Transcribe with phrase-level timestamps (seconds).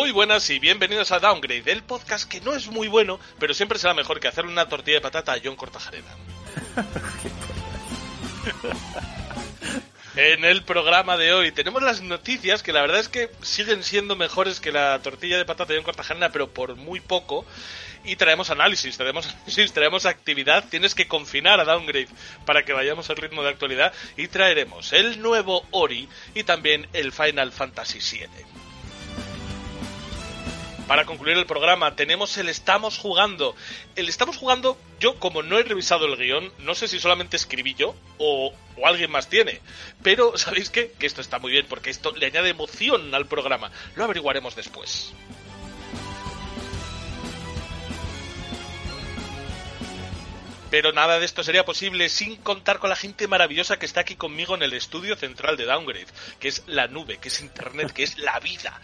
[0.00, 3.78] Muy buenas y bienvenidos a Downgrade, el podcast que no es muy bueno, pero siempre
[3.78, 6.08] será mejor que hacerle una tortilla de patata a John Cortajarena.
[10.16, 14.16] En el programa de hoy tenemos las noticias que la verdad es que siguen siendo
[14.16, 17.44] mejores que la tortilla de patata de John Cortajarena, pero por muy poco.
[18.02, 20.64] Y traemos análisis, traemos análisis, traemos actividad.
[20.68, 22.08] Tienes que confinar a Downgrade
[22.46, 23.92] para que vayamos al ritmo de actualidad.
[24.16, 28.69] Y traeremos el nuevo Ori y también el Final Fantasy VII.
[30.90, 33.54] Para concluir el programa, tenemos el Estamos jugando.
[33.94, 37.74] El Estamos jugando, yo como no he revisado el guion, no sé si solamente escribí
[37.74, 38.52] yo o,
[38.84, 39.60] alguien más tiene.
[40.02, 40.68] Pero, ¿sabéis?
[40.68, 43.70] Que esto está muy bien porque esto le añade emoción al programa.
[43.94, 45.12] Lo averiguaremos después.
[50.72, 54.16] Pero nada de esto sería posible sin contar con la gente maravillosa que está aquí
[54.16, 56.08] conmigo en el estudio central de Downgrade,
[56.40, 58.80] que es la nube, que es Internet, que es la vida.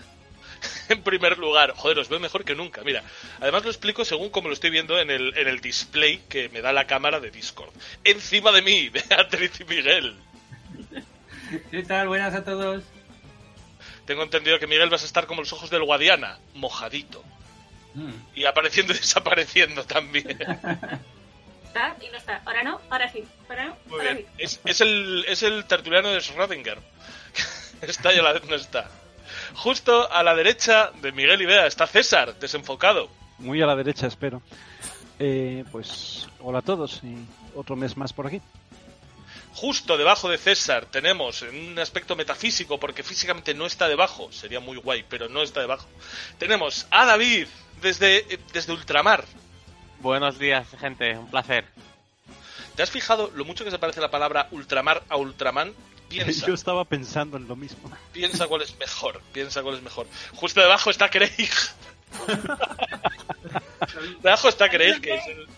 [0.89, 3.03] en primer lugar, joder, os veo mejor que nunca, mira.
[3.41, 6.61] Además lo explico según como lo estoy viendo en el, en el display que me
[6.61, 7.71] da la cámara de Discord.
[8.05, 10.17] Encima de mí, Beatriz y Miguel.
[11.71, 12.09] ¿Qué tal?
[12.09, 12.83] Buenas a todos.
[14.05, 17.25] Tengo entendido que Miguel vas a estar como los ojos del Guadiana, mojadito.
[17.95, 18.13] Mm.
[18.35, 20.39] Y apareciendo y desapareciendo también.
[21.67, 22.43] Está y no está.
[22.45, 23.25] Ahora no, ahora sí.
[23.49, 24.27] Ahora no, Muy ahora bien.
[24.37, 24.43] sí.
[24.45, 26.79] Es, es el, es el tertuliano de Schrödinger.
[27.83, 28.91] Está y a la vez no está.
[29.57, 33.09] Justo a la derecha de Miguel y Bea está César, desenfocado.
[33.39, 34.43] Muy a la derecha, espero.
[35.19, 37.17] Eh, pues hola a todos y
[37.55, 38.43] otro mes más por aquí.
[39.55, 44.61] Justo debajo de César tenemos en un aspecto metafísico, porque físicamente no está debajo, sería
[44.61, 45.89] muy guay, pero no está debajo.
[46.37, 47.49] Tenemos a David
[47.81, 49.25] desde, eh, desde Ultramar.
[50.01, 51.65] Buenos días, gente, un placer.
[52.75, 55.73] ¿Te has fijado lo mucho que se parece la palabra Ultramar a Ultraman?
[56.09, 57.91] Piensa, Yo estaba pensando en lo mismo.
[58.13, 60.07] piensa cuál es mejor, piensa cuál es mejor.
[60.35, 61.51] Justo debajo está Craig.
[64.23, 65.49] debajo está Craig, que es el,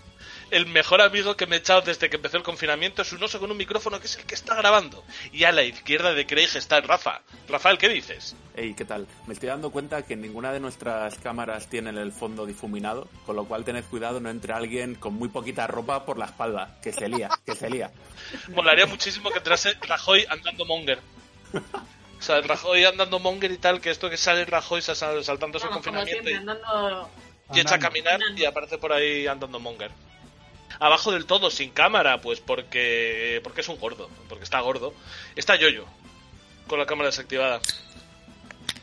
[0.50, 3.03] el mejor amigo que me he echado desde que empezó el confinamiento.
[3.03, 5.04] Es un oso con un micrófono que es el que está grabando.
[5.32, 7.22] Y a la izquierda de Craig está Rafa.
[7.48, 8.34] Rafael, ¿qué dices?
[8.56, 9.06] Hey, ¿qué tal?
[9.26, 13.44] Me estoy dando cuenta que ninguna de nuestras cámaras tiene el fondo difuminado, con lo
[13.44, 17.09] cual tened cuidado no entre alguien con muy poquita ropa por la espalda, que se
[17.09, 17.91] lía, que se lía.
[18.48, 20.98] Molaría muchísimo que entrase Rajoy andando monger.
[22.19, 25.66] O sea, Rajoy andando monger y tal, que esto que sale Rajoy sal- saltando su
[25.66, 27.10] Vamos, confinamiento siempre, y, andando...
[27.54, 28.42] y echa a caminar Andando.
[28.42, 29.92] y aparece por ahí andando monger.
[30.81, 34.94] Abajo del todo, sin cámara, pues porque porque es un gordo, porque está gordo.
[35.34, 35.87] Está Yoyo,
[36.66, 37.61] con la cámara desactivada.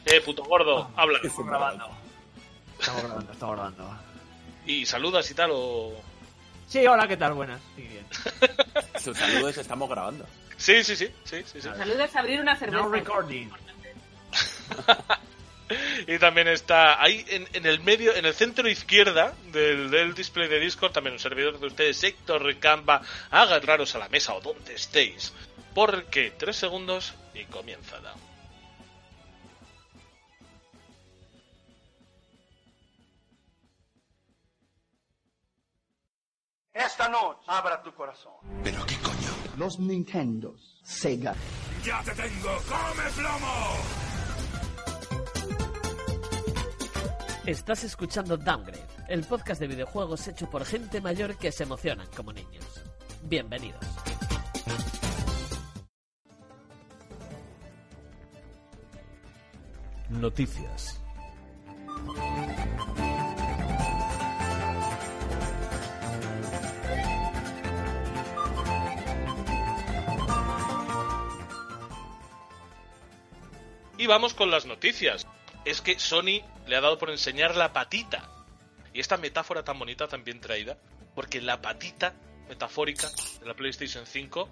[0.05, 1.19] Eh, puto gordo, habla.
[1.23, 1.89] Estamos grabando.
[2.79, 3.99] Estamos grabando, estamos grabando.
[4.67, 5.93] Y saludas y tal, o...
[6.67, 7.33] Sí, hola, ¿qué tal?
[7.33, 7.61] Buenas.
[7.75, 8.03] Sí, bien.
[8.99, 10.25] Sus saludos estamos grabando.
[10.57, 11.61] Sí, sí, sí, sí, sí, sí.
[11.61, 12.81] Saludos a abrir una cerveza.
[12.81, 13.51] Now recording.
[16.07, 20.47] Y también está ahí en, en el medio, en el centro izquierda del, del display
[20.47, 24.75] de Discord, también un servidor de ustedes, Héctor Recamba, agarraros a la mesa o donde
[24.75, 25.33] estéis,
[25.73, 28.19] porque tres segundos y comienza Down.
[36.73, 38.33] Esta noche abra tu corazón.
[39.57, 41.33] Los Nintendos, Sega,
[47.45, 52.33] Estás escuchando Downgrade, el podcast de videojuegos hecho por gente mayor que se emocionan como
[52.33, 52.65] niños.
[53.21, 53.85] Bienvenidos.
[60.09, 60.99] Noticias.
[73.99, 75.27] Y vamos con las noticias.
[75.65, 78.29] Es que Sony le ha dado por enseñar la patita.
[78.93, 80.77] Y esta metáfora tan bonita, tan bien traída,
[81.15, 82.13] porque la patita
[82.47, 83.09] metafórica
[83.39, 84.49] de la PlayStation 5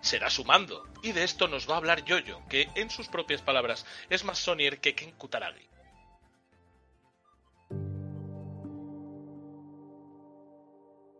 [0.00, 0.84] será su mando.
[1.02, 4.38] Y de esto nos va a hablar Yoyo, que en sus propias palabras es más
[4.38, 5.66] Sonyer que Ken Kutaragi.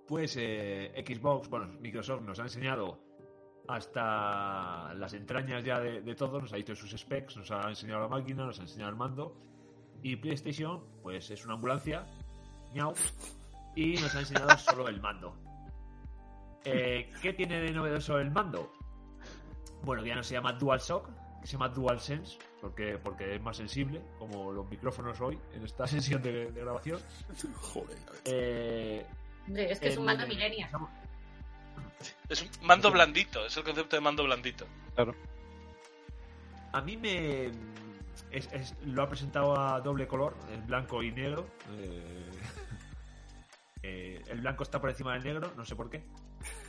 [0.06, 3.00] Pues eh, Xbox, bueno, Microsoft nos ha enseñado
[3.72, 8.00] hasta las entrañas ya de, de todo, nos ha dicho sus specs, nos ha enseñado
[8.00, 9.36] la máquina, nos ha enseñado el mando.
[10.02, 12.06] Y PlayStation, pues es una ambulancia,
[12.74, 12.94] ñau,
[13.74, 15.36] y nos ha enseñado solo el mando.
[16.64, 18.72] Eh, ¿Qué tiene de novedoso el mando?
[19.82, 21.08] Bueno, ya no se llama DualShock,
[21.40, 25.86] que se llama DualSense, porque, porque es más sensible, como los micrófonos hoy en esta
[25.88, 27.00] sesión de, de grabación.
[27.56, 27.98] Joder.
[28.24, 29.04] Eh,
[29.46, 30.70] Hombre, es que es un mando millennial.
[32.28, 34.66] Es un mando blandito, es el concepto de mando blandito.
[34.94, 35.14] Claro.
[36.72, 37.46] A mí me,
[38.31, 41.46] es- es- lo ha presentado a doble color, en blanco y negro.
[41.72, 42.31] eh,
[43.82, 46.02] eh, el blanco está por encima del negro, no sé por qué.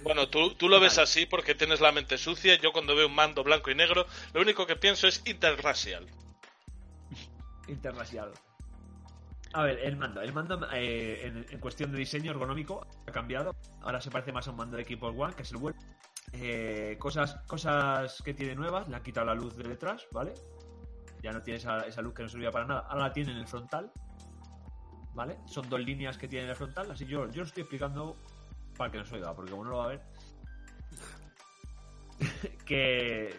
[0.03, 2.56] Bueno, tú, tú lo ves así porque tienes la mente sucia.
[2.59, 6.07] Yo cuando veo un mando blanco y negro, lo único que pienso es interracial.
[7.68, 8.31] Internacional.
[9.53, 10.21] A ver, el mando.
[10.21, 13.55] El mando eh, en, cuestión de diseño ergonómico ha cambiado.
[13.81, 15.79] Ahora se parece más a un mando de equipo One, que es el bueno.
[16.31, 20.33] Eh, cosas, cosas que tiene nuevas, le han quitado la luz de detrás, ¿vale?
[21.21, 22.79] Ya no tiene esa, esa luz que no servía para nada.
[22.89, 23.91] Ahora la tiene en el frontal,
[25.13, 25.38] ¿vale?
[25.45, 28.17] Son dos líneas que tiene en el frontal, así yo, yo lo estoy explicando
[28.75, 30.01] para que no se oiga, porque como no lo va a ver.
[32.65, 33.35] que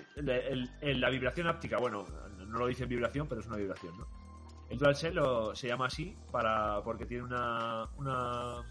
[0.81, 2.07] la vibración áptica, bueno,
[2.47, 4.24] no lo dice vibración, pero es una vibración, ¿no?
[4.71, 8.63] El DualSense lo, se llama así para, porque tiene una, una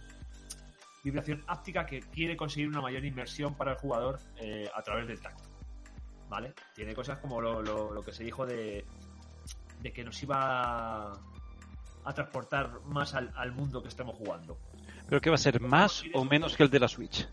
[1.04, 5.22] vibración áptica que quiere conseguir una mayor inmersión para el jugador eh, a través del
[5.22, 5.50] tacto.
[6.30, 6.54] ¿Vale?
[6.74, 8.86] Tiene cosas como lo, lo- lo que se dijo de,
[9.82, 11.14] de que nos iba a,
[12.06, 14.58] a transportar más al, al mundo que estemos jugando.
[15.08, 15.62] ¿Pero qué va a ser?
[15.62, 17.28] ¿Más o menos que el de la Switch?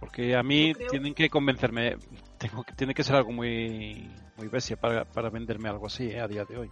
[0.00, 1.96] Porque a mí creo- tienen que convencerme.
[2.38, 6.20] Tengo que, tiene que ser algo muy, muy bestia para, para venderme algo así eh,
[6.20, 6.70] a día de hoy.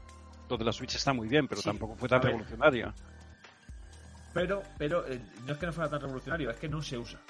[0.48, 2.94] Lo de la Switch está muy bien, pero Sí, tampoco fue tan revolucionario.
[4.32, 7.20] Pero, pero eh, no es que no fuera tan revolucionario, es que no se usa.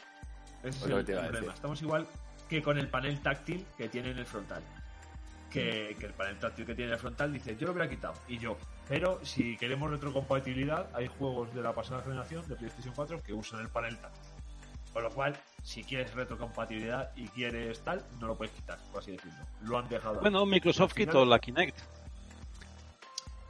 [0.63, 1.55] Ese es Pues el, problema.
[1.55, 2.07] Estamos igual
[2.49, 4.63] que con el panel táctil que tiene en el frontal.
[5.51, 8.15] Que, que el panel táctil que tiene en el frontal dice, yo lo hubiera quitado,
[8.29, 8.59] y yo.
[8.89, 13.61] Pero si queremos retrocompatibilidad, hay juegos de la pasada generación de PlayStation 4 que usan
[13.61, 14.33] el panel táctil.
[14.93, 15.37] Con lo cual,
[15.67, 19.35] si quieres retrocompatibilidad y quieres tal, no lo puedes quitar, por así decirlo.
[19.63, 20.15] Lo han dejado.
[20.15, 20.21] ahí.
[20.21, 21.77] Bueno, Microsoft Al final- quitó la Kinect.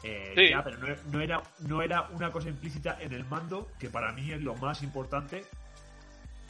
[0.02, 0.48] Eh, Sí.
[0.50, 4.12] ya, pero no, no era, no era una cosa implícita en el mando, que para
[4.12, 5.44] mí es lo más importante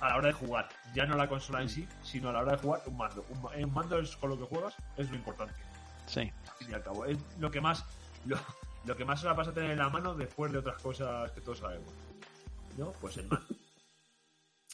[0.00, 0.68] a la hora de jugar.
[0.94, 3.24] Ya no la consola en sí, sino a la hora de jugar un mando.
[3.30, 5.54] Un, ma- un mando es con lo que juegas, es lo importante.
[6.06, 6.30] Sí.
[6.68, 7.06] Y al cabo.
[7.06, 7.84] Es lo que más
[8.24, 8.36] lo,
[8.84, 11.32] lo que más se la pasa a tener en la mano después de otras cosas
[11.32, 11.92] que todos sabemos.
[12.76, 12.92] ¿No?
[13.00, 13.46] Pues el mando.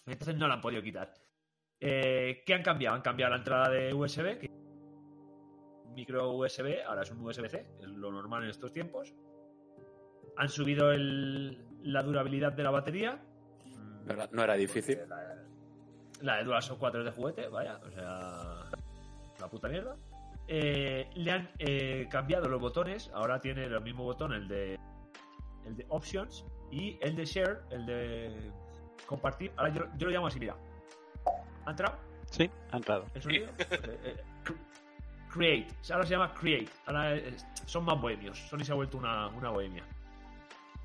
[0.07, 1.13] Entonces no la han podido quitar.
[1.81, 2.97] Eh, ¿Qué han cambiado?
[2.97, 4.51] Han cambiado la entrada de USB, que
[5.95, 9.15] micro USB, ahora es un USB-C, es lo normal en estos tiempos.
[10.37, 13.21] Han subido el- la durabilidad de la batería.
[14.07, 14.99] No era, no era difícil.
[15.09, 15.45] La,
[16.23, 18.71] la de DualShock 4 es de juguete, vaya, o sea,
[19.41, 19.97] la puta mierda.
[20.49, 24.79] Eh, le han eh, cambiado los botones, ahora tiene el mismo botón, el de
[25.67, 28.51] el de Options y el de Share, el de
[29.07, 29.53] compartir.
[29.57, 30.57] Ahora yo, yo lo llamo así, mira.
[31.67, 31.97] ¿Ha entrado?
[32.31, 33.05] Sí, ha entrado.
[33.15, 33.49] ¿El sonido?
[33.59, 34.57] Eh, cr-
[35.33, 35.69] create.
[35.93, 36.69] Ahora se llama Create.
[36.87, 37.15] Ahora
[37.67, 38.39] son más bohemios.
[38.49, 39.85] Sony se ha vuelto una, una bohemia.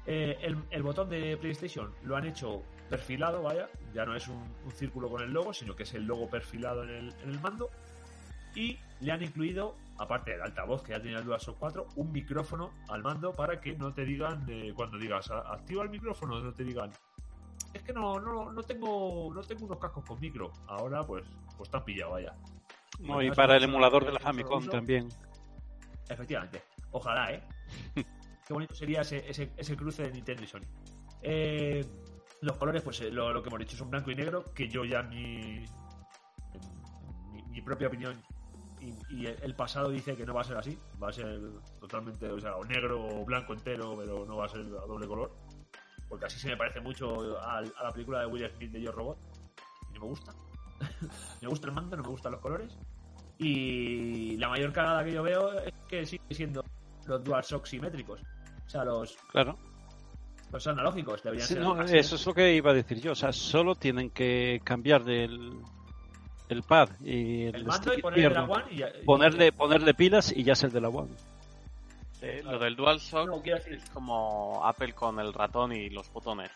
[0.06, 3.70] Eh, el, el botón de PlayStation lo han hecho perfilado, vaya.
[3.94, 6.84] Ya no es un, un círculo con el logo, sino que es el logo perfilado
[6.84, 7.70] en el, en el mando.
[8.56, 12.72] Y le han incluido, aparte del altavoz que ya tenía el DualShock 4, un micrófono
[12.90, 16.54] al mando para que no te digan, eh, cuando digas "A- activa el micrófono, no
[16.54, 16.92] te digan
[17.74, 20.52] es que no, no, no tengo no tengo unos cascos con micro.
[20.68, 21.24] Ahora pues
[21.58, 22.34] pues han pillado, vaya.
[23.00, 25.08] No, y Además, para el emulador de la Famicom también.
[26.10, 26.64] Efectivamente.
[26.92, 27.44] Ojalá, ¿eh?
[28.48, 30.62] Qué bonito sería ese, ese, ese cruce de Nintendo y Sony.
[31.22, 31.86] Eh,
[32.42, 34.86] los colores, pues eh, lo, lo que hemos dicho son blanco y negro, que yo
[34.86, 35.66] ya mi,
[37.32, 38.18] mi, mi propia opinión
[38.80, 41.40] y, y el pasado dice que no va a ser así, va a ser
[41.80, 45.08] totalmente, o sea, o negro o blanco entero, pero no va a ser a doble
[45.08, 45.32] color,
[46.10, 48.92] porque así se me parece mucho al- a, la película de Will Smith de Yo
[48.92, 49.18] Robot,
[49.90, 50.34] y no me gusta.
[51.42, 52.78] me gusta el mando, no me gustan los colores.
[53.40, 56.64] Y la mayor cagada que yo veo es que sigue siendo
[57.06, 58.20] los DualShock simétricos.
[58.66, 59.58] O sea, los, Claro.
[60.52, 63.12] los analógicos deberían Sí, ser no, eso es lo que iba a decir yo.
[63.12, 65.52] O sea, solo tienen que cambiar el,
[66.50, 68.44] el pad y el, el mando y ponerle la.
[68.46, 71.12] One y ya- y- ponerle, ponerle pilas y ya es el de la One.
[72.22, 76.52] Eh, lo del DualShock No, es como Apple con el ratón y los botones.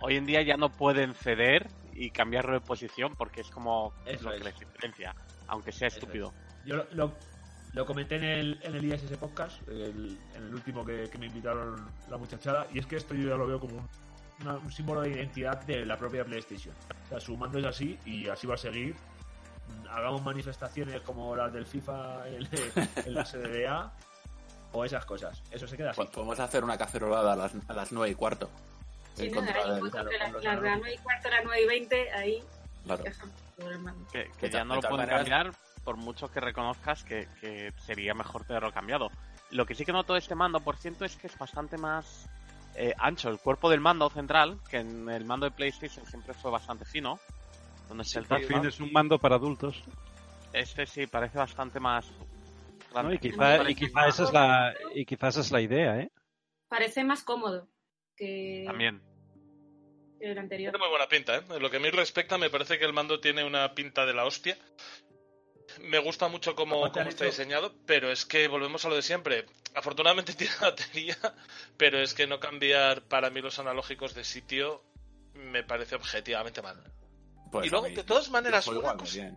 [0.00, 4.24] Hoy en día ya no pueden ceder y cambiarlo de posición porque es como Eso
[4.24, 4.38] lo es.
[4.38, 5.14] que les diferencia,
[5.48, 6.34] aunque sea Eso estúpido.
[6.66, 7.12] Yo lo, lo,
[7.72, 11.26] lo comenté en el, en el ISS Podcast, el- en el último que, que me
[11.26, 13.88] invitaron la muchachada, y es que esto yo ya lo veo como un,
[14.42, 16.74] una- un símbolo de identidad de la propia PlayStation.
[17.06, 18.94] O sea, su mando es así y así va a seguir.
[19.90, 22.46] Hagamos manifestaciones como las del FIFA en,
[23.06, 23.92] en la CDA
[24.76, 25.42] o esas cosas.
[25.50, 25.96] Eso se queda así.
[25.96, 28.50] Pues podemos hacer una cacerolada a las, a las 9 y cuarto.
[29.14, 30.78] Sí, contra ahí, claro, de las analógicos.
[30.78, 32.44] 9 y cuarto, las 9 y 20, ahí
[32.84, 33.02] Claro.
[33.04, 34.06] dejamos todo el mando.
[34.12, 35.52] Que, que ya no lo pueden cambiar
[35.84, 39.10] por mucho que reconozcas que, que sería mejor tenerlo cambiado.
[39.50, 42.28] Lo que sí que noto de este mando, por ciento, es que es bastante más
[42.74, 46.50] eh, ancho el cuerpo del mando central, que en el mando de PlayStation siempre fue
[46.50, 47.18] bastante fino.
[47.88, 49.82] Donde está el Por fin es un mando para adultos.
[50.52, 52.06] Este sí parece bastante más
[53.02, 56.10] No, y, quizá, y quizá esa es la y quizás esa es la idea, ¿eh?
[56.68, 57.68] Parece más cómodo
[58.16, 59.02] que, También.
[60.18, 60.72] que el anterior.
[60.72, 61.42] Tiene muy buena pinta, ¿eh?
[61.50, 64.14] En lo que a mí respecta, me parece que el mando tiene una pinta de
[64.14, 64.56] la hostia.
[65.80, 69.44] Me gusta mucho cómo, ¿Cómo está diseñado, pero es que volvemos a lo de siempre.
[69.74, 71.16] Afortunadamente tiene batería,
[71.76, 74.82] pero es que no cambiar para mí los analógicos de sitio
[75.34, 76.82] me parece objetivamente mal.
[77.52, 79.36] Pues y luego, mí- de todas maneras, una igual cosa-.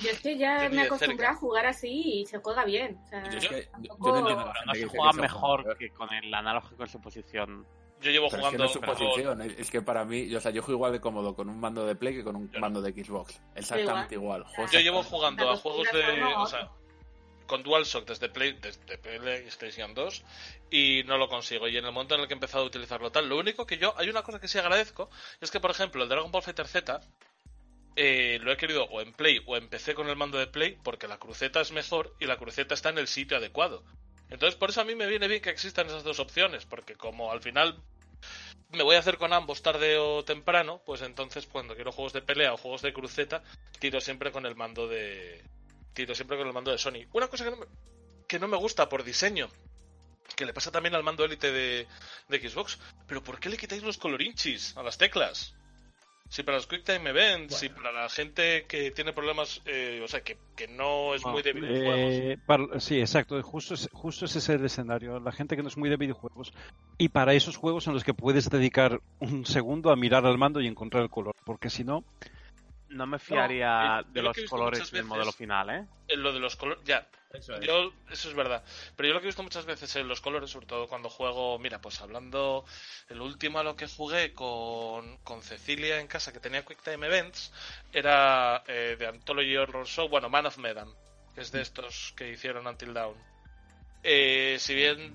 [0.00, 1.32] Yo es que ya me acostumbré cerca.
[1.32, 2.98] a jugar así y se juega bien.
[3.04, 6.12] O sea, Yo yo- tampoco- yo no entiendo la No se juega mejor que con
[6.14, 7.66] el analógico en su posición.
[8.00, 10.38] Yo llevo Pero es que jugando no es su posición, es que para mí, yo,
[10.38, 12.48] o sea, yo juego igual de cómodo con un mando de Play que con un
[12.50, 12.60] Yo no.
[12.60, 13.40] mando de Xbox.
[13.54, 14.42] Exactamente igual.
[14.44, 16.22] juego Yo llevo jugando a juegos de.
[16.36, 16.68] O sea,
[17.46, 20.24] con DualShock desde, Play, desde PlayStation 2
[20.70, 21.68] y no lo consigo.
[21.68, 23.78] Y en el momento en el que he empezado a utilizarlo tal, lo único que
[23.78, 23.94] yo.
[23.98, 25.08] Hay una cosa que sí agradezco:
[25.40, 27.00] es que, por ejemplo, el Dragon Ball Fighter Z.
[27.96, 30.78] eh, lo he querido o en Play o en PC con el mando de Play
[30.82, 33.84] porque la cruceta es mejor y la cruceta está en el sitio adecuado.
[34.30, 37.30] Entonces, por eso a mí me viene bien que existan esas dos opciones, porque como
[37.30, 37.78] al final
[38.70, 42.22] me voy a hacer con ambos tarde o temprano, pues entonces cuando quiero juegos de
[42.22, 43.42] pelea o juegos de cruceta,
[43.78, 45.44] tiro siempre con el mando de
[45.92, 47.06] tiro siempre con el mando de Sony.
[47.12, 47.66] Una cosa que no me,
[48.26, 49.50] que no me gusta por diseño,
[50.34, 51.86] que le pasa también al mando élite de,
[52.28, 55.54] de Xbox, pero ¿por qué le quitáis los colorinchis a las teclas?
[56.32, 60.08] Si para los Quick Time Events, si para la gente que tiene problemas, eh, o
[60.08, 62.10] sea, que, que no es muy de videojuegos.
[62.14, 63.42] Eh, para- sí, exacto.
[63.42, 65.20] Justo, es- justo ese es el escenario.
[65.20, 66.54] La gente que no es muy de videojuegos.
[66.96, 70.62] Y para esos juegos en los que puedes dedicar un segundo a mirar al mando
[70.62, 71.34] y encontrar el color.
[71.44, 72.02] Porque si no,
[72.88, 75.84] No me fiaría eh, de lo los colores del modelo final, ¿eh?
[76.08, 77.66] En lo de los colores, ya, Eso es.
[77.66, 78.62] Yo, eso es verdad.
[78.96, 81.58] Pero yo lo que he visto muchas veces en los colores, sobre todo cuando juego,
[81.58, 82.64] mira, pues hablando,
[83.08, 87.06] el último a lo que jugué con, con Cecilia en casa, que tenía Quick Time
[87.06, 87.52] Events,
[87.92, 90.88] era eh, de Anthology Horror Show, bueno, Man of Medan,
[91.34, 93.16] que es de estos que hicieron Until Dawn.
[94.02, 95.14] Eh, si bien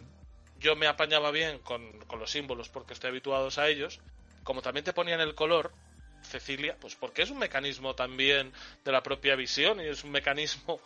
[0.60, 4.00] yo me apañaba bien con, con los símbolos porque estoy habituados a ellos,
[4.44, 5.72] como también te ponían el color,
[6.22, 8.52] Cecilia, pues porque es un mecanismo también
[8.84, 10.80] de la propia visión y es un mecanismo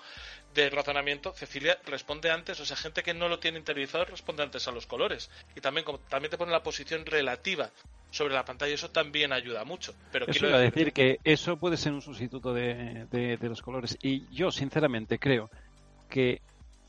[0.54, 4.68] de razonamiento, Cecilia responde antes, o sea, gente que no lo tiene interiorizado responde antes
[4.68, 5.30] a los colores.
[5.56, 7.70] Y también como también te pone la posición relativa
[8.12, 9.94] sobre la pantalla, eso también ayuda mucho.
[10.12, 13.38] Pero eso quiero iba a decir- decir que eso puede ser un sustituto de, de-
[13.38, 13.98] de los colores.
[14.02, 15.50] Y yo, sinceramente, creo
[16.10, 16.42] que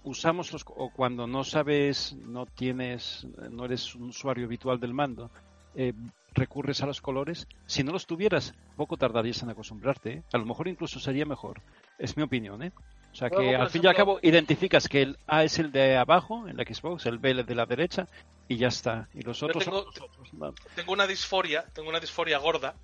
[0.04, 5.30] usamos los o cuando no sabes, no tienes, no eres un usuario habitual del mando,
[5.76, 5.92] eh,
[6.34, 7.46] recurres a los colores.
[7.66, 10.12] Si no los tuvieras, poco tardarías en acostumbrarte.
[10.14, 10.22] ¿eh?
[10.32, 11.60] A lo mejor incluso sería mejor.
[11.98, 12.72] Es mi opinión, ¿eh?
[13.12, 15.96] O sea que al fin y al cabo identificas que el A es el de
[15.96, 18.08] abajo en la Xbox, el B el de la derecha
[18.48, 19.08] y ya está.
[19.14, 20.28] Y los otros tengo- son los otros.
[20.42, 20.52] Va.
[20.74, 22.74] tengo una disforia, tengo una disforia gorda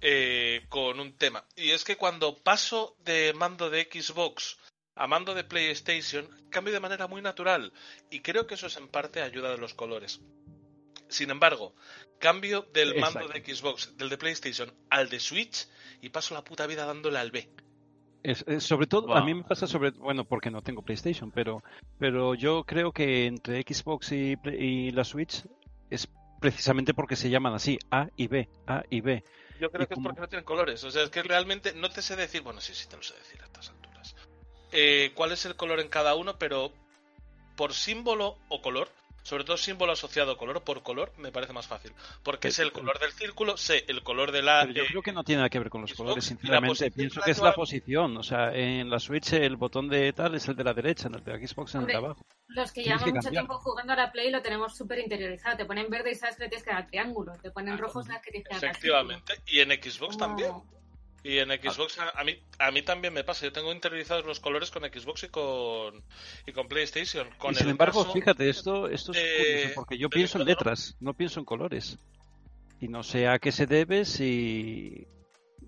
[0.00, 1.44] eh, con un tema.
[1.56, 4.58] Y es que cuando paso de mando de Xbox
[4.96, 7.72] a mando de PlayStation, cambio de manera muy natural.
[8.10, 10.20] Y creo que eso es en parte ayuda de los colores.
[11.08, 11.74] Sin embargo,
[12.18, 13.40] cambio del mando Exacto.
[13.40, 15.68] de Xbox, del de PlayStation, al de Switch
[16.00, 17.48] y paso la puta vida dándole al B.
[18.24, 21.62] Es- es- sobre todo, a mí me pasa sobre, bueno, porque no tengo PlayStation, pero,
[21.98, 25.44] pero yo creo que entre Xbox y, y la Switch
[25.90, 26.08] es
[26.40, 29.22] precisamente porque se llaman así, A y B, A y B.
[29.60, 30.82] Yo creo ¿Y que es porque no tienen colores.
[30.84, 33.14] O sea, es que realmente no te sé decir, bueno, sí, sí te lo sé
[33.14, 34.16] decir a estas alturas.
[34.72, 36.36] Eh, ¿Cuál es el color en cada uno?
[36.38, 36.72] Pero
[37.56, 38.88] por símbolo o color,
[39.24, 41.92] sobre todo símbolo asociado a color por color, me parece más fácil.
[42.22, 44.60] Porque sé el color del círculo, sé el color de la.
[44.62, 46.28] Pero yo eh, creo que no tiene nada que ver con los Xbox, colores, la
[46.28, 46.90] sinceramente.
[46.90, 48.16] Pienso la que es la posición.
[48.18, 51.14] O sea, en la Switch el botón de tal es el de la derecha, en
[51.14, 52.26] el de Xbox en el de abajo.
[52.48, 53.32] Los que llevamos mucho cambiar.
[53.32, 55.56] tiempo jugando a la Play lo tenemos súper interiorizado.
[55.56, 57.32] Te ponen verde y sabes que le tienes que dar triángulo.
[57.42, 59.32] Te ponen rojo y sabes que tienes que dar Efectivamente.
[59.46, 60.16] Y en Xbox círculo.
[60.18, 60.52] también.
[61.24, 63.46] Y en Xbox a, a mí a mí también me pasa.
[63.46, 66.04] Yo tengo interiorizados los colores con Xbox y con
[66.46, 67.26] y con PlayStation.
[67.38, 70.44] Con y sin el embargo, caso fíjate, esto, esto es curioso, porque yo pienso en
[70.44, 71.98] letras, no pienso en colores.
[72.78, 75.06] Y no sé a qué se debe si,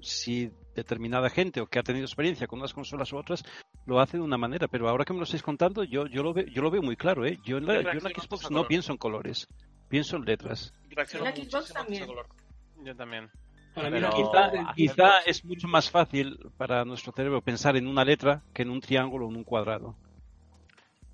[0.03, 3.43] si determinada gente o que ha tenido experiencia con unas consolas u otras
[3.87, 4.69] lo hace de una manera.
[4.69, 6.97] Pero ahora que me lo estáis contando, yo, yo, lo, veo, yo lo veo muy
[6.97, 7.25] claro.
[7.25, 7.39] ¿eh?
[7.45, 9.49] Yo, en la, Yo en la Xbox no pienso en colores,
[9.89, 10.75] pienso en letras.
[10.91, 12.07] reacciono En la Xbox también.
[12.85, 13.31] Yo también.
[13.77, 18.41] Para Pero quizá, quizá es mucho más fácil para nuestro cerebro pensar en una letra
[18.55, 19.95] que en un triángulo o en un cuadrado.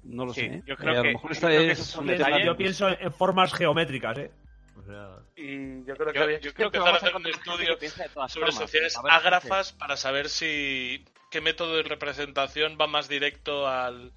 [0.05, 0.47] No lo Sí, sé.
[0.47, 0.63] ¿eh?
[0.65, 2.45] yo creo Eh, a que- lo mejor yo esta que es un Yo- detalle.
[2.47, 4.31] Yo pienso en formas geométricas, ¿eh?
[4.79, 7.03] O sea, Y yo creo que Yo, había yo que creo que empezar a vamos
[7.03, 8.55] a hacer un estudio que sobre formas.
[8.55, 14.13] sociedades A ver ágrafas para saber si qué método de representación va más directo al,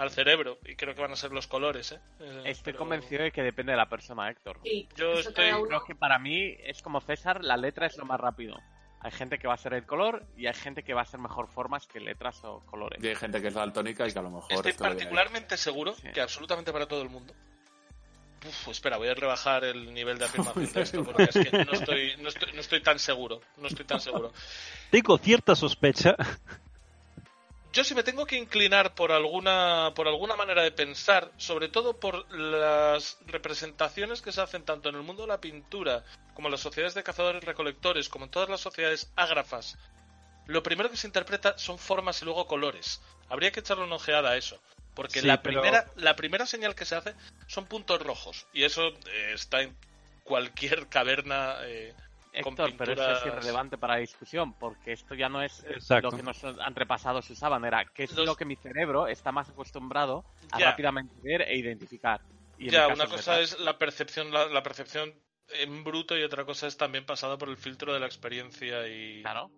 [0.00, 0.58] al cerebro.
[0.64, 2.00] Y creo que van a ser los colores, ¿eh?
[2.20, 4.58] Eh, Estoy pero- convencido de que depende de la persona, Héctor.
[4.64, 8.18] Sí, Yo estoy- Creo que para mí es como César, la letra es lo más
[8.20, 8.56] rápido.
[9.02, 11.20] Hay gente que va a ser el color y hay gente que va a ser
[11.20, 13.02] mejor formas que letras o colores.
[13.02, 14.52] Y hay gente que es daltónica y que a lo mejor...
[14.52, 16.08] Estoy particularmente seguro Sí.
[16.12, 17.32] que absolutamente para todo el mundo.
[18.46, 21.72] Uf, espera, voy a rebajar el nivel de afirmación de esto porque es que no
[21.72, 23.40] estoy, no estoy, no estoy tan seguro.
[23.58, 24.32] No estoy tan seguro.
[24.90, 26.16] Tengo cierta sospecha.
[27.72, 31.98] Yo si me tengo que inclinar por alguna, por alguna manera de pensar, sobre todo
[32.00, 36.52] por las representaciones que se hacen tanto en el mundo de la pintura, como en
[36.52, 39.78] las sociedades de cazadores recolectores, como en todas las sociedades ágrafas,
[40.46, 43.00] lo primero que se interpreta son formas y luego colores.
[43.28, 44.60] Habría que echarle una ojeada a eso.
[44.94, 47.14] Porque Sí, la, pero- primera, la primera señal que se hace
[47.46, 48.46] son puntos rojos.
[48.52, 49.76] Y eso eh, está en
[50.24, 51.94] cualquier caverna eh,
[52.32, 56.10] Héctor, pero eso es irrelevante para la discusión, porque esto ya no es Exacto.
[56.10, 59.50] lo que nuestros antepasados usaban, era qué es Los- lo que mi cerebro está más
[59.50, 60.70] acostumbrado a Ya.
[60.70, 62.20] rápidamente ver e identificar.
[62.56, 65.12] Y Ya, una cosa es la percepción, la, la percepción
[65.48, 69.22] en bruto y otra cosa es también pasada por el filtro de la experiencia y...
[69.22, 69.50] Claro.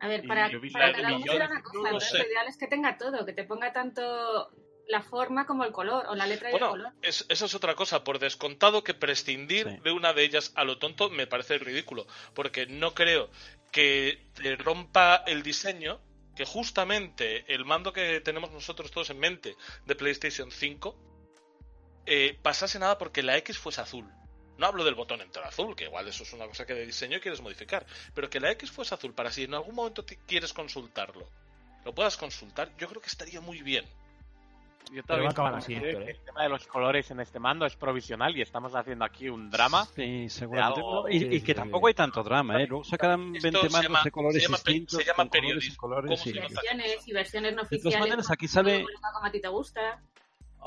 [0.00, 2.18] A ver, para, para cada uno una no cosa, lo entonces sé.
[2.18, 4.50] lo ideal es que tenga todo, que te ponga tanto
[4.88, 6.92] la forma como el color, o la letra y el Bueno, color.
[7.02, 8.04] es, eso es otra cosa.
[8.04, 9.76] Por descontado que prescindir Sí.
[9.82, 12.06] de una de ellas a lo tonto me parece ridículo.
[12.34, 13.28] Porque no creo
[13.72, 16.00] que te rompa el diseño
[16.36, 20.94] que justamente el mando que tenemos nosotros todos en mente de PlayStation 5
[22.06, 24.06] eh, pasase nada porque la X fuese azul.
[24.58, 27.20] No hablo del botón entero azul, que igual eso es una cosa que de diseño
[27.20, 30.52] quieres modificar, pero que la X fuese azul para si en algún momento te quieres
[30.52, 31.28] consultarlo,
[31.84, 33.84] lo puedas consultar, yo creo que estaría muy bien.
[34.92, 35.90] Yo Pero todavía va a acabar así, ¿eh?
[36.10, 39.50] El tema de los colores en este mando es provisional y estamos haciendo aquí un
[39.50, 39.84] drama.
[39.84, 40.80] Sí, seguramente.
[40.80, 42.66] algo- y, y que tampoco hay tanto drama, ¿eh?
[42.68, 44.98] Luego sacarán Esto 20 se mandos llama- de colores se llama distintos.
[44.98, 45.74] se llama con colores periodismo.
[45.74, 46.32] y colores, ¿Cómo sí.
[46.32, 46.54] se nota?
[46.54, 48.00] Versiones y versiones no De todas oficiales.
[48.00, 50.00] maneras, aquí sale- como a ti te gusta.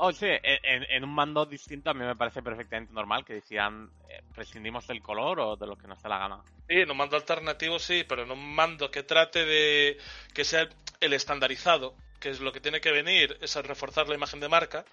[0.02, 4.22] Oh, sí, en un mando distinto a mí me parece perfectamente normal que decían eh,
[4.34, 6.42] prescindimos del color o de lo que nos dé la gana.
[6.68, 9.98] Sí, en un mando alternativo sí, pero en un mando que trate de
[10.32, 10.66] que sea
[11.00, 14.48] el estandarizado, que es lo que tiene que venir, es a reforzar la imagen de
[14.48, 14.84] marca.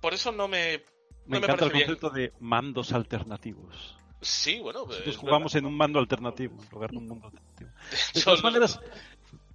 [0.00, 0.78] Por eso no me,
[1.26, 1.86] Me no me encanta el bien.
[1.86, 3.96] concepto de mandos alternativos.
[4.20, 5.66] Sí, bueno, Nosotros es jugamos verdad.
[5.68, 7.70] en un mando alternativo en lugar de un mundo alternativo.
[8.14, 8.80] De todas maneras,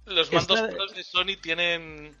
[0.06, 2.16] los mandos de Sony tienen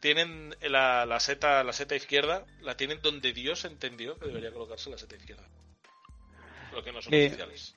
[0.00, 4.90] tienen la, la seta la seta izquierda, la tienen donde Dios entendió que debería colocarse
[4.90, 5.44] la seta izquierda.
[6.72, 7.74] Lo que no son Eh, oficiales.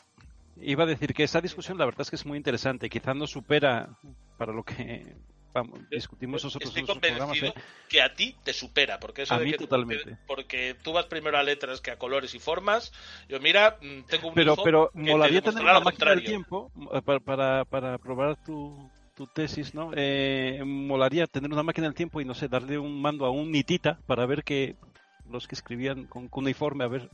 [0.58, 2.90] iba a decir que esa discusión la verdad es que es muy interesante.
[2.90, 3.98] Quizás no supera
[4.38, 5.16] para lo que
[5.54, 7.40] vamos, discutimos nosotros Estoy en nuestros programas.
[7.40, 7.86] convencido ¿eh?
[7.90, 10.18] que a ti te supera, porque eso A de mí que totalmente.
[10.28, 12.92] porque tú vas primero a letras que a colores y formas.
[13.30, 17.02] Yo mira, mm, tengo un Pero, hijo pero molaría tener una máquina del tiempo eh,
[17.02, 19.92] para, para, para probar tu, tu tesis, ¿no?
[19.96, 23.52] Eh, molaría tener una máquina del tiempo y, no sé, darle un mando a un
[23.52, 24.76] nitita para ver que
[25.30, 27.10] los que escribían con cuneiforme, a ver...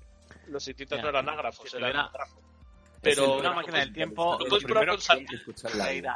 [0.48, 1.96] Los hititas no eran ágrafos, eran.
[1.96, 5.26] Es Pero una máquina del tiempo, lo primero que hay Santi.
[5.26, 6.16] que escuchar la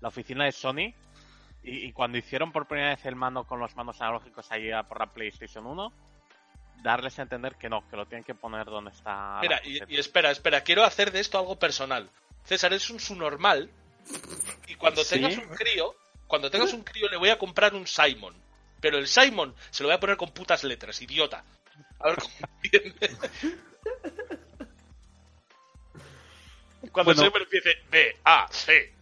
[0.00, 0.94] la oficina de Sony
[1.62, 4.98] y, y cuando hicieron por primera vez el mando con los mandos analógicos ahí por
[4.98, 5.92] la PlayStation 1,
[6.82, 9.38] darles a entender que no, que lo tienen que poner donde está.
[9.42, 12.08] Mira, y, espera, espera, quiero hacer de esto algo personal.
[12.44, 13.70] César es un su normal
[14.66, 15.16] y cuando Sí.
[15.16, 15.94] tengas un crío,
[16.26, 18.34] cuando tengas un crío le voy a comprar un Simon.
[18.80, 21.44] Pero el Simon se lo voy a poner con putas letras, idiota.
[21.98, 23.10] A ver cómo entiende.
[26.92, 27.22] Cuando Bueno.
[27.30, 28.94] Simon empiece B, A, C.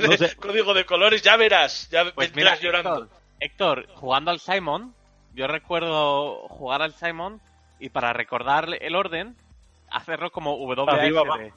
[0.00, 0.36] No sé.
[0.40, 3.08] Código de colores, ya verás, ya Pues mira, llorando.
[3.40, 4.94] Héctor, Héctor, jugando al Simon,
[5.34, 7.40] yo recuerdo jugar al Simon
[7.78, 9.36] y para recordar el orden,
[9.90, 11.52] hacerlo como WASD.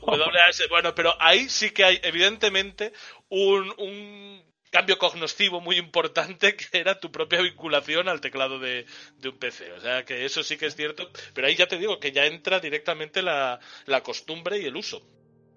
[0.00, 2.92] WAS, bueno, pero ahí sí que hay evidentemente
[3.28, 8.86] un, un cambio cognoscivo muy importante que era tu propia vinculación al teclado de,
[9.18, 9.72] de un PC.
[9.72, 12.26] O sea que eso sí que es cierto, pero ahí ya te digo que ya
[12.26, 15.02] entra directamente la, la costumbre y el uso.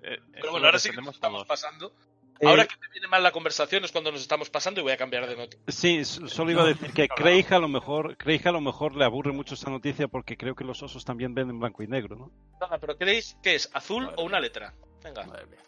[0.08, 1.48] Eh, Pero eso bueno, ahora sí que nos estamos todos.
[1.48, 1.92] pasando.
[2.40, 4.92] Eh, Ahora que te viene mal la conversación es cuando nos estamos pasando y voy
[4.92, 5.56] a cambiar de nota.
[5.70, 9.06] Sí, solo iba a decir que Craig a lo mejor, Craig a lo mejor le
[9.06, 12.16] aburre mucho esta noticia porque creo que los osos también ven en blanco y negro,
[12.18, 12.32] ¿no?
[12.60, 14.74] Nada, pero ¿creéis que es azul Madre o una letra?
[15.04, 15.26] Venga.
[15.26, 15.60] Madre mía.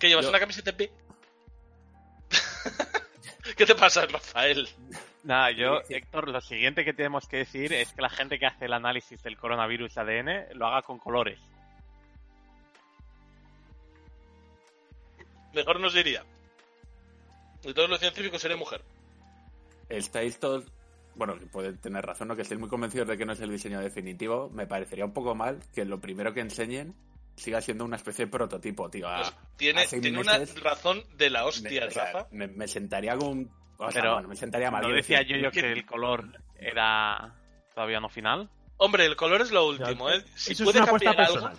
[0.00, 0.90] ¿Que llevas Yo- una camiseta en B?
[3.56, 4.68] ¿Qué te pasa, Rafael?
[5.24, 5.80] Nada, yo.
[5.88, 9.22] Héctor, lo siguiente que tenemos que decir es que la gente que hace el análisis
[9.22, 11.38] del coronavirus ADN lo haga con colores.
[15.54, 16.24] Mejor nos diría.
[17.62, 18.82] De todos los científicos seré mujer.
[19.88, 20.64] Estáis todos.
[21.14, 22.36] Bueno, puede tener razón, ¿no?
[22.36, 24.48] Que estéis muy convencidos de que no es el diseño definitivo.
[24.50, 26.94] Me parecería un poco mal que lo primero que enseñen
[27.36, 29.08] siga siendo una especie de prototipo, tío.
[29.08, 32.28] A- Pues tiene a seis tiene una razón de la hostia, me, o sea, Rafa.
[32.30, 33.50] me- me sentaría con un.
[33.76, 34.82] O sea, Pero bueno, me sentaría mal.
[34.82, 36.24] ¿No decía decir, yo, yo que el color
[36.56, 37.34] era
[37.74, 38.48] todavía no final?
[38.78, 40.24] Hombre, el color es lo último, ¿eh?
[40.34, 41.56] Si Eso es una cambiar algo, personal.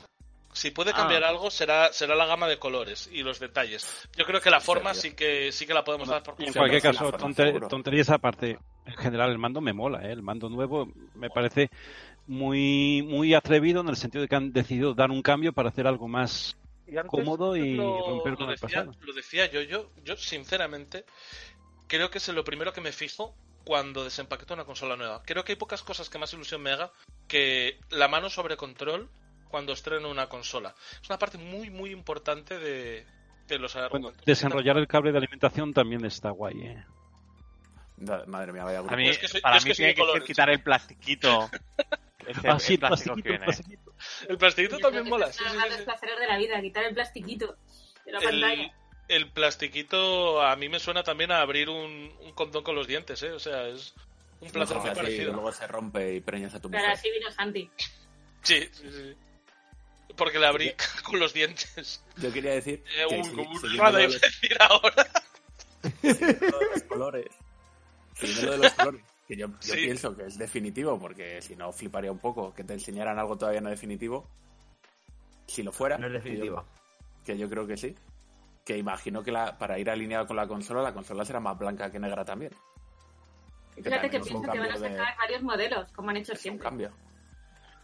[0.53, 1.29] Si puede cambiar Ah.
[1.29, 4.07] algo será será la gama de colores y los detalles.
[4.15, 6.81] Yo creo que la forma Sí, que sí que la podemos dar por en cualquier
[6.81, 7.67] caso, la forma, tonte- seguro.
[7.67, 10.11] tonterías aparte, en general el mando me mola, ¿eh?
[10.11, 11.69] el mando nuevo me parece
[12.27, 15.87] muy muy atrevido en el sentido de que han decidido dar un cambio para hacer
[15.87, 18.91] algo más Y antes cómodo y lo, romper lo con el decía, pasado.
[19.01, 21.05] lo decía yo, yo, yo sinceramente
[21.87, 23.35] creo que es lo primero que me fijo
[23.65, 25.23] cuando desempaqueto una consola nueva.
[25.25, 26.91] Creo que hay pocas cosas que más ilusión me haga
[27.27, 29.09] que la mano sobre control
[29.53, 30.73] cuando estreno una consola.
[30.99, 33.05] Es una parte muy, muy importante de,
[33.47, 34.25] de los Bueno, argumentos.
[34.25, 36.59] desenrollar el cable de alimentación también está guay.
[36.59, 36.83] ¿eh?
[38.25, 40.05] Madre mía, vaya A mí, es que soy- para es mí que tiene que ser
[40.07, 40.23] colores.
[40.27, 41.51] quitar el plastiquito.
[42.27, 43.45] Ese, Ah, sí, el plástico plastiquito, viene.
[43.45, 43.93] plastiquito.
[44.27, 45.27] El plastiquito Yo también que mola.
[45.27, 47.57] es uno sí, de los placeres de la vida, quitar el plastiquito
[48.05, 48.73] de la El, pantalla.
[49.09, 53.21] el plastiquito a mí me suena también a abrir un, un condón con los dientes,
[53.21, 53.31] ¿eh?
[53.33, 53.93] O sea, es
[54.39, 55.31] un placer muy Así, parecido.
[55.33, 56.97] luego se rompe y preñas a tu Pero mujer.
[56.97, 57.69] así vino Santi.
[58.41, 59.15] Sí, sí, sí.
[60.15, 60.73] Porque le abrí
[61.05, 62.03] con los dientes.
[62.17, 65.07] Yo quería decir Eh, que un rada iba a decir ahora.
[66.03, 67.25] lo de los colores,
[68.41, 69.73] lo de los colores, que yo, yo Sí.
[69.81, 73.61] pienso que es definitivo, porque si no fliparía un poco que te enseñaran algo todavía
[73.61, 74.27] no definitivo.
[75.47, 76.65] Si lo fuera, No es que yo- definitivo.
[77.25, 77.95] que yo creo que sí.
[78.65, 81.91] Que imagino que la, para ir alineado con la consola, la consola será más blanca
[81.91, 82.53] que negra también.
[83.75, 86.31] Fíjate que un pienso que van a cambio de- sacar varios modelos, como han hecho
[86.33, 86.63] Es un siempre.
[86.63, 86.91] cambio.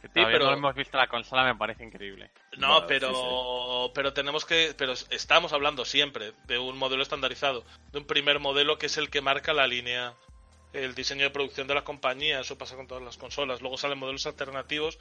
[0.07, 2.31] Todavía pero- no hemos visto la consola, me parece increíble.
[2.57, 7.99] No, Bueno, pero, pero tenemos que, pero estamos hablando siempre de un modelo estandarizado, de
[7.99, 10.13] un primer modelo que es el que marca la línea,
[10.73, 12.39] el diseño de producción de la compañía.
[12.39, 13.61] Eso pasa con todas las consolas.
[13.61, 14.99] Luego salen modelos alternativos,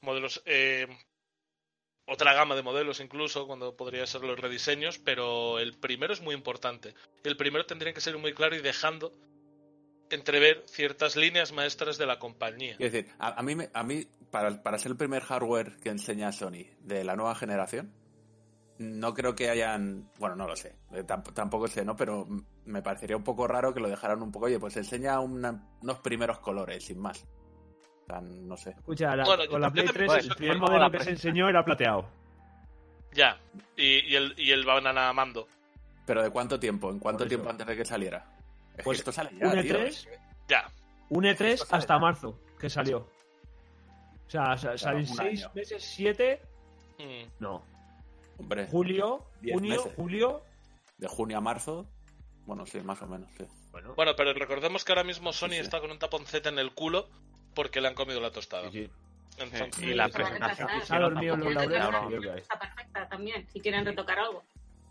[0.00, 0.86] modelos, eh,
[2.06, 6.34] otra gama de modelos incluso, cuando podría ser los rediseños, pero el primero es muy
[6.34, 6.94] importante.
[7.24, 9.12] El primero tendría que ser muy claro y dejando
[10.10, 12.76] entrever ciertas líneas maestras de la compañía.
[12.76, 15.88] Quiero decir, a, a mí, me- a mí para, para ser el primer hardware que
[15.90, 17.92] enseña Sony de la nueva generación,
[18.78, 20.10] no creo que hayan.
[20.18, 20.76] Bueno, no lo sé.
[20.92, 21.96] eh, tamp- tampoco sé, ¿no?
[21.96, 22.26] Pero
[22.66, 24.46] me parecería un poco raro que lo dejaran un poco.
[24.46, 27.24] Oye, pues enseña una- unos primeros colores, sin más.
[28.02, 28.70] O sea, no sé.
[28.70, 31.02] Escucha, la- Bueno, con la Play también 3 pienso el que primer modelo la que
[31.04, 32.06] se enseñó era plateado.
[33.12, 33.38] Ya,
[33.76, 35.48] y, y el, y el banana mando.
[36.04, 36.90] Pero ¿de cuánto tiempo?
[36.90, 38.35] ¿En cuánto tiempo antes de que saliera?
[38.76, 39.74] Es Pues, que esto sale ya, un tío.
[39.78, 40.08] E3,
[40.48, 40.70] Ya,
[41.10, 41.98] un E3 Esto sale hasta ya.
[41.98, 42.98] marzo, que salió.
[44.26, 45.52] O sea, sa- salen un seis año.
[45.54, 46.42] meses, siete,
[46.98, 47.24] Mm.
[47.40, 47.62] no.
[48.38, 49.92] Hombre, Julio, junio, meses.
[49.96, 50.42] julio.
[50.98, 51.86] de junio a marzo.
[52.46, 53.44] Bueno, sí, más o menos, sí.
[53.70, 55.60] Bueno, Bueno, pero recordemos que ahora mismo Sony Sí, sí.
[55.60, 57.08] está con un taponcete en el culo
[57.54, 58.70] porque le han comido la tostada.
[58.70, 58.90] sí, sí.
[59.38, 60.68] Entonces, Y la presentación.
[60.70, 60.80] hay.
[62.40, 64.42] Está perfecta también, si quieren retocar algo.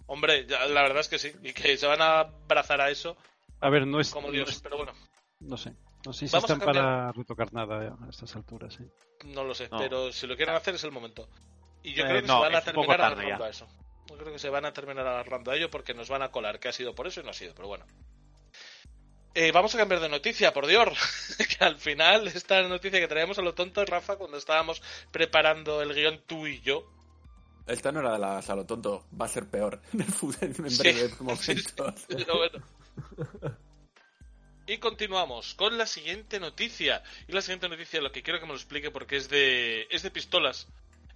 [0.08, 1.32] hombre, ya- la verdad es que sí.
[1.42, 3.18] Y que se van a abrazar a eso
[3.62, 4.12] A ver, no es.
[4.12, 4.50] como no Dios.
[4.50, 4.94] es- Pero bueno,
[5.40, 5.74] No sé.
[6.06, 6.86] No sé si Vamos a están cambiar.
[6.86, 8.80] para retocar nada a estas alturas.
[8.80, 8.88] ¿eh?
[9.26, 9.70] no lo sé.
[9.70, 9.78] No.
[9.78, 11.28] Pero si lo quieren hacer es el momento.
[11.84, 13.68] Y yo Eh, creo que no, se van a terminar agarrando a eso.
[14.10, 16.60] Yo creo que se van a terminar agarrando a ello porque nos van a colar
[16.60, 17.56] que ha sido por eso y no ha sido.
[17.56, 17.86] Pero bueno.
[19.34, 20.88] Eh, vamos a cambiar de noticia, por Dios.
[21.60, 25.94] que al final esta noticia que traíamos a lo tonto, Rafa, cuando estábamos preparando el
[25.94, 26.90] guion tú y yo,
[27.68, 30.02] Esta no era de la salo tonto, va a ser peor en,
[30.66, 32.06] en Sí, momentos.
[32.08, 32.60] Pero bueno.
[34.68, 37.04] Y continuamos con la siguiente noticia.
[37.28, 40.02] Y la siguiente noticia lo que quiero que me lo explique porque es de es
[40.02, 40.68] de pistolas,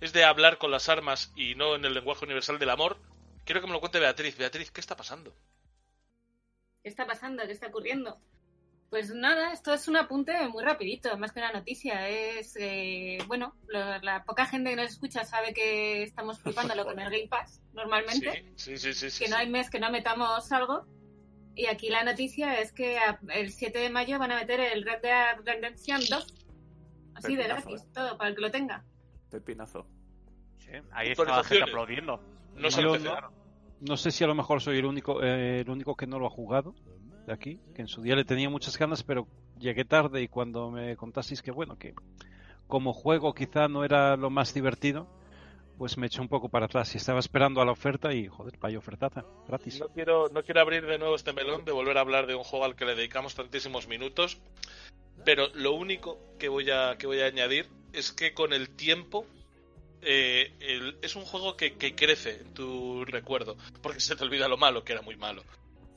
[0.02, 3.00] es de hablar con las armas y no en el lenguaje universal del amor.
[3.46, 4.38] Quiero que me lo cuente Beatriz.
[4.38, 5.36] Beatriz, ¿qué está pasando?
[6.84, 7.44] ¿Qué está pasando?
[7.48, 8.20] ¿Qué está ocurriendo?
[8.92, 12.08] Pues nada, esto es un apunte muy rapidito, más que una noticia.
[12.08, 17.00] Es, eh, bueno, lo- la poca gente que nos escucha sabe que estamos flipándolo con
[17.00, 18.54] el Game Pass, normalmente.
[18.56, 19.10] Sí, sí, sí, sí.
[19.10, 20.86] sí, que no hay mes que no metamos algo.
[21.60, 24.84] Y aquí la noticia es que a- el 7 de mayo van a meter el
[24.84, 26.34] Red Dead Redemption 2.
[27.16, 27.92] Así de Pepinazo, gratis, eh.
[27.94, 28.86] todo, para el que lo tenga.
[29.30, 29.86] Pepinazo.
[30.60, 32.22] Sí, ahí está la gente aplaudiendo.
[32.56, 32.82] No se.
[33.82, 36.28] No sé si a lo mejor soy el único, eh, el único que no lo
[36.28, 36.76] ha jugado
[37.28, 40.70] de aquí, que en su día le tenía muchas ganas, pero llegué tarde y cuando
[40.72, 41.94] me contasteis que bueno, que
[42.68, 45.08] como juego quizá no era lo más divertido,
[45.80, 48.58] pues me eché un poco para atrás y estaba esperando a la oferta y joder,
[48.60, 49.80] vaya ofertaza, gratis.
[49.80, 52.44] No quiero, no quiero abrir de nuevo este melón de volver a hablar de un
[52.44, 54.40] juego al que le dedicamos tantísimos minutos,
[55.24, 59.26] pero lo único que voy a, que voy a añadir es que con el tiempo
[60.02, 64.58] eh, es un juego que, que crece en tu recuerdo, porque se te olvida lo
[64.58, 65.44] malo, que era muy malo.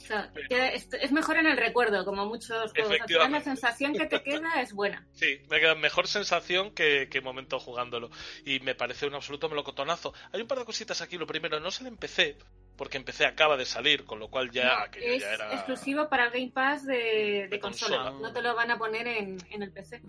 [0.03, 2.99] O sea, queda- es, es mejor en el recuerdo, como muchos juegos.
[3.09, 5.07] La sensación que te queda es buena.
[5.13, 8.11] Sí, me queda mejor sensación que, que momento jugándolo.
[8.45, 10.13] Y me parece un absoluto melocotonazo.
[10.33, 11.17] Hay un par de cositas aquí.
[11.19, 12.37] Lo primero, no se le empecé,
[12.77, 15.53] porque empecé acaba de salir, con lo cual ya, No, es ya era...
[15.55, 17.97] exclusivo para el Game Pass de, de De consola.
[17.99, 18.19] consola.
[18.29, 20.01] No te lo van a poner en, en el PC.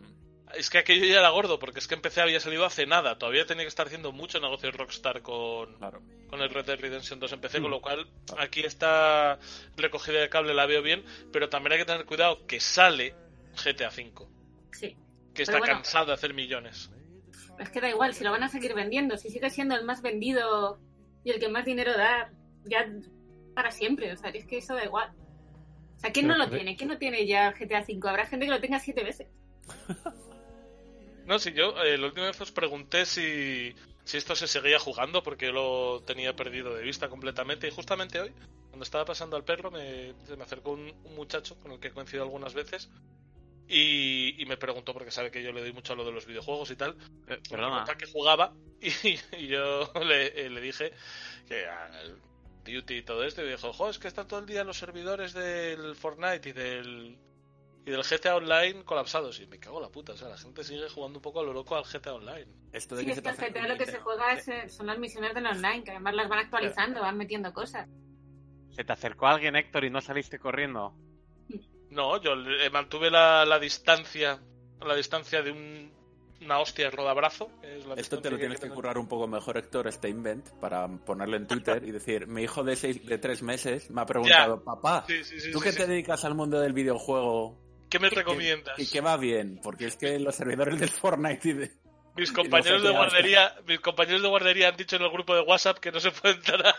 [0.58, 3.18] Es que aquello ya era gordo, porque es que empecé había salido hace nada.
[3.18, 6.02] Todavía tenía que estar haciendo mucho negocio Rockstar con, Claro.
[6.30, 7.64] con el Red Dead Redemption 2 empecé, Mm.
[7.64, 9.40] con lo cual aquí esta
[9.76, 13.16] recogida de cable la veo bien, pero también hay que tener cuidado que sale
[13.56, 14.28] GTA V,
[14.72, 14.96] Sí.
[15.34, 15.74] que está bueno.
[15.76, 16.92] cansado de hacer millones.
[17.60, 20.02] Es que da igual, si lo van a seguir vendiendo, si sigue siendo el más
[20.02, 20.80] vendido
[21.24, 22.32] y el que más dinero da,
[22.66, 22.86] ya
[23.56, 24.12] para siempre.
[24.12, 25.12] O sea, es que eso da igual.
[25.96, 26.76] O sea, ¿quién Pero no lo tiene?
[26.76, 28.10] ¿Quién no tiene ya GTA V?
[28.10, 29.28] Habrá gente que lo tenga siete veces.
[31.26, 35.24] No, si yo eh, la última vez os pregunté si, si esto se seguía jugando,
[35.24, 38.32] porque yo lo tenía perdido de vista completamente, y justamente hoy,
[38.70, 41.88] cuando estaba pasando al perro, me, se me acercó un, un muchacho con el que
[41.90, 42.90] he coincidido algunas veces.
[43.68, 46.26] Y, y me preguntó, porque sabe que yo le doy mucho a lo de los
[46.26, 47.86] videojuegos y tal, Eh, perdona.
[47.98, 48.90] qué jugaba y,
[49.38, 50.92] y yo le, eh, le dije
[51.48, 52.20] que al
[52.66, 55.34] Duty y todo esto y dijo, jo, es que están todo el día los servidores
[55.34, 57.18] del Fortnite y del
[57.86, 60.64] y del GTA Online colapsados y me cago en la puta, o sea, la gente
[60.64, 62.48] sigue jugando un poco a lo loco al GTA Online.
[62.72, 64.88] Esto de Sí, que es que el GTA lo que se juega es, eh, son
[64.88, 67.90] las misiones del online, que además las van actualizando, van metiendo cosas.
[68.72, 70.96] ¿Se te acercó alguien, Héctor, y no saliste corriendo?
[71.92, 74.40] No, yo le- mantuve la, la distancia
[74.82, 75.92] la distancia de un,
[76.42, 77.50] una hostia de rodabrazo.
[77.62, 80.50] que es la Esto te lo tienes que currar un poco mejor, Héctor, este invent,
[80.60, 84.06] para ponerlo en Twitter y decir, mi hijo de seis, de tres meses me ha
[84.06, 85.78] preguntado, papá, Sí, sí, sí, ¿tú sí, que sí.
[85.78, 87.62] te dedicas al mundo del videojuego?
[87.94, 88.80] ¿Qué me ¿qué- recomiendas?
[88.80, 89.60] ¿Y qué va bien?
[89.62, 91.72] Porque es que los servidores del Fortnite y de...
[92.16, 95.78] Mis compañeros de guardería, mis compañeros de guardería han dicho en el grupo de WhatsApp
[95.78, 96.76] que no se puede entrar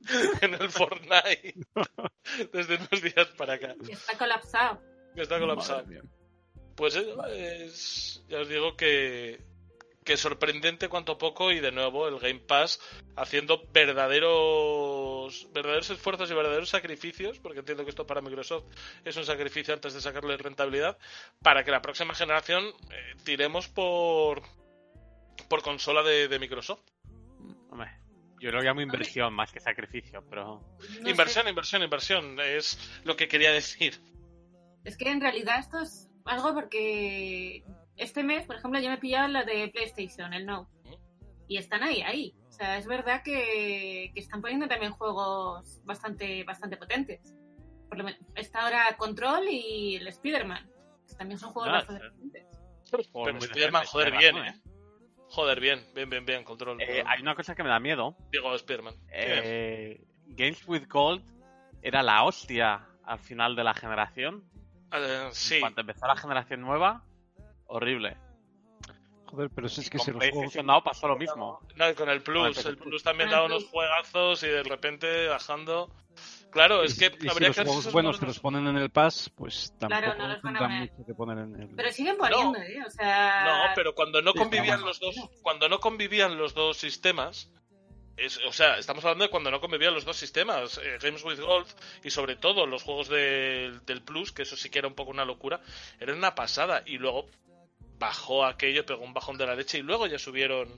[0.40, 1.54] en el Fortnite
[2.52, 3.74] desde unos días para acá.
[3.88, 4.80] Está colapsado.
[5.12, 5.84] Que está colapsado.
[6.76, 9.40] Pues eso, es, ya os digo que,
[10.04, 12.80] que sorprendente cuanto poco y de nuevo el Game Pass
[13.16, 18.64] haciendo verdaderos verdaderos esfuerzos y verdaderos sacrificios, porque entiendo que esto para Microsoft
[19.04, 20.98] es un sacrificio antes de sacarle rentabilidad,
[21.42, 24.42] para que la próxima generación eh, tiremos por
[25.48, 26.82] por consola de, de Microsoft.
[27.70, 27.90] Hombre,
[28.40, 30.60] yo lo llamo inversión más que sacrificio, pero...
[31.00, 31.50] No inversión, sé.
[31.50, 34.00] inversión, inversión, es lo que quería decir.
[34.84, 37.62] Es que en realidad esto es algo porque
[37.96, 40.68] este mes, por ejemplo, yo me he pillado la de PlayStation, el No.
[41.48, 42.34] Y están ahí, ahí.
[42.48, 47.34] O sea, es verdad que, que están poniendo también juegos bastante, bastante potentes.
[47.88, 50.70] Por lo menos está ahora Control y el Spider-Man.
[51.08, 52.46] que También son juegos Ah, bastante potentes.
[52.90, 53.02] Pero
[53.38, 54.60] Spider-Man, joder, bien, razón, ¿eh?
[55.28, 56.80] Joder, bien, bien, bien, bien, control.
[56.80, 58.16] Eh, hay una cosa que me da miedo.
[58.30, 58.94] Digo, Spider-Man.
[59.10, 61.24] Eh, Games with Gold
[61.82, 64.44] era la hostia al final de la generación.
[64.92, 67.04] Eh, sí, Cuando empezó la generación nueva,
[67.76, 68.16] horrible.
[69.26, 70.64] Joder, pero si es que Con si los juegos...
[70.64, 71.60] Now pasó lo mismo.
[71.76, 72.64] no, y con el Plus.
[72.66, 73.02] El Plus.
[73.02, 75.90] También da unos juegazos y de repente bajando.
[76.50, 78.38] Claro, es y que si- y si habría los que juegos esos buenos te los
[78.40, 80.90] ponen en el Pass, pues tampoco Claro, no los van a tendrán poner.
[80.92, 81.68] mucho que poner en el...
[81.74, 82.82] Pero siguen poniendo, ¿eh?
[82.86, 83.44] O sea...
[83.46, 87.50] No, pero cuando no convivían los dos, cuando no convivían los dos sistemas,
[88.18, 91.40] es, o sea, estamos hablando de cuando no convivían los dos sistemas, eh, Games with
[91.40, 91.66] Gold
[92.04, 95.10] y sobre todo los juegos del- del Plus, que eso sí que era un poco
[95.10, 95.62] una locura,
[95.98, 97.24] era una pasada y luego
[98.02, 100.68] bajó aquello, pegó un bajón de la leche y luego ya subieron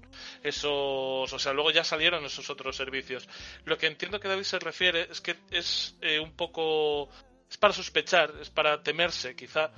[0.43, 3.27] esos, o sea, luego ya salieron esos otros servicios.
[3.65, 7.09] Lo que entiendo que David se refiere es que es eh, un poco,
[7.49, 9.73] es para sospechar, es para temerse quizá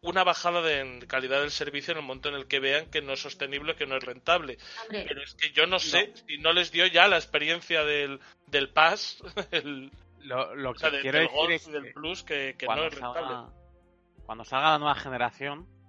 [0.00, 3.02] una bajada de en calidad del servicio en el momento en el que vean que
[3.02, 4.56] no es sostenible, que no es rentable.
[4.84, 8.20] Hombre, Pero es que yo no sé si no les dio ya la experiencia del,
[8.46, 9.90] del Pass, el,
[10.20, 12.86] Lo, lo o que quiero del decir Gold es y del que Plus, que, no
[12.86, 13.20] es rentable.
[13.20, 13.52] salga,
[14.24, 15.79] cuando salga la nueva generación,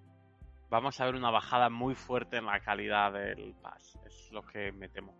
[0.71, 3.99] vamos a ver una bajada muy fuerte en la calidad del Pass.
[4.07, 5.13] Es lo que me temo.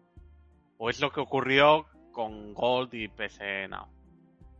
[0.77, 3.87] O es lo que ocurrió con Gold y PS Now.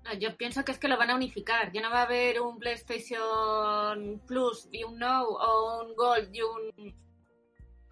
[0.04, 1.72] no, yo pienso que es que lo van a unificar.
[1.72, 6.42] Ya no va a haber un PlayStation Plus y un No, o un Gold y
[6.42, 6.94] un...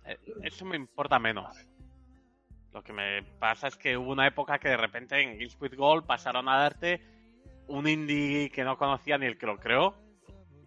[0.05, 1.55] Eh, Eso me importa menos.
[2.73, 5.75] Lo que me pasa es que hubo una época que de repente en Guild with
[5.75, 7.01] Gold pasaron a darte
[7.67, 9.95] un indie que no conocía ni el que lo creó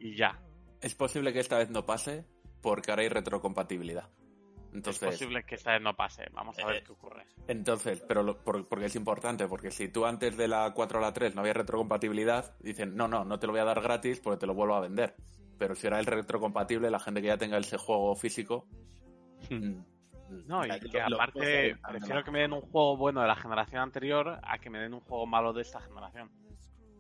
[0.01, 0.42] y ya.
[0.83, 2.27] Es posible que esta vez no pase
[2.61, 4.09] porque ahora hay retrocompatibilidad.
[4.09, 6.25] Es Entonces, posible que esta vez no pase.
[6.33, 7.27] Vamos a ver Eh, qué ocurre.
[7.47, 11.03] entonces pero lo- por- porque es importante, porque si tú antes de la 4 a
[11.03, 14.21] la 3 no había retrocompatibilidad, dicen, no, no, no te lo voy a dar gratis
[14.21, 15.15] porque te lo vuelvo a vender.
[15.59, 18.67] Pero si ahora es retrocompatible, la gente que ya tenga ese juego físico...
[19.51, 23.29] mm, No, y que lo- aparte lo- prefiero que me den un juego bueno de
[23.29, 26.31] la generación anterior a que me den un juego malo de esta generación.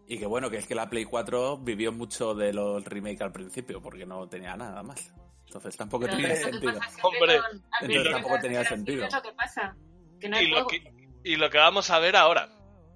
[0.06, 3.32] Y que bueno, que es que la Play 4 vivió mucho de los remake al
[3.32, 5.12] principio, porque no tenía nada más.
[5.46, 6.80] Entonces tampoco Pero tenía sentido.
[7.02, 9.04] Hombre, con- entonces tampoco tenía sentido.
[9.04, 9.76] generaciones Es lo que pasa,
[10.20, 12.48] que no hay Y lo, que, y lo que vamos a ver ahora.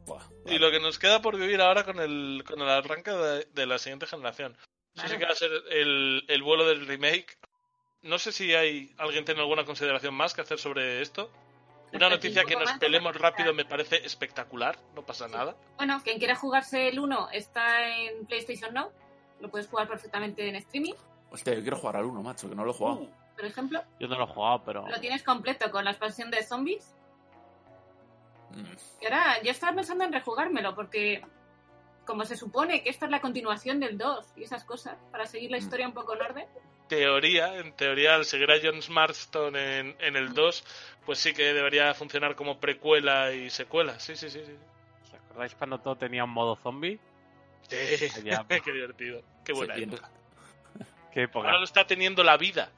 [0.06, 3.44] Buah, Y lo que nos queda por vivir ahora con el, con el arranque de,
[3.52, 4.56] de la siguiente generación.
[4.94, 7.38] Eso sí que va a ser el, el vuelo del remake.
[8.02, 11.30] No sé si hay alguien tiene alguna consideración más que hacer sobre esto.
[11.92, 15.56] Una noticia que nos pelemos rápido me parece espectacular, no pasa nada.
[15.76, 18.90] Bueno, quien quiera jugarse el 1 está en PlayStation Now.
[19.40, 20.94] Lo puedes jugar perfectamente en streaming,
[21.30, 23.00] Hostia, yo quiero jugar al 1, macho, que no lo he jugado.
[23.00, 23.82] Uh, por ejemplo.
[24.00, 24.88] Yo no lo he jugado, pero.
[24.88, 26.94] Lo tienes completo con la expansión de zombies.
[28.50, 29.02] Mm.
[29.02, 31.22] Y ahora yo estaba pensando en rejugármelo porque
[32.04, 35.50] como se supone que esta es la continuación del 2 y esas cosas, para seguir
[35.50, 36.46] la historia un poco en orden.
[36.88, 40.64] Teoría, en teoría, al seguir a John Marston en, en el 2,
[41.04, 43.98] pues sí que debería funcionar como precuela y secuela.
[44.00, 44.42] Sí, sí, sí.
[44.44, 44.52] sí.
[45.04, 46.98] ¿Os acordáis cuando todo tenía un modo zombie?
[47.68, 47.76] Sí,
[48.64, 49.22] qué divertido.
[49.44, 50.10] Qué buena Sí, época.
[51.12, 51.46] Qué época.
[51.46, 52.70] Ahora lo está teniendo la vida.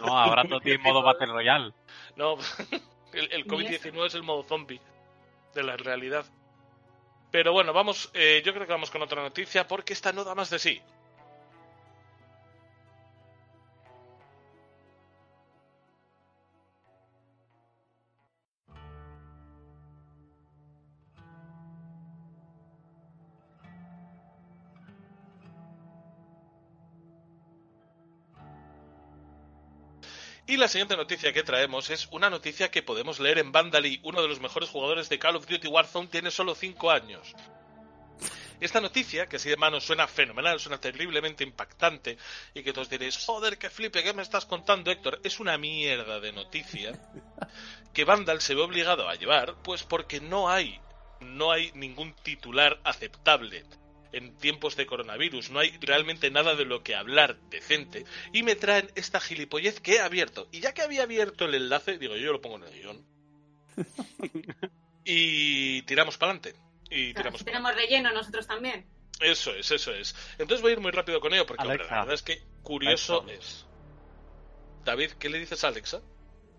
[0.00, 1.72] No, ahora todo tiene modo Battle Royale.
[2.16, 2.36] No,
[3.12, 4.80] el, el COVID-19 es el modo zombie
[5.54, 6.24] de la realidad.
[7.30, 10.34] Pero bueno, vamos, eh, yo creo que vamos con otra noticia porque esta no da
[10.34, 10.80] más de sí.
[30.48, 34.00] Y la siguiente noticia que traemos es una noticia que podemos leer en Vandally.
[34.02, 37.34] Uno de los mejores jugadores de Call of Duty Warzone tiene solo 5 años.
[38.58, 42.16] Esta noticia, que así de mano suena fenomenal, suena terriblemente impactante,
[42.54, 45.20] y que todos diréis, joder, qué flipe, ¿qué me estás contando, Héctor?
[45.22, 46.98] Es una mierda de noticia
[47.92, 50.80] que Vandal se ve obligado a llevar, pues porque no hay,
[51.20, 53.66] no hay ningún titular aceptable
[54.12, 58.56] en tiempos de coronavirus, no hay realmente nada de lo que hablar decente, y me
[58.56, 60.48] traen esta gilipollez que he abierto.
[60.52, 63.06] Y ya que había abierto el enlace, digo, yo lo pongo en el guion.
[65.04, 66.58] y tiramos para adelante.
[66.90, 68.86] Y Claro, tiramos si tenemos relleno nosotros también.
[69.20, 70.14] Eso es, eso es.
[70.38, 73.22] Entonces voy a ir muy rápido con ello porque hombre, la verdad es que curioso
[73.22, 73.40] Alexa.
[73.40, 73.66] es.
[74.84, 76.00] David, ¿qué le dices a Alexa?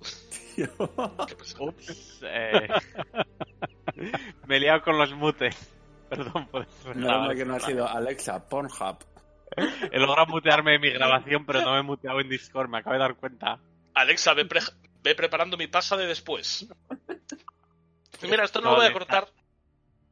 [0.56, 0.70] Qué.
[1.60, 2.20] Ups.
[2.22, 2.68] eh,
[4.48, 5.56] Me he liado con los mutes.
[6.16, 6.90] Perdón por eso.
[6.94, 8.98] Menos mal que no ha sido Alexa, Pornhub.
[9.92, 12.94] He logrado mutearme en mi grabación, pero no me he muteado en Discord, me acabo
[12.94, 13.60] de dar cuenta.
[13.96, 14.62] Alexa, ve, pre-
[15.04, 16.68] ve preparando mi pasa de después.
[18.22, 19.28] Mira, esto no No, lo voy a cortar.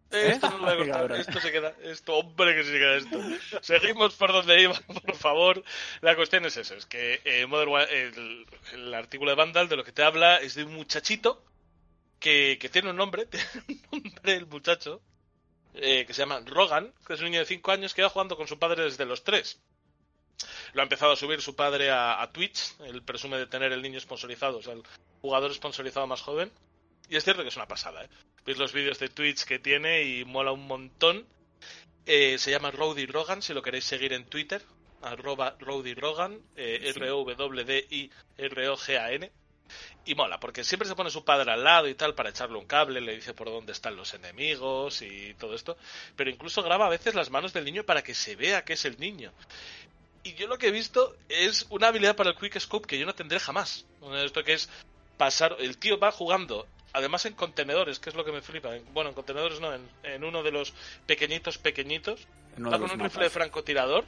[0.10, 1.20] Esto no lo voy a cortar.
[1.20, 1.74] Esto se queda.
[1.84, 3.20] Esto, hombre, que se queda esto.
[3.62, 5.64] Seguimos por donde iba, por favor.
[6.02, 9.76] La cuestión es eso: es que eh, Modern Wa- el, el artículo de Vandal de
[9.76, 11.44] lo que te habla es de un muchachito
[12.20, 13.46] que, que tiene un nombre, tiene
[13.92, 15.02] un nombre el muchacho,
[15.82, 18.38] eh, que se llama Rogan, que es un niño de 5 años que va jugando
[18.38, 19.60] con su padre desde los 3.
[20.74, 23.82] Lo ha empezado a subir su padre a, a Twitch, él presume de tener el
[23.82, 24.84] niño sponsorizado, o sea, el
[25.22, 26.52] jugador sponsorizado más joven.
[27.10, 28.10] Y es cierto que es una pasada, ¿eh?
[28.46, 31.26] Veis los vídeos de Twitch que tiene y mola un montón.
[32.06, 34.62] Eh, se llama Rowdy Rogan, si lo queréis seguir en Twitter,
[35.02, 38.10] arroba Rowdy Rogan, eh, R-O-W-D-I-R-O-G-A-N.
[40.06, 42.66] Y mola, porque siempre se pone su padre al lado y tal para echarle un
[42.66, 45.78] cable, le dice por dónde están los enemigos y todo esto.
[46.16, 48.86] Pero incluso graba a veces las manos del niño para que se vea que es
[48.86, 49.32] el niño.
[50.24, 53.06] Y yo lo que he visto es una habilidad para el Quick Scope que yo
[53.06, 53.86] no tendré jamás.
[54.24, 54.70] Esto que es
[55.18, 55.56] pasar.
[55.60, 58.76] El tío va jugando, además en contenedores, que es lo que me flipa.
[58.76, 60.74] En- Bueno, en contenedores no, en, en uno de los
[61.06, 62.28] pequeñitos, pequeñitos.
[62.60, 64.06] Va con un rifle de francotirador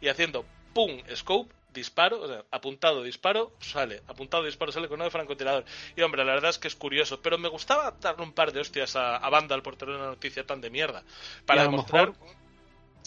[0.00, 5.04] y haciendo pum, scope, disparo, o sea, apuntado, disparo, sale, apuntado, disparo, sale con uno
[5.04, 5.64] de francotirador.
[5.96, 8.60] Y hombre, la verdad es que es curioso, pero me gustaba darle un par de
[8.60, 11.04] hostias a, a Vandal por tener una noticia tan de mierda.
[11.46, 12.36] Para demostrar, mejor-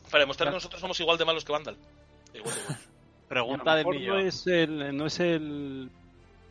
[0.09, 1.77] para demostrar que nosotros somos igual de malos que Vandal.
[2.33, 2.77] Igual, igual.
[3.27, 4.15] Pregunta del millón.
[4.15, 5.89] no es el no es el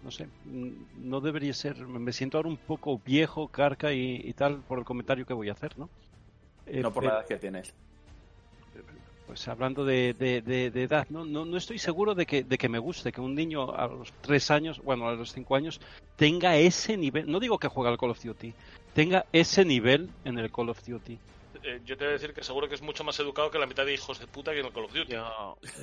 [0.02, 4.62] no sé no debería ser me siento ahora un poco viejo carca y, y tal
[4.62, 5.90] por el comentario que voy a hacer no
[6.66, 7.74] Eh, No por la pero, edad que tienes.
[9.30, 12.58] Pues hablando de, de- de- de edad no, no no estoy seguro de que de
[12.58, 15.80] que me guste que un niño a los tres años bueno a los cinco años
[16.16, 18.52] tenga ese nivel no digo que juegue al Call of Duty
[18.92, 21.16] tenga ese nivel en el Call of Duty
[21.62, 23.66] Eh, yo te voy a decir que seguro que es mucho más educado que la
[23.66, 25.14] mitad de hijos de puta que en el Call of Duty.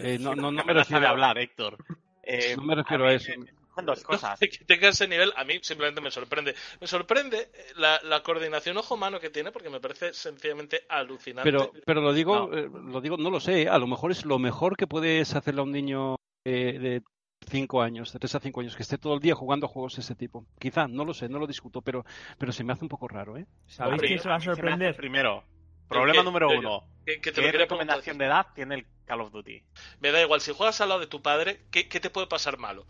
[0.01, 1.77] Eh, no, no, no me refiero a hablar, Héctor.
[2.23, 3.37] Eh, no me refiero a eso eh,
[3.85, 4.39] dos cosas.
[4.39, 6.55] que tenga ese nivel, a mí simplemente me sorprende.
[6.81, 11.49] Me sorprende la, la coordinación ojo-mano que tiene porque me parece sencillamente alucinante.
[11.51, 12.57] Pero, pero lo digo, No.
[12.57, 13.67] eh, lo digo, no lo sé.
[13.69, 16.15] A lo mejor es lo mejor que puedes hacerle a un niño
[16.45, 17.01] eh, de
[17.49, 20.01] 5 años, de 3 a 5 años, que esté todo el día jugando juegos de
[20.01, 20.45] ese tipo.
[20.59, 22.03] Quizá, no lo sé, no lo discuto, pero,
[22.37, 23.45] pero se me hace un poco raro, ¿eh?
[23.67, 24.95] ¿Sabéis quién se va a sorprender?
[24.97, 25.43] Primero,
[25.87, 26.25] problema ¿Qué?
[26.25, 26.57] número ¿Qué?
[26.57, 26.83] uno.
[27.05, 29.63] que, que te ¿Qué recomendación de edad tiene el Call of Duty?
[30.01, 32.57] Me da igual, si juegas al lado de tu padre, ¿qué, qué te puede pasar
[32.57, 32.85] malo?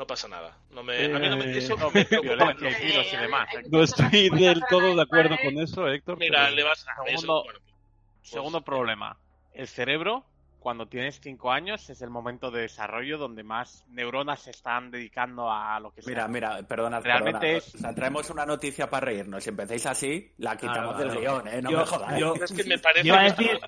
[0.00, 0.56] No pasa nada.
[0.70, 2.54] No me, a mí no me, Eh, eso no me preocupa.
[2.58, 3.48] y demás.
[3.70, 6.16] No estoy del todo de acuerdo con eso, Héctor.
[6.16, 6.92] Mira, pero- le vas a...
[7.06, 7.58] eso, Segundo- bueno,
[8.22, 9.18] Segundo problema,
[9.52, 10.24] el cerebro
[10.60, 15.50] cuando tienes 5 años es el momento de desarrollo donde más neuronas se están dedicando
[15.50, 16.10] a lo que sea.
[16.12, 17.58] Mira, mira, perdona, Realmente perdona.
[17.58, 19.42] es- O sea, traemos una noticia para reírnos.
[19.42, 21.60] Si empecéis así, la quitamos Ah, del guion, ¿eh?
[21.62, 22.18] No Yo- me jodas.
[22.20, 23.60] yo- Es que me parece Yo que- decir,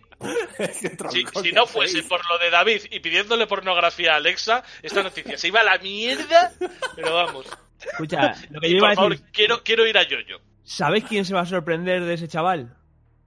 [0.57, 5.03] Qué si, si no fuese por lo de David y pidiéndole pornografía a Alexa, esta
[5.03, 6.53] noticia se iba a la mierda.
[6.95, 7.47] Pero vamos.
[7.81, 10.39] escucha, lo que yo iba por a favor, decir, quiero, quiero ir a Yoyo.
[10.65, 12.77] ¿sabéis quién se va a sorprender de ese chaval?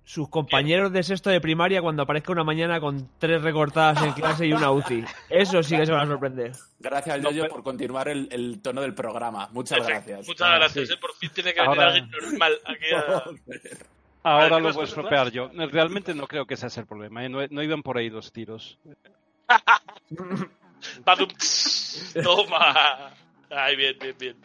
[0.08, 4.46] Sus compañeros de sexto de primaria cuando aparezca una mañana con tres recortadas en clase
[4.46, 5.04] y una UCI.
[5.32, 6.52] Eso sí que se van a sorprender.
[6.80, 9.50] Gracias, Yoyo, pero- por continuar el, el tono del programa.
[9.52, 10.10] Muchas Perfecto.
[10.12, 10.28] gracias.
[10.28, 10.88] Muchas Ah, gracias.
[10.90, 10.94] sí.
[10.94, 13.24] eh, Por fin tiene que venir Ahora- alguien normal aquí a...
[14.30, 15.50] Ahora lo ¿qué voy a vas a estropear yo.
[15.54, 17.24] Realmente no creo que ese sea el problema.
[17.26, 17.30] ¿eh?
[17.30, 18.78] No, no iban por ahí los tiros.
[22.24, 23.12] Toma.
[23.50, 24.38] Ay, bien, bien, bien.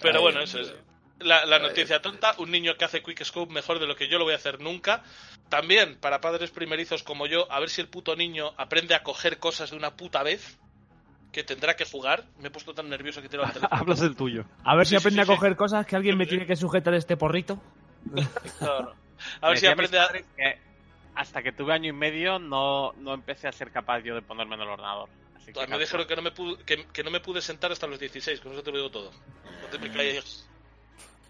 [0.00, 0.74] Pero Ay, bueno, eso es.
[1.20, 4.18] La, la noticia tonta, un niño que hace Quick Scope mejor de lo que yo
[4.18, 5.02] lo voy a hacer nunca.
[5.48, 9.38] También, para padres primerizos como yo, a ver si el puto niño aprende a coger
[9.38, 10.58] cosas de una puta vez.
[11.32, 12.24] Que tendrá que jugar.
[12.38, 13.80] Me he puesto tan nervioso que tiro la teléfono.
[13.80, 14.44] Hablas del tuyo.
[14.62, 16.54] A ver Sí, si sí, aprende sí, a coger cosas que alguien me tiene que
[16.56, 17.60] sujetar este porrito.
[19.40, 20.08] A ver si aprende a...
[20.08, 20.58] que
[21.14, 24.56] hasta que tuve año y medio no, no empecé a ser capaz yo de ponerme
[24.56, 25.08] en el ordenador.
[25.36, 27.86] Así que me dijeron que no me, pude, que, que no me pude sentar hasta
[27.86, 29.10] los 16, con eso te lo digo todo.
[29.10, 30.48] No te me calles.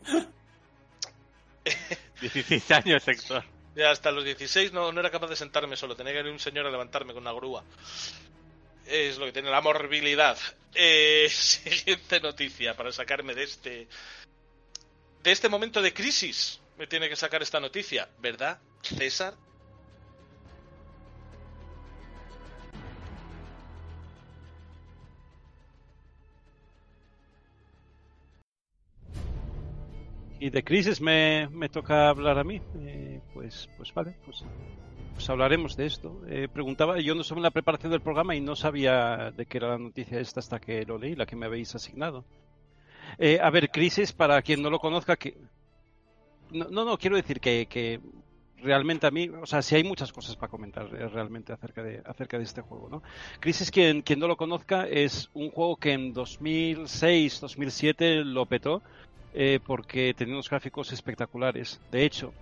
[2.20, 3.44] 16 años, Héctor.
[3.74, 6.38] Ya hasta los 16 no, no era capaz de sentarme solo, tenía que venir un
[6.38, 7.64] señor a levantarme con una grúa.
[8.86, 10.38] Es lo que tiene la morbilidad.
[10.74, 13.88] Eh, siguiente noticia para sacarme de este.
[15.22, 16.60] De este momento de crisis.
[16.76, 19.34] Me tiene que sacar esta noticia, ¿verdad, César?
[30.44, 32.60] Y de crisis me, me toca hablar a mí.
[32.80, 34.44] Eh, pues, pues vale, pues,
[35.14, 36.20] pues hablaremos de esto.
[36.28, 39.70] Eh, preguntaba, yo no en la preparación del programa y no sabía de qué era
[39.70, 42.26] la noticia esta hasta que lo leí, la que me habéis asignado.
[43.16, 45.34] Eh, a ver, crisis, para quien no lo conozca, que...
[46.50, 48.02] No, no, no, quiero decir que, que
[48.58, 52.02] realmente a mí, o sea, sí hay muchas cosas para comentar eh, realmente acerca de,
[52.04, 53.02] acerca de este juego, ¿no?
[53.40, 58.82] Crisis, quien, quien no lo conozca, es un juego que en 2006, 2007 lo petó
[59.34, 61.80] eh, porque tenía unos gráficos espectaculares.
[61.90, 62.32] De hecho,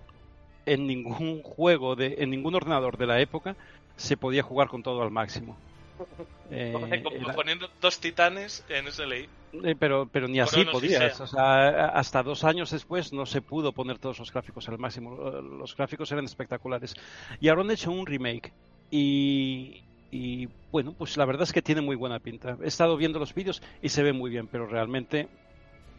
[0.65, 3.55] en ningún juego, de, en ningún ordenador de la época
[3.95, 5.57] se podía jugar con todo al máximo.
[6.55, 9.27] Eh, Como poniendo dos titanes en SLI.
[9.63, 11.15] eh, pero, pero ni así y podías.
[11.15, 11.23] Sea.
[11.23, 15.15] O sea, hasta dos años después no se pudo poner todos los gráficos al máximo.
[15.15, 16.93] Eh, Los gráficos eran espectaculares.
[17.39, 18.53] Y ahora han hecho un remake.
[18.91, 19.81] Y,
[20.11, 22.55] y, bueno, pues la verdad es que tiene muy buena pinta.
[22.61, 25.29] He estado viendo los vídeos y se ve muy bien, pero realmente,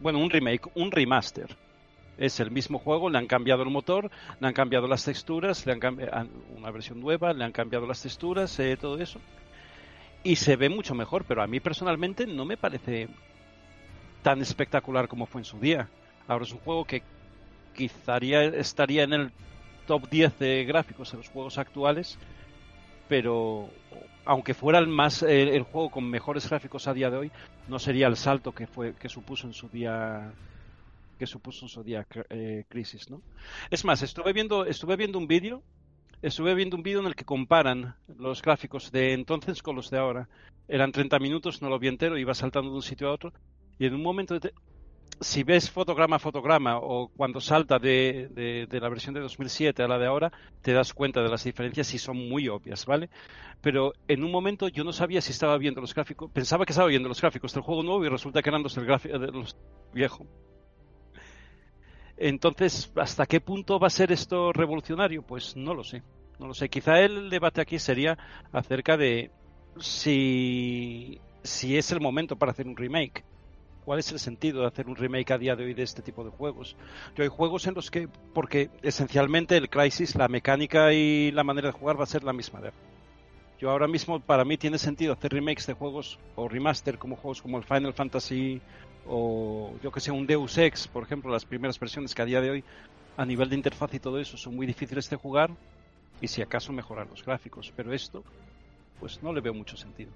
[0.01, 1.57] bueno, un remake, un remaster.
[2.17, 5.73] Es el mismo juego, le han cambiado el motor, le han cambiado las texturas, le
[5.73, 9.21] han cambiado una versión nueva, le han cambiado las texturas, eh, todo eso.
[10.23, 13.09] Y se ve mucho mejor, pero a mí personalmente no me parece
[14.23, 15.89] tan espectacular como fue en su día.
[16.29, 17.03] Ahora es un juego que
[17.75, 19.33] quizá estaría en el
[19.87, 22.19] top 10 de gráficos de los juegos actuales,
[23.09, 23.69] pero
[24.25, 27.33] aunque fuera el más el, juego con mejores gráficos a día de hoy,
[27.69, 30.33] no sería el salto que fue que supuso en su día
[31.19, 33.21] que supuso en su día eh, Crisis, ¿no?
[33.71, 35.63] Es más, estuve viendo estuve viendo un vídeo
[36.23, 39.99] estuve viendo un vídeo en el que comparan los gráficos de entonces con los de
[39.99, 40.29] ahora.
[40.69, 43.33] Eran 30 minutos, no lo vi entero, iba saltando de un sitio a otro.
[43.79, 44.39] Y en un momento,
[45.21, 49.99] si ves fotograma a fotograma o cuando salta de, la versión de 2007 a la
[49.99, 53.11] de ahora, te das cuenta de las diferencias y son muy obvias, ¿vale?
[53.61, 56.89] Pero en un momento yo no sabía si estaba viendo los gráficos, pensaba que estaba
[56.89, 59.57] viendo los gráficos del juego nuevo y resulta que eran los del gráfico de los
[59.93, 60.27] viejo.
[62.17, 65.23] Entonces, ¿hasta qué punto va a ser esto revolucionario?
[65.23, 66.03] Pues no lo sé.
[66.39, 66.69] No lo sé.
[66.69, 68.19] Quizá el debate aquí sería
[68.53, 69.31] acerca de
[69.79, 73.25] si, si es el momento para hacer un remake.
[73.85, 76.25] ¿Cuál es el sentido de hacer un remake a día de hoy de este tipo
[76.25, 76.75] de juegos?
[77.15, 81.69] Yo hay juegos en los que, porque esencialmente el Crisis, la mecánica y la manera
[81.69, 82.61] de jugar va a ser la misma.
[83.59, 87.43] Yo ahora mismo, para mí tiene sentido hacer remakes de juegos o remaster como juegos
[87.43, 88.61] como el Final Fantasy
[89.07, 92.41] o yo que sé, un Deus Ex, por ejemplo, las primeras versiones que a día
[92.41, 92.65] de hoy
[93.17, 95.51] a nivel de interfaz y todo eso son muy difíciles de jugar
[96.21, 98.25] y si acaso mejorar los gráficos, pero esto
[98.99, 100.11] pues no le veo mucho sentido.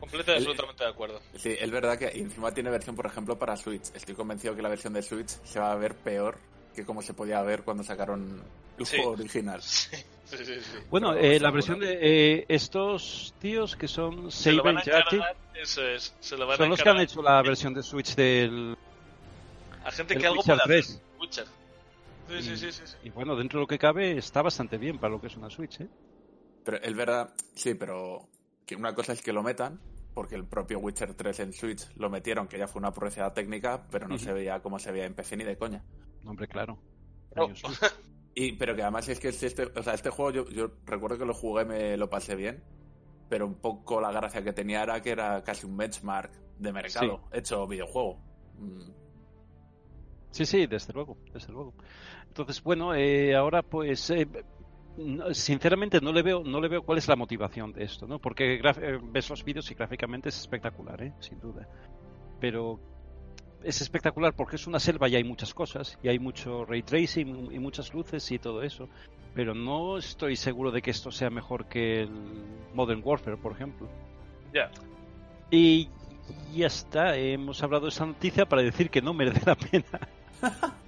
[0.00, 1.20] Completa y absolutamente de acuerdo.
[1.36, 3.90] Sí, es verdad que encima tiene versión, por ejemplo, para Switch.
[3.94, 6.38] Estoy convencido que la versión de Switch se va a ver peor
[6.74, 8.42] que como se podía ver cuando sacaron
[8.78, 8.96] el Sí.
[8.96, 9.60] juego original.
[10.32, 10.60] Sí, sí, sí.
[10.62, 10.78] sí.
[10.88, 14.98] Bueno, eh, la versión de eh, estos tíos que son Se lo van Saber a
[15.04, 17.74] Yati encargar, eso es, se lo van son a los que han hecho la versión
[17.74, 18.74] de Switch del
[19.84, 20.86] a gente que algo puede 3.
[20.88, 21.00] hacer.
[21.20, 21.44] Witcher.
[22.28, 22.96] Sí, y, sí, sí, sí, sí.
[23.04, 25.50] y bueno, dentro de lo que cabe está bastante bien para lo que es una
[25.50, 25.88] Switch, ¿eh?
[26.64, 28.26] Pero es verdad, sí, pero
[28.66, 29.80] que una cosa es que lo metan,
[30.14, 33.86] porque el propio Witcher 3 en Switch lo metieron, que ya fue una proeza técnica,
[33.90, 35.82] pero no se veía como se veía en PC ni de coña.
[36.24, 36.78] Hombre, claro.
[37.34, 37.48] No.
[38.34, 41.18] Y, pero que además es que este, este- o sea, este juego yo, yo recuerdo
[41.18, 42.64] que lo jugué, me lo pasé bien,
[43.28, 47.28] pero un poco la gracia que tenía era que era casi un benchmark de mercado,
[47.30, 48.18] hecho videojuego.
[48.58, 48.90] Mm,
[50.30, 51.74] Sí, sí, desde luego, desde luego.
[52.26, 54.26] Entonces, bueno, eh, ahora pues eh,
[55.32, 58.18] sinceramente no le veo no le veo cuál es la motivación de esto, ¿no?
[58.18, 61.12] Porque graf- eh, ves los vídeos y gráficamente es espectacular, ¿eh?
[61.20, 61.66] Sin duda.
[62.40, 62.78] Pero
[63.62, 67.50] es espectacular porque es una selva y hay muchas cosas y hay mucho ray tracing
[67.52, 68.88] y muchas luces y todo eso.
[69.34, 72.10] Pero no estoy seguro de que esto sea mejor que el
[72.74, 73.88] Modern Warfare, por ejemplo.
[74.52, 74.70] Ya.
[75.50, 75.88] Y
[76.54, 79.84] ya está, hemos hablado de esa noticia para decir que no merece la pena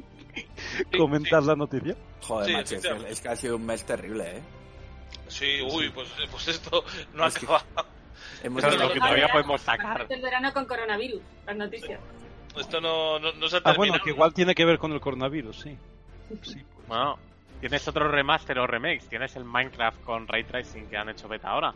[0.97, 1.97] comentar la noticia.
[2.22, 4.43] Joder, Sí, macho, es, es que ha sido un mes terrible, ¿eh?
[5.29, 7.64] Sí, uy, pues, pues esto no Es que- acaba.
[8.43, 10.07] Hemos lo que todavía podemos sacar.
[10.09, 12.01] El verano con coronavirus, las noticias.
[12.59, 13.77] Esto no, no, no se ha Ah, terminado.
[13.77, 15.79] bueno, que igual tiene que ver con el coronavirus, sí.
[16.43, 16.87] Sí, pues.
[16.87, 17.18] Bueno,
[17.61, 19.09] tienes otro remaster o remakes.
[19.09, 21.75] Tienes el Minecraft con Ray Tracing que han hecho beta ahora.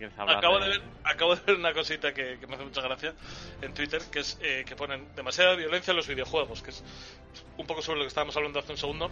[0.00, 2.64] Si quieres hablar Acabo de, ver, acabo de ver una cosita que, que me hace
[2.64, 3.14] mucha gracia
[3.60, 6.82] en Twitter, que es eh, que ponen demasiada violencia en los videojuegos, que es
[7.58, 9.10] un poco sobre lo que estábamos hablando hace un segundo,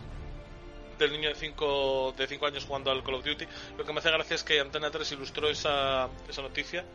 [0.98, 3.46] del niño de 5 de cinco años jugando al Call of Duty.
[3.76, 6.86] Lo que me hace gracia es que Antena 3 ilustró esa, esa noticia,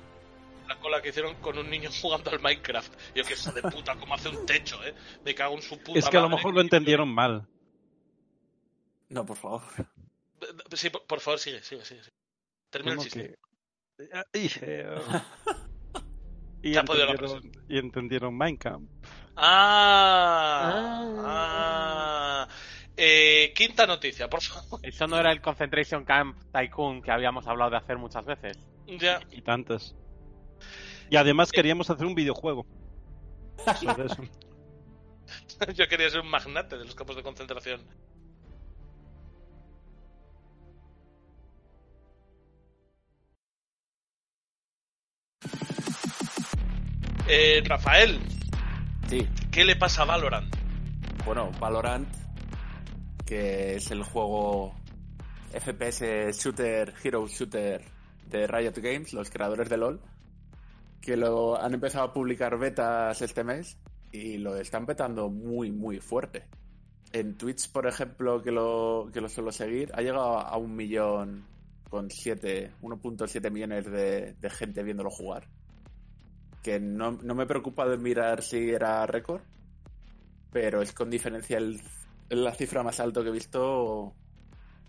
[0.67, 2.91] la cola que hicieron con un niño jugando al Minecraft.
[3.13, 4.95] Y yo que hijo de puta, como hace un techo, ¿eh?
[5.23, 7.47] Me cago en su puta Es que a lo mejor lo entendieron mal.
[9.09, 9.61] No, por favor.
[10.73, 12.03] Sí, por, por favor, sigue, sigue, sigue.
[12.03, 12.15] sigue.
[12.71, 13.37] Termina el chiste.
[13.97, 14.95] Que- Ay, eh,
[16.61, 18.83] y, entendieron, y entendieron Minecraft.
[19.35, 22.47] Ah, ah.
[22.95, 24.79] Eh, quinta noticia, por favor.
[24.83, 28.57] Eso no era el Concentration Camp Tycoon que habíamos hablado de hacer muchas veces.
[28.85, 29.19] Ya.
[29.31, 29.95] Y tantas.
[31.09, 32.65] Y además queríamos hacer un videojuego.
[33.81, 34.21] sobre eso.
[35.73, 37.81] Yo quería ser un magnate de los campos de concentración.
[47.35, 48.19] Eh, Rafael,
[49.09, 50.55] Sí, ¿qué le pasa a Valorant?
[51.25, 52.07] bueno, Valorant,
[53.25, 54.75] que es el juego
[55.51, 57.81] FPS Shooter, Hero Shooter
[58.29, 59.99] de Riot Games, los creadores de LOL,
[61.01, 63.79] que lo han empezado a publicar betas este mes
[64.11, 66.45] y lo están petando muy, muy fuerte.
[67.13, 71.47] En Twitch, por ejemplo, que lo, que lo suelo seguir, ha llegado a un millón
[71.89, 75.47] con 7, 1.7 millones de, de gente viéndolo jugar.
[76.63, 79.41] Que no, no me preocupa de mirar si era récord,
[80.51, 81.79] pero es con diferencia el,
[82.29, 84.13] la cifra más alto que he visto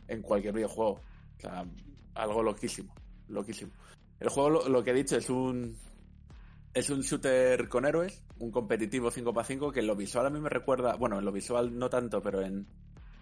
[0.08, 1.00] en cualquier videojuego.
[1.36, 1.66] O sea,
[2.14, 2.94] algo loquísimo,
[3.28, 3.72] loquísimo.
[4.20, 5.76] El juego, lo, lo que he dicho, es un
[6.74, 10.48] es un shooter con héroes, un competitivo 5x5 que en lo visual a mí me
[10.48, 12.66] recuerda, bueno, en lo visual no tanto, pero en,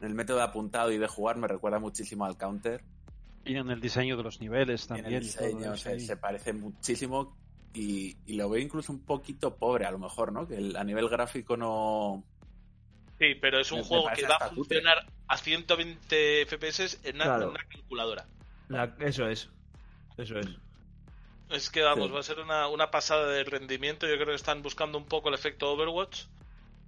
[0.00, 2.82] en el método de apuntado y de jugar me recuerda muchísimo al counter.
[3.44, 5.22] Y en el diseño de los niveles En también.
[5.22, 7.36] el y todo diseño se parece muchísimo
[7.74, 10.46] y, y lo veo incluso un poquito pobre a lo mejor, ¿no?
[10.46, 12.22] Que el- a nivel gráfico no...
[13.18, 14.76] Sí, pero es un Me- juego que va a hasta cutre.
[14.80, 17.42] funcionar a 120 FPS en una, Claro.
[17.44, 18.26] en una calculadora.
[18.68, 19.48] La- eso es.
[20.18, 20.48] Eso es.
[21.50, 22.12] Es que vamos, Sí.
[22.12, 24.06] va a ser una, una pasada de rendimiento.
[24.06, 26.24] Yo creo que están buscando un poco el efecto Overwatch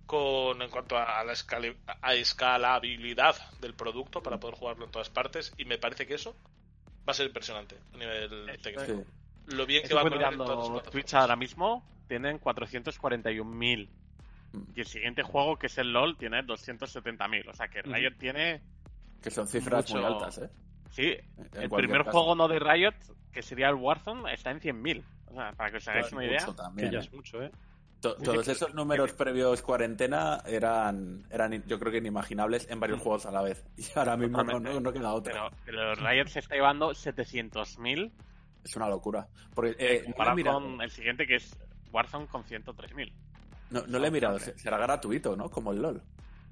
[0.06, 5.10] con en cuanto a la escali- a escalabilidad del producto para poder jugarlo en todas
[5.10, 5.52] partes.
[5.56, 6.34] Y me parece que eso
[7.08, 8.84] va a ser impresionante a nivel técnico.
[9.04, 9.10] Sí.
[9.46, 10.80] Lo bien que va mirando.
[10.90, 13.88] Twitch ahora mismo tienen 441.000.
[14.52, 14.58] Mm.
[14.74, 17.48] Y el siguiente juego, que es el LOL, tiene 270.000.
[17.48, 17.82] O sea que.
[17.82, 18.62] Riot tiene.
[19.22, 20.50] Que son cifras Mucho- muy altas, ¿eh?
[20.90, 21.16] Sí,
[21.54, 22.12] En el primer caso.
[22.12, 22.94] juego no de Riot,
[23.32, 25.02] que sería el Warzone, está en 100.000.
[25.30, 26.46] O sea, para que os hagáis Mucho una idea.
[26.54, 27.02] también, Que ya ¿eh?
[27.04, 27.50] es mucho, ¿eh?
[28.00, 33.24] To- Todos esos números previos cuarentena eran, eran yo creo que inimaginables en varios juegos
[33.26, 33.64] a la vez.
[33.78, 35.32] Y ahora mismo no, no, no queda otra.
[35.32, 38.12] Pero, pero Riot se está llevando 700.000
[38.64, 39.28] Es una locura.
[39.54, 41.56] Porque, eh, no, mirado, con el siguiente, que es
[41.92, 43.12] Warzone con 100.000.
[43.70, 44.38] no, no le he mirado.
[44.38, 45.50] se- Será gratuito, ¿no?
[45.50, 46.02] Como el LOL.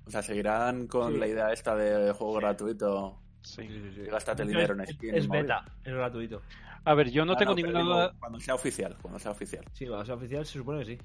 [0.07, 1.19] O sea, seguirán con Sí.
[1.19, 3.19] la idea esta de juego gratuito.
[3.43, 3.63] Sí.
[3.63, 5.15] Y gástate el Es- dinero en es, skin.
[5.15, 6.43] es beta, es gratuito.
[6.85, 8.13] A ver, yo no Ah, tengo ninguna duda.
[8.19, 9.65] Cuando sea oficial, cuando sea oficial.
[9.73, 10.99] Sí, va a ser oficial, se supone que sí.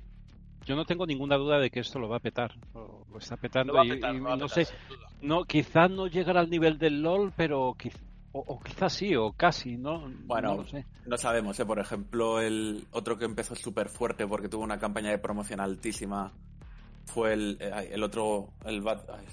[0.66, 2.53] Yo no tengo ninguna duda de que esto lo va a petar.
[2.74, 4.68] Lo, lo está petando Lo va a y- petar, y lo va a no sé.
[5.22, 7.95] No, quizás no llegará al nivel del LOL, pero quiz-
[8.38, 10.12] o, o quizás sí, o casi, ¿no?
[10.26, 10.86] Bueno, no lo sé.
[11.06, 11.66] No sabemos, ¿eh?
[11.66, 16.32] Por ejemplo, el otro que empezó súper fuerte porque tuvo una campaña de promoción altísima
[17.06, 19.26] fue el, eh, el otro, el Bad, ay,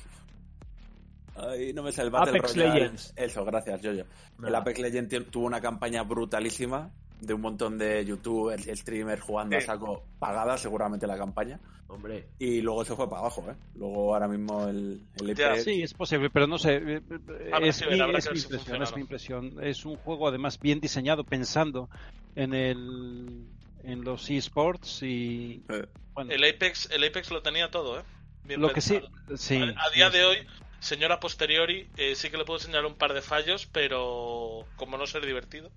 [1.37, 2.81] Ay, no me sale el Battle Apex Royale.
[2.81, 3.13] Legends.
[3.17, 4.55] Eso, gracias, yo El.
[4.55, 6.91] Apex Legends tuvo una campaña brutalísima
[7.21, 9.67] de un montón de youtubers y streamers jugando a Sí.
[9.67, 11.59] saco pagada, seguramente la campaña.
[11.87, 12.27] Hombre.
[12.39, 13.55] Y luego se fue para abajo, ¿eh?
[13.77, 16.77] Luego ahora mismo el, el Ya, EP Sí, es posible, pero no sé.
[16.77, 19.57] eh, eh, Es que mi, es que impresión, es mi impresión.
[19.63, 21.89] Es un juego además bien diseñado pensando
[22.35, 23.47] en el
[23.85, 28.03] en los esports y Eh, bueno, El Apex, el Apex lo tenía todo, ¿eh?
[28.45, 29.01] Bien lo que sí,
[29.37, 29.57] sí.
[29.59, 30.39] A, a día de hoy,
[30.81, 35.07] señora posteriori, eh, sí que le puedo señalar un par de fallos, pero como no
[35.07, 35.71] ser divertido.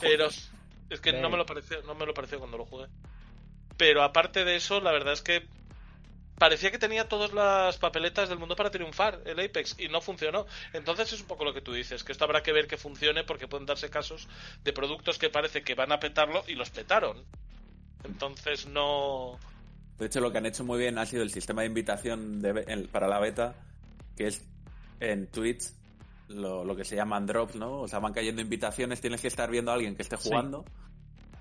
[0.00, 0.28] Pero
[0.90, 2.86] es que no me lo pareció, no me lo pareció cuando lo jugué.
[3.76, 5.46] Pero aparte de eso, la verdad es que
[6.38, 10.46] parecía que tenía todas las papeletas del mundo para triunfar el Apex y no funcionó.
[10.72, 13.24] Entonces es un poco lo que tú dices, que esto habrá que ver que funcione
[13.24, 14.28] porque pueden darse casos
[14.62, 17.24] de productos que parece que van a petarlo y los petaron.
[18.04, 19.38] Entonces no...
[19.98, 22.52] De hecho, lo que han hecho muy bien ha sido el sistema de invitación de
[22.52, 23.54] be- en- para la beta,
[24.16, 24.42] que es
[25.00, 25.70] en Twitch
[26.28, 27.80] lo, lo que se llaman drops, ¿no?
[27.82, 30.28] O sea, van cayendo invitaciones, tienes que estar viendo a alguien que esté Sí.
[30.28, 30.64] jugando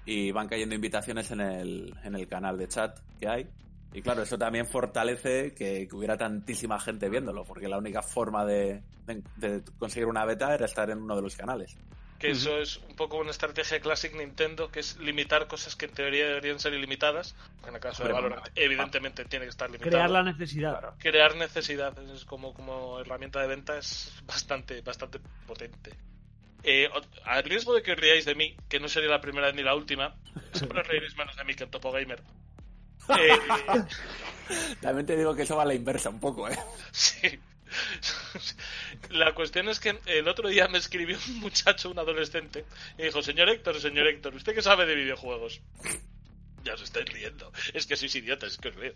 [0.06, 3.48] y van cayendo invitaciones en el, en el canal de chat que hay.
[3.94, 8.44] Y claro, eso también fortalece que, que hubiera tantísima gente viéndolo, porque la única forma
[8.44, 11.78] de, de- de conseguir una beta era estar en uno de los canales.
[12.24, 15.92] Que eso es un poco una estrategia Classic Nintendo, que es limitar cosas que en
[15.92, 17.36] teoría deberían ser ilimitadas.
[17.68, 19.92] En el caso de Valorant, evidentemente tiene que estar limitado.
[19.92, 20.94] Crear la necesidad.
[21.00, 25.92] Crear necesidad es como, como herramienta de venta es bastante, bastante potente.
[26.64, 26.90] Eh,
[27.26, 29.76] al riesgo de que os riáis de mí, que no sería la primera ni la
[29.76, 30.16] última,
[30.54, 32.24] siempre os reiréis menos de mí que en Topo Gamer.
[33.20, 33.38] Eh,
[34.80, 36.58] También te digo que eso va a la inversa un poco, ¿eh?
[36.94, 37.38] Sí.
[39.10, 42.66] La cuestión es que el otro día me escribió un muchacho, un adolescente,
[42.98, 45.62] y dijo, señor Héctor, señor Héctor, ¿usted qué sabe de videojuegos?
[46.64, 47.52] Ya os estáis riendo.
[47.74, 48.94] Es que sois idiotas, es que os río.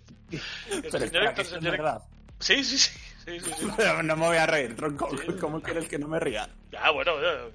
[0.69, 2.01] Pero Señor Héctor, señor Héctor.
[2.39, 2.91] Sí, sí, sí.
[3.25, 3.67] sí, sí, sí.
[3.75, 5.09] Pero no me voy a reír, tronco.
[5.41, 6.49] ¿Cómo quieres que no me ría?
[6.79, 7.49] Ah, bueno, ya.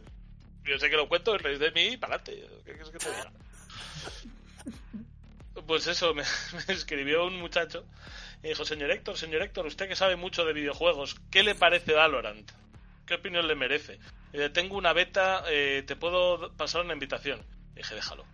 [0.64, 2.46] yo sé que lo cuento, reís de mí y para adelante.
[2.66, 3.32] ¿Qué quieres que te diga?
[5.66, 6.24] Pues eso, me,
[6.68, 7.86] me escribió un muchacho
[8.42, 11.92] y dijo, señor Héctor, señor Héctor, usted que sabe mucho de videojuegos, ¿qué le parece
[11.92, 12.50] Valorant?
[13.06, 14.00] ¿Qué opinión le merece?
[14.32, 17.40] Le tengo una beta, eh, te puedo pasar una invitación.
[17.74, 18.24] Y dije, déjalo.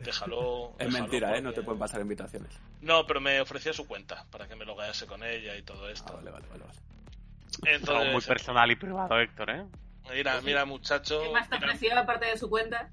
[0.00, 0.74] Déjalo.
[0.78, 1.40] Es déjalo, mentira, ¿eh?
[1.40, 2.52] No te pueden pasar invitaciones.
[2.82, 5.88] No, pero me ofrecía su cuenta para que me lo gayase con ella y todo
[5.88, 6.12] esto.
[6.12, 6.64] Ah, vale, vale, vale.
[6.64, 7.76] vale.
[7.76, 9.64] Es algo muy Entonces, personal y privado, Héctor, ¿eh?
[10.12, 11.22] mira, mira, muchacho.
[11.22, 12.90] ¿Qué más te ofreció aparte de su cuenta?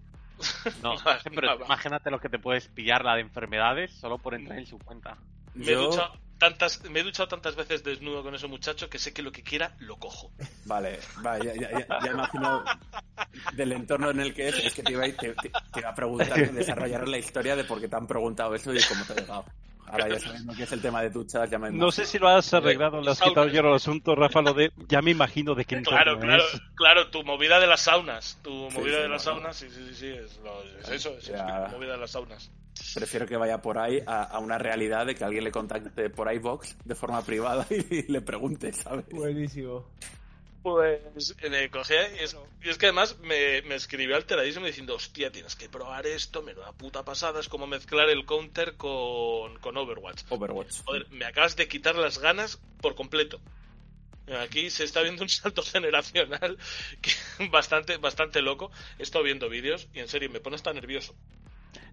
[0.81, 0.95] No,
[1.35, 4.79] pero imagínate lo que te puedes pillar la de enfermedades solo por entrar en su
[4.79, 5.17] cuenta.
[5.55, 9.13] Me he, duchado tantas, me he duchado tantas veces desnudo con ese muchacho que sé
[9.13, 10.31] que lo que quiera lo cojo.
[10.65, 12.63] Vale, vale, ya, ya, ya- imagino
[13.53, 15.89] del entorno en el que es, es que te iba, a, te, te- te iba
[15.89, 19.05] a preguntar que desarrollaras la historia de por qué te han preguntado eso y cómo
[19.05, 19.45] te ha llegado.
[19.93, 22.17] Ahora ya sabiendo que es el tema de tu chat, ya me No sé si
[22.17, 25.53] lo has arreglado, le has quitado hierro al asunto, Rafa, lo de ya me imagino
[25.53, 26.61] de qué Claro, claro, es.
[26.73, 28.39] claro, tu movida de las saunas.
[28.41, 31.15] Tu movida sí, de las no, saunas, sí, sí, sí, sí, es, lo- es eso,
[31.17, 31.65] es, Ya.
[31.67, 32.51] es movida de las saunas.
[32.95, 36.33] Prefiero que vaya por ahí a, a una realidad de que alguien le contacte por
[36.33, 39.05] iBox de forma privada y, le pregunte, ¿sabes?
[39.11, 39.85] Buenísimo.
[40.63, 45.29] Pues le cogía y, es, y es que además me, me escribió alteradísimo diciendo, hostia,
[45.29, 50.23] tienes que probar esto, menuda puta pasada, es como mezclar el counter con, con Overwatch.
[50.29, 50.83] Overwatch.
[50.85, 53.41] Joder, me acabas de quitar las ganas por completo.
[54.41, 56.57] Aquí se está viendo un salto generacional
[57.01, 57.11] que
[57.51, 58.71] bastante, bastante loco.
[58.97, 61.13] He estado viendo vídeos y en serio me pone hasta nervioso.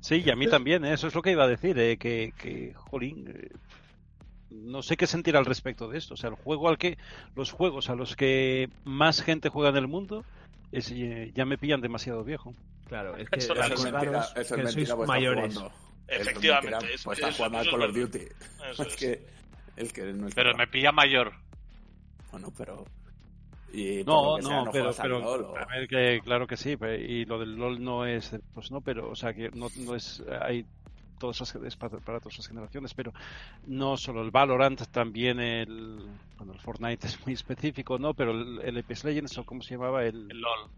[0.01, 0.95] Sí, y a mí también, ¿eh?
[0.95, 3.51] eso es lo que iba a decir, eh, que, que, jolín, eh,
[4.51, 6.15] no sé qué sentir al respecto de esto.
[6.15, 6.99] O sea, el juego al que,
[7.37, 10.25] los juegos a los que más gente juega en el mundo,
[10.73, 12.55] es, eh, ya me pillan demasiado viejo.
[12.89, 15.55] Claro, es que Eso- es mentira, eso es que mentira, sois pues mayores.
[15.55, 15.73] jugando.
[16.09, 17.97] Efectivamente, es- pues está eso- jugando al eso Call of.
[17.97, 18.19] Duty.
[18.73, 19.27] Eso es que
[19.77, 21.33] el que no es Pero me pilla mayor.
[22.33, 22.85] Bueno, pero...
[23.73, 25.87] Y No, lo que sea, no, no pero, juegas al pero LOL o- a ver
[25.87, 29.15] que claro que sí, pero- y lo del LOL no es, pues no, pero, o
[29.15, 30.67] sea, que no, no es, hay
[31.21, 33.13] todas esas, es para, para todas las generaciones, pero
[33.67, 38.15] no solo el Valorant, también el, bueno, el Fortnite es muy específico, ¿no?
[38.15, 40.71] Pero el, el Apex Legends, o cómo se llamaba, el, El LOL.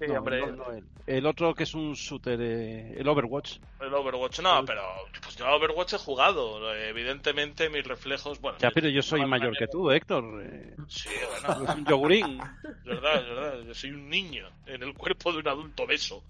[0.00, 3.06] Sí, no, hombre, el, LOL no, el- el otro que es un shooter, eh, el
[3.08, 3.58] Overwatch.
[3.80, 4.82] el Overwatch no, pero
[5.22, 6.74] pues yo a Overwatch he jugado.
[6.74, 10.42] Evidentemente mis reflejos, bueno, Ya, pero yo soy mayor que tú, Héctor.
[10.44, 11.08] eh, Sí,
[11.42, 12.40] bueno, es un yogurín.
[12.64, 13.60] es verdad, es verdad.
[13.66, 16.22] Yo soy un niño en el cuerpo de un adulto beso.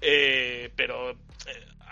[0.00, 1.16] Eh, pero eh,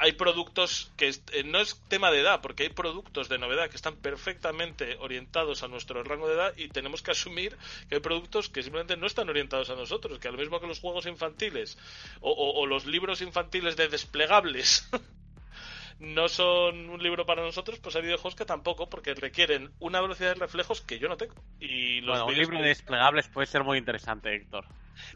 [0.00, 3.76] hay productos que eh, no es tema de edad, porque hay productos de novedad que
[3.76, 7.56] están perfectamente orientados a nuestro rango de edad y tenemos que asumir
[7.88, 10.80] que hay productos que simplemente no están orientados a nosotros, que al mismo que los
[10.80, 11.78] juegos infantiles
[12.20, 14.88] o, o- o los libros infantiles de desplegables
[15.98, 20.30] no son un libro para nosotros, pues hay videojuegos que tampoco, porque requieren una velocidad
[20.34, 21.34] de reflejos que yo no tengo.
[21.60, 24.64] Y los Bueno, un libro de desplegables puede ser muy interesante, Héctor.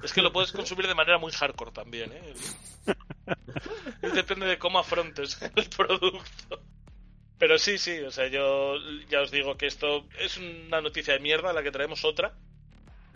[0.02, 2.34] Es que lo puedes consumir de manera muy hardcore también, ¿eh?
[4.02, 6.60] Depende de cómo afrontes el producto.
[7.38, 8.76] Pero sí, sí, o sea, yo
[9.08, 12.32] ya os digo que esto es una noticia de mierda, la que traemos otra.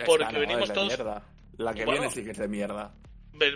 [0.06, 1.22] Porque no, venimos todos- mierda.
[1.56, 2.00] La que Bueno.
[2.02, 2.92] viene sí que es de mierda.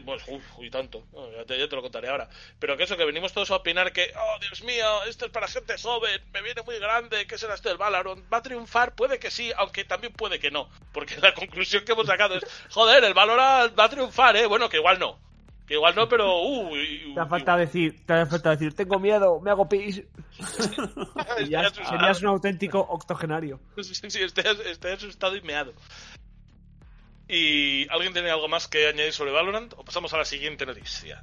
[0.05, 1.05] Pues, uf, y tanto.
[1.13, 2.29] No, ya, te, ya te lo contaré ahora.
[2.61, 5.49] Pero que eso, que venimos todos a opinar que, oh, Dios mío, esto es para
[5.49, 8.33] gente joven, me viene muy grande, ¿qué será esto del Valorant?
[8.33, 8.95] ¿Va a triunfar?
[8.95, 10.69] Puede que sí, aunque también puede que no.
[10.93, 14.47] Porque la conclusión que hemos sacado es, joder, el Valorant va a triunfar, ¿eh?
[14.47, 15.19] Bueno, que igual no.
[15.67, 18.99] Que igual no, pero, uh, y- Te ha falta decir, te ha falta decir, tengo
[18.99, 20.03] miedo, me hago pis.
[21.41, 23.61] Y ya serías un auténtico octogenario.
[23.83, 25.73] Sí, sí, estoy, estoy asustado y meado.
[27.29, 29.73] ¿Y alguien tiene algo más que añadir sobre Valorant?
[29.77, 31.23] ¿O pasamos a la siguiente noticia?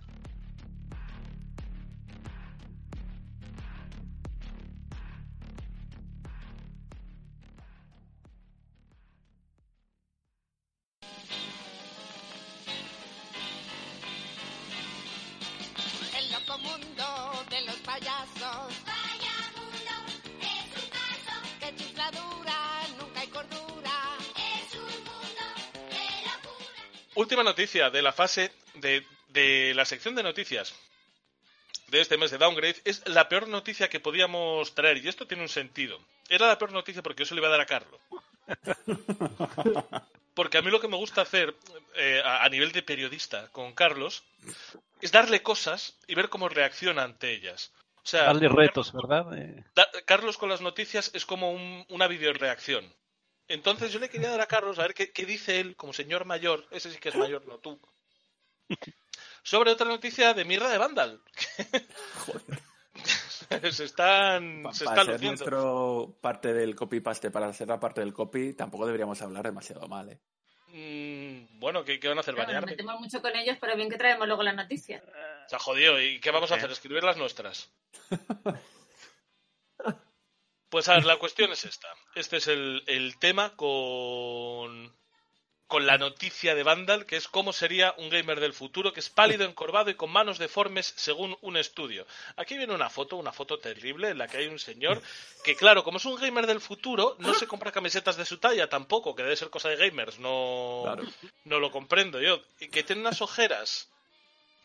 [17.90, 18.70] Payasos.
[18.86, 19.96] Vaya mundo,
[20.42, 21.34] es un caso.
[21.60, 22.60] Que chifladura,
[23.00, 23.96] nunca hay cordura.
[24.36, 25.46] Es un mundo
[25.90, 26.82] de locura.
[27.16, 30.76] Última noticia de la fase de, de la sección de noticias
[31.88, 35.42] de este mes de Downgrade es la peor noticia que podíamos traer y esto tiene
[35.42, 36.00] un sentido.
[36.30, 38.00] Era la peor noticia porque yo se lo iba a dar a Carlos.
[40.36, 41.54] Porque a mí lo que me gusta hacer
[41.96, 44.24] eh, a, a nivel de periodista con Carlos
[45.02, 47.74] es darle cosas y ver cómo reacciona ante ellas.
[48.04, 49.38] O sea, Darle retos, ¿verdad?
[49.38, 52.92] Eh, Da- Carlos con las noticias es como un- una videoreacción.
[53.48, 56.26] Entonces yo le quería dar a Carlos a ver qué, qué dice él como señor
[56.26, 57.80] mayor, ese sí que es mayor, no tú,
[59.44, 61.22] sobre otra noticia de mierda de Vandal.
[63.72, 65.28] se están, Pa- se para están ser luciendo.
[65.28, 69.88] nuestro parte del copy paste, para ser la parte del copy, tampoco deberíamos hablar demasiado
[69.88, 70.20] mal, ¿eh?
[70.72, 72.36] Mm, bueno, ¿qué, qué van a hacer?
[72.36, 72.72] Nos ¿Banearme?
[72.72, 75.04] metemos mucho con ellos, pero bien que traemos luego las noticias.
[75.48, 76.02] Se ha jodido.
[76.02, 76.70] ¿Y qué vamos a hacer?
[76.72, 77.72] ¿Escribir las nuestras?
[80.70, 81.88] Pues a ver, la cuestión es esta.
[82.14, 84.96] Este es el, el tema con,
[85.70, 89.10] con la noticia de Vandal, que es cómo sería un gamer del futuro, que es
[89.10, 92.08] pálido, encorvado y con manos deformes según un estudio.
[92.38, 95.00] Aquí viene una foto, una foto terrible, en la que hay un señor
[95.44, 98.68] que, claro, como es un gamer del futuro, no se compra camisetas de su talla
[98.68, 101.04] tampoco, que debe ser cosa de gamers, no, Claro.
[101.46, 102.42] no lo comprendo yo.
[102.72, 103.90] Que tiene unas ojeras,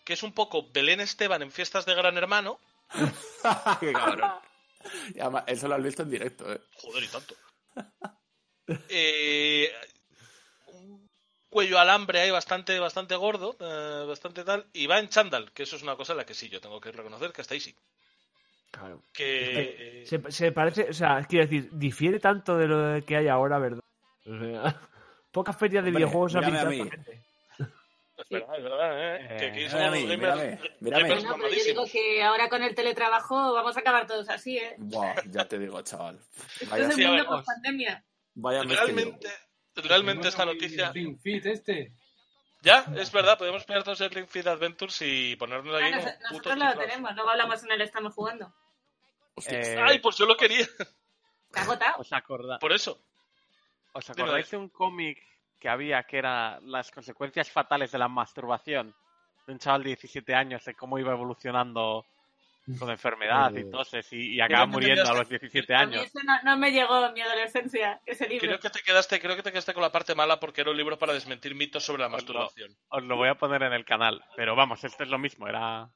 [0.04, 2.58] que es un poco Belén Esteban en fiestas de Gran Hermano.
[3.80, 4.32] Qué cabrón.
[5.14, 6.60] Y además, eso lo has visto en directo, ¿eh?
[6.80, 7.34] Joder, y tanto.
[8.88, 9.70] Eh,
[11.54, 15.76] cuello alambre ahí bastante, bastante gordo, eh, bastante tal, y va en chándal, que eso
[15.76, 17.76] es una cosa en la que sí, yo tengo que reconocer que hasta ahí sí.
[18.72, 19.00] Claro.
[19.12, 23.28] Que eh, Se, se parece, o sea, quiero decir, difiere tanto de lo que hay
[23.28, 23.84] ahora, ¿verdad?
[24.26, 24.80] O sea,
[25.30, 27.24] pocas ferias de Hombre, videojuegos han pintado gente.
[28.18, 29.28] es verdad, es verdad, ¿eh?
[29.30, 31.02] Eh, que aquí somos mí, los gamers, mírame, mírame.
[31.08, 34.58] gamers No, pero yo digo que ahora con el teletrabajo vamos a acabar todos así,
[34.58, 34.74] ¿eh?
[34.78, 36.18] Buah, ya te digo, chaval.
[36.60, 38.04] Esto Vaya, es sí, el mundo ver, post pandemia.
[38.34, 39.28] vaya Realmente,
[39.76, 40.86] realmente esta Bueno, y noticia...
[40.88, 41.92] el Ring Fit este.
[42.62, 46.14] Ya, es verdad, podemos todos el Ring Fit Adventures y ponernos Ah, aquí nos- como
[46.30, 48.54] putos nosotros lo tenemos, luego hablamos en el estamos jugando.
[49.48, 50.66] Eh, Ay, pues yo lo quería,
[51.50, 51.94] ¿Te ha agotado?
[51.98, 52.98] ¿Os, acorda- por eso.
[53.92, 55.22] ¿Os acordáis de un cómic
[55.60, 58.94] que había que era las consecuencias fatales de la masturbación?
[59.46, 62.06] De un chaval de 17 años, de cómo iba evolucionando
[62.78, 66.06] con enfermedad y toses y, y acaba muriendo a los 17 A mí años.
[66.06, 68.46] eso no, no me llegó en mi adolescencia, ese libro.
[68.46, 70.76] Creo que te quedaste, creo que te quedaste con la parte mala porque era un
[70.76, 72.74] libro para desmentir mitos sobre la masturbación.
[72.88, 74.24] Os lo voy a poner en el canal.
[74.36, 75.88] Pero vamos, este es lo mismo, era...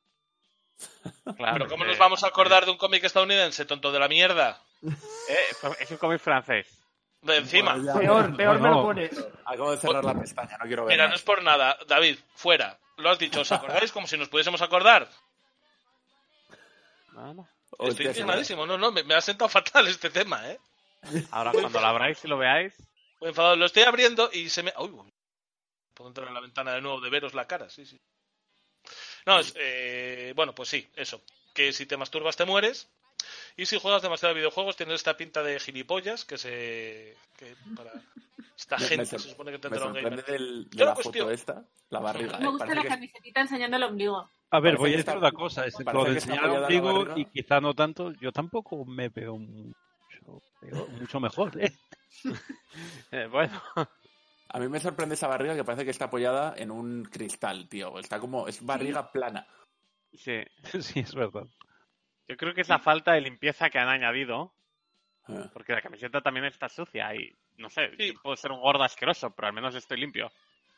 [1.37, 4.09] Claro, Pero ¿cómo eh, nos vamos a acordar de un cómic estadounidense, tonto de la
[4.09, 4.63] mierda?
[4.83, 6.67] eh, es un cómic francés.
[7.23, 7.75] De encima.
[7.75, 7.99] Bueno, ya.
[7.99, 9.27] Peor, peor me lo pones.
[9.45, 11.77] Acabo de cerrar la pestaña, no quiero ver Mira, no es por nada.
[11.89, 12.79] David, fuera.
[12.97, 13.91] Lo has dicho, ¿os acordáis?
[13.93, 15.09] Como si nos pudiésemos acordar.
[17.71, 18.67] Hostia, Estoy me- indignadísimo.
[18.67, 20.59] No, no, me, me ha sentado fatal este tema, ¿eh?
[21.31, 22.75] ahora cuando lo abráis y lo veáis...
[23.21, 23.57] Muy enfadado.
[23.57, 24.73] Lo estoy abriendo y se me...
[24.79, 25.13] Uy.
[25.95, 28.01] Puedo entrar en la ventana de nuevo de veros la cara, sí, sí.
[29.27, 31.21] No, es, eh, bueno, pues sí, eso.
[31.55, 32.89] Que si te masturbas te mueres.
[33.57, 37.17] Y si juegas demasiado videojuegos tienes esta pinta de gilipollas que se...
[37.37, 37.93] Que para
[38.57, 40.25] esta Me- me gente sor- se supone que Me tendrá un gamer.
[40.25, 42.39] del- de Yo la foto esta, la barriga.
[42.39, 42.49] me ¿eh?
[42.49, 44.31] gusta la que- camiseta enseñando el ombligo.
[44.51, 45.67] A ver, voy a decir está- una cosa.
[45.67, 48.13] Es parece lo que de enseñar ombligo y quizá no tanto.
[48.13, 50.43] Yo tampoco me veo mucho,
[51.01, 51.73] mucho mejor, ¿eh?
[53.11, 53.61] Eh, bueno,
[54.51, 57.99] A mí me sorprende esa barriga que parece que está apoyada en un cristal, tío.
[57.99, 59.47] Está como, es barriga plana.
[60.15, 60.43] sí.
[60.81, 61.47] Sí, es verdad.
[62.27, 64.55] Yo creo que es la falta de limpieza que han añadido,
[65.31, 65.51] Ah.
[65.53, 69.35] porque la camiseta también está sucia y, no sé, yo puedo ser un gordo asqueroso,
[69.35, 70.31] pero al menos estoy limpio.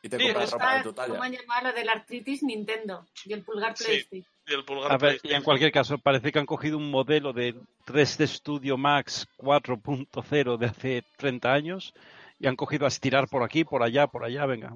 [0.03, 1.23] Y te Sí, compras es- ropa de tu ¿Cómo talla.
[1.25, 3.83] han llamado lo de la artritis Nintendo y el pulgar Sí.
[3.85, 4.25] PlayStation?
[4.47, 5.37] Y el pulgar A ver, y PlayStation.
[5.37, 10.65] en cualquier caso, parece que han cogido un modelo de 3D Studio Max 4.0 de
[10.65, 11.93] hace 30 años
[12.39, 14.75] y han cogido a estirar por aquí, por allá, por allá, venga.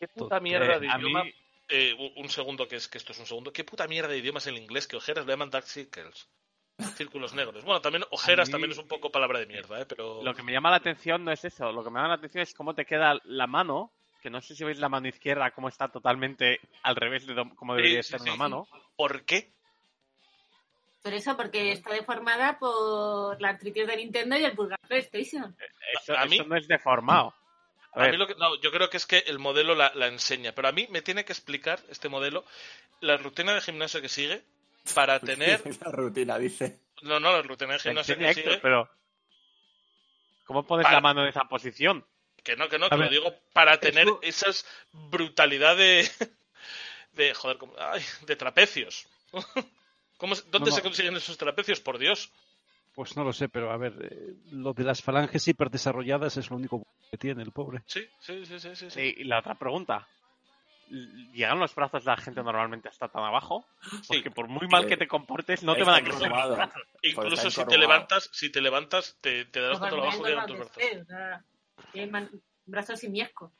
[0.00, 1.24] ¿Qué puta mierda Eh, de a idioma?
[1.24, 1.32] mí-
[1.68, 3.50] Eh, un- un segundo, que es que esto es un segundo.
[3.50, 6.28] ¿Qué puta mierda de idiomas en inglés que ojeras le llaman dark circles?
[6.96, 7.64] Círculos negros.
[7.64, 9.86] Bueno, también ojeras mí- también es un poco palabra de mierda, ¿eh?
[9.86, 10.22] Pero...
[10.22, 12.42] Lo que me llama la atención no es eso, lo que me llama la atención
[12.42, 13.92] es cómo te queda la mano,
[14.24, 17.74] que no sé si veis la mano izquierda, cómo está totalmente al revés de cómo
[17.74, 18.38] debería Sí, ser sí, una sí.
[18.38, 18.66] mano.
[18.96, 19.52] ¿Por qué?
[21.02, 25.54] Por eso, porque está deformada por la artritis de Nintendo y el pulgar PlayStation.
[26.00, 27.34] Eso, A mí- eso no es deformado.
[27.92, 30.52] A mí lo que, no, yo creo que es que el modelo la, la enseña,
[30.52, 32.46] pero a mí me tiene que explicar este modelo
[33.00, 34.42] la rutina de gimnasio que sigue
[34.94, 35.60] para tener...
[35.84, 36.80] La rutina, dice.
[37.02, 38.58] No, no, la rutina de gimnasio que Héctor, sigue...
[38.62, 38.88] pero
[40.46, 40.96] ¿cómo pones Vale.
[40.96, 42.04] la mano en esa posición?
[42.44, 46.08] Que no, que no, A que lo ver, digo para tener eso- esas brutalidad de...
[47.14, 49.06] de joder, ¿cómo- ay, de trapecios.
[50.18, 50.72] ¿Cómo, ¿Dónde No, no.
[50.72, 51.80] se consiguen esos trapecios?
[51.80, 52.30] Por Dios.
[52.94, 56.56] Pues no lo sé, pero a ver, eh, lo de las falanges hiperdesarrolladas es lo
[56.56, 57.82] único que tiene el pobre.
[57.86, 59.14] Sí, sí, sí, sí, sí.
[59.18, 60.06] y la otra pregunta.
[61.32, 63.66] ¿Llegan los brazos de la gente normalmente hasta tan abajo?
[64.06, 66.82] Porque por muy mal que te comportes, no te van a crecer los brazos.
[67.02, 70.30] Incluso está si te levantas, si te levantas, te, te darás Pues contra abajo y
[70.30, 71.53] llegan Barbarella tus igual brazos.
[71.92, 72.30] Tiene man-
[72.66, 73.50] brazos simiescos.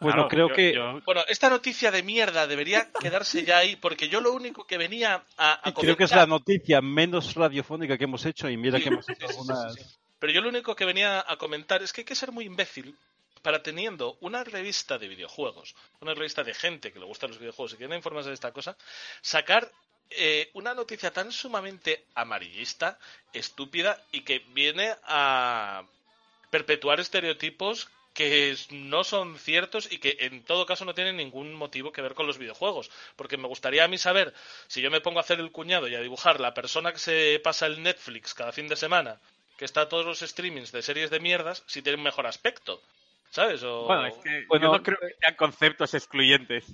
[0.00, 3.74] Bueno, Claro, creo yo- que yo- Bueno, esta noticia de mierda debería quedarse ya ahí,
[3.76, 7.34] porque yo lo único que venía a, a creo que es la comentar- noticia menos
[7.34, 9.74] radiofónica que hemos hecho y mira Sí, que hemos hecho sí, algunas...
[9.74, 9.96] sí, sí.
[10.20, 12.96] Pero yo lo único que venía a comentar es que hay que ser muy imbécil
[13.42, 17.72] para teniendo una revista de videojuegos, una revista de gente que le gustan los videojuegos
[17.72, 18.76] y que quiere informarse de esta cosa,
[19.20, 19.70] sacar
[20.10, 22.98] eh, una noticia tan sumamente amarillista,
[23.32, 25.84] estúpida y que viene a
[26.50, 31.92] perpetuar estereotipos que no son ciertos y que en todo caso no tienen ningún motivo
[31.92, 32.90] que ver con los videojuegos.
[33.14, 34.34] Porque me gustaría a mí saber,
[34.66, 37.40] si yo me pongo a hacer el cuñado y a dibujar la persona que se
[37.44, 39.20] pasa el Netflix cada fin de semana,
[39.56, 42.82] que está a todos los streamings de series de mierdas, si tiene un mejor aspecto.
[43.30, 43.62] ¿Sabes?
[43.62, 43.84] O...
[43.84, 46.64] Bueno, es que Bueno, yo no creo que sean conceptos excluyentes.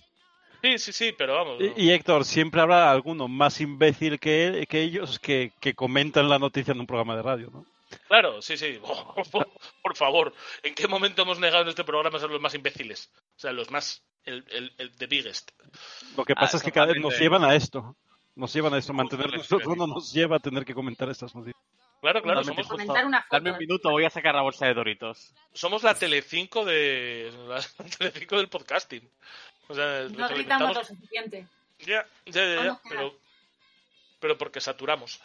[0.63, 1.61] Sí, sí, sí, pero vamos.
[1.61, 6.31] Y, y, Héctor, siempre habrá alguno más imbécil que, él- que ellos que, que comentan
[6.31, 7.67] la noticia en un programa de radio, ¿no?
[8.09, 8.79] Claro, sí, sí.
[9.83, 10.33] Por favor,
[10.63, 13.11] ¿en qué momento hemos negado en este programa ser los más imbéciles?
[13.37, 14.03] O sea, los más.
[14.25, 15.51] El, el, el the biggest.
[16.17, 17.95] Lo que Ah, pasa es que cada vez nos llevan a esto.
[18.37, 18.93] Nos llevan a esto.
[18.93, 19.87] Justo Mantener el nosotros extremo.
[19.87, 21.61] no nos lleva a tener que comentar estas noticias.
[22.01, 22.67] Claro, claro, somos.
[22.67, 23.37] Comentar una foto.
[23.37, 25.33] Dame un minuto, voy a sacar la bolsa de Doritos.
[25.53, 27.31] somos la Telecinco de.
[27.49, 27.63] La
[27.99, 29.09] Telecinco del podcasting.
[29.69, 31.47] O sea, No gritamos lo suficiente.
[31.81, 33.15] Ya, ya, ya, ya, pero,
[34.21, 35.21] pero porque saturamos.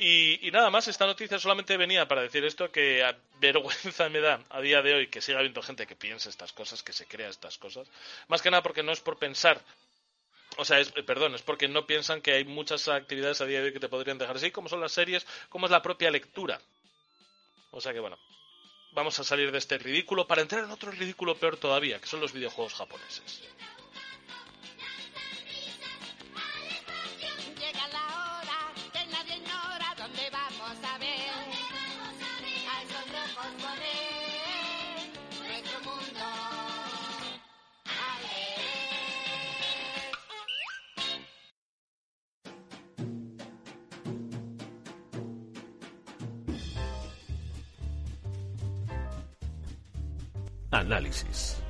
[0.00, 4.20] Y, y nada más, esta noticia solamente venía para decir esto, que a- vergüenza me
[4.20, 7.06] da a día de hoy que siga habiendo gente que piense estas cosas, que se
[7.06, 7.88] crea estas cosas.
[8.28, 9.60] Más que nada porque no es por pensar,
[10.56, 13.58] o sea, es, eh, perdón, es porque no piensan que hay muchas actividades a día
[13.60, 16.10] de hoy que te podrían dejar así, como son las series, como es la propia
[16.12, 16.60] lectura.
[17.72, 18.18] O sea que bueno,
[18.92, 22.20] vamos a salir de este ridículo para entrar en otro ridículo peor todavía, que son
[22.20, 23.42] los videojuegos japoneses.
[50.88, 51.62] Análisis.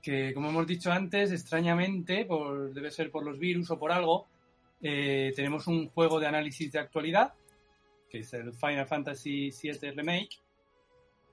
[0.00, 4.28] que, como hemos dicho antes, extrañamente, por, debe ser por los virus o por algo,
[4.82, 7.32] eh, tenemos un juego de análisis de actualidad,
[8.10, 10.38] que es el Final Fantasy VII Remake,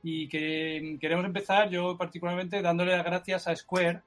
[0.04, 4.02] y que queremos empezar, yo particularmente, dándole las gracias a Square,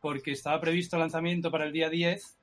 [0.00, 2.38] porque estaba previsto el lanzamiento para el día 10,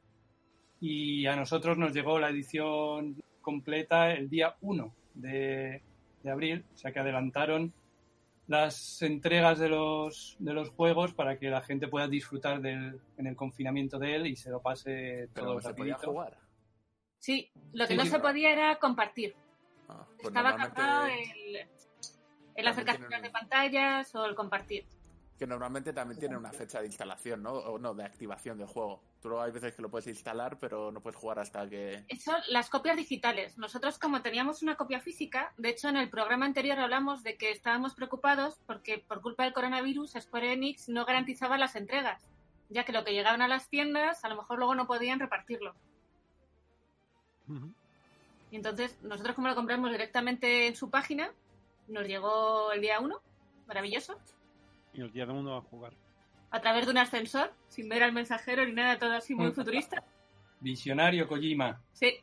[0.82, 5.82] y a nosotros nos llegó la edición completa el día 1 de,
[6.24, 7.74] de abril, o sea que adelantaron
[8.48, 13.28] las entregas de los, de los juegos para que la gente pueda disfrutar del, en
[13.28, 16.38] el confinamiento de él y se lo pase Pero todo no se podía jugar.
[17.20, 18.10] Sí, lo que Sí, no sí.
[18.12, 19.36] se podía era compartir.
[19.90, 21.68] Ah, pues Estaba capado el...
[22.56, 24.86] El hacer También capturas de tienen- pantallas o el compartir.
[25.38, 27.52] Que normalmente también tiene una fecha de instalación, ¿no?
[27.52, 29.02] O no, de activación del juego.
[29.26, 32.06] Tú hay veces que lo puedes instalar, pero no puedes jugar hasta que...
[32.10, 33.58] Eso, las copias digitales.
[33.58, 37.50] Nosotros, como teníamos una copia física, de hecho, en el programa anterior hablamos de que
[37.50, 42.24] estábamos preocupados porque por culpa del coronavirus Square Enix no garantizaba las entregas,
[42.70, 45.74] ya que lo que llegaban a las tiendas a lo mejor luego no podían repartirlo.
[48.52, 51.32] Y entonces, nosotros como lo compramos directamente en su página,
[51.88, 53.20] nos llegó el día 1,
[53.66, 54.20] maravilloso,
[54.94, 55.94] Y el día de uno a jugar.
[56.56, 60.04] A través de un ascensor, sin ver al mensajero ni nada, todo así muy futurista.
[60.60, 61.82] Visionario Kojima.
[61.94, 62.16] Sí,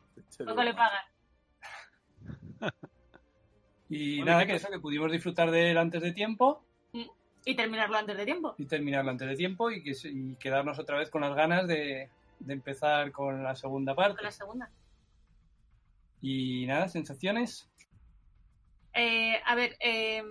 [0.45, 1.05] poco le pagan.
[3.89, 6.63] Y nada, ¿qué que eso, que pudimos disfrutar de él antes de tiempo
[7.45, 8.55] Y terminarlo antes de tiempo.
[8.57, 12.09] y terminarlo antes de tiempo y, que, y quedarnos otra vez con las ganas de,
[12.39, 14.15] de empezar con la segunda parte.
[14.17, 14.69] Con la segunda.
[16.21, 17.69] Y nada, sensaciones.
[18.93, 20.23] Eh, a ver, eh,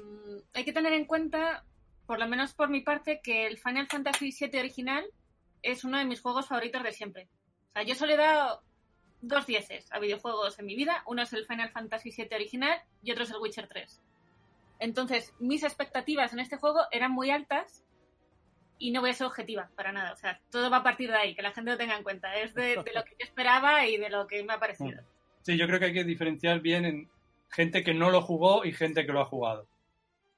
[0.54, 1.64] hay que tener en cuenta,
[2.12, 5.02] por lo menos por mi parte, que el Final Fantasy VII original
[5.62, 7.26] es uno de mis juegos favoritos de siempre.
[7.70, 8.60] O sea, yo solo he dado
[9.22, 11.02] dos dieces a videojuegos en mi vida.
[11.06, 14.02] Uno es el Final Fantasy VII original y otro es el Witcher 3.
[14.80, 17.82] Entonces, mis expectativas en este juego eran muy altas
[18.78, 20.12] y no voy a ser objetiva para nada.
[20.12, 22.36] O sea, todo va a partir de ahí, que la gente lo tenga en cuenta.
[22.36, 25.00] Es de, de lo que yo esperaba y de lo que me ha parecido.
[25.40, 27.08] Sí, yo creo que hay que diferenciar bien en
[27.48, 29.66] gente que no lo jugó y gente que lo ha jugado.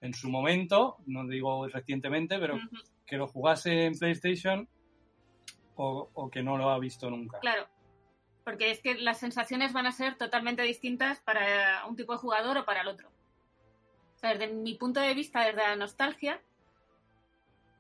[0.05, 2.61] En su momento, no digo recientemente, pero
[3.07, 4.69] que lo jugase en PlayStation
[5.77, 7.39] o, o que no lo ha visto nunca.
[7.39, 7.67] Claro,
[8.45, 12.59] porque es que las sensaciones van a ser totalmente distintas para un tipo de jugador
[12.59, 13.09] o para el otro.
[13.09, 16.39] O sea, desde mi punto de vista, desde la nostalgia,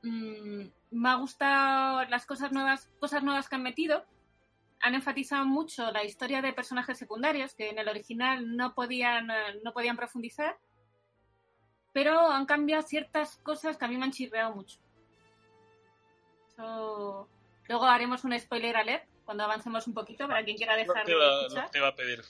[0.02, 0.62] mm,
[0.92, 4.06] me ha gustado las cosas nuevas, cosas nuevas que han metido.
[4.80, 9.60] Han enfatizado mucho la historia de personajes secundarios que en el original no podían, eh,
[9.62, 10.56] no podían profundizar,
[11.94, 14.78] pero han cambiado ciertas cosas que a mí me han chirreado mucho.
[17.68, 21.40] Luego haremos un spoiler alert cuando avancemos un poquito para quien quiera dejar te, de
[21.46, 21.70] escuchar.
[21.70, 22.22] te iba a pedir.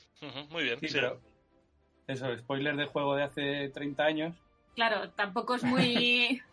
[0.51, 0.79] Muy bien.
[0.79, 0.95] Sí, sí.
[0.95, 1.21] pero
[2.07, 4.37] eso, spoiler de juego de hace 30 años.
[4.77, 6.41] Claro, tampoco es muy...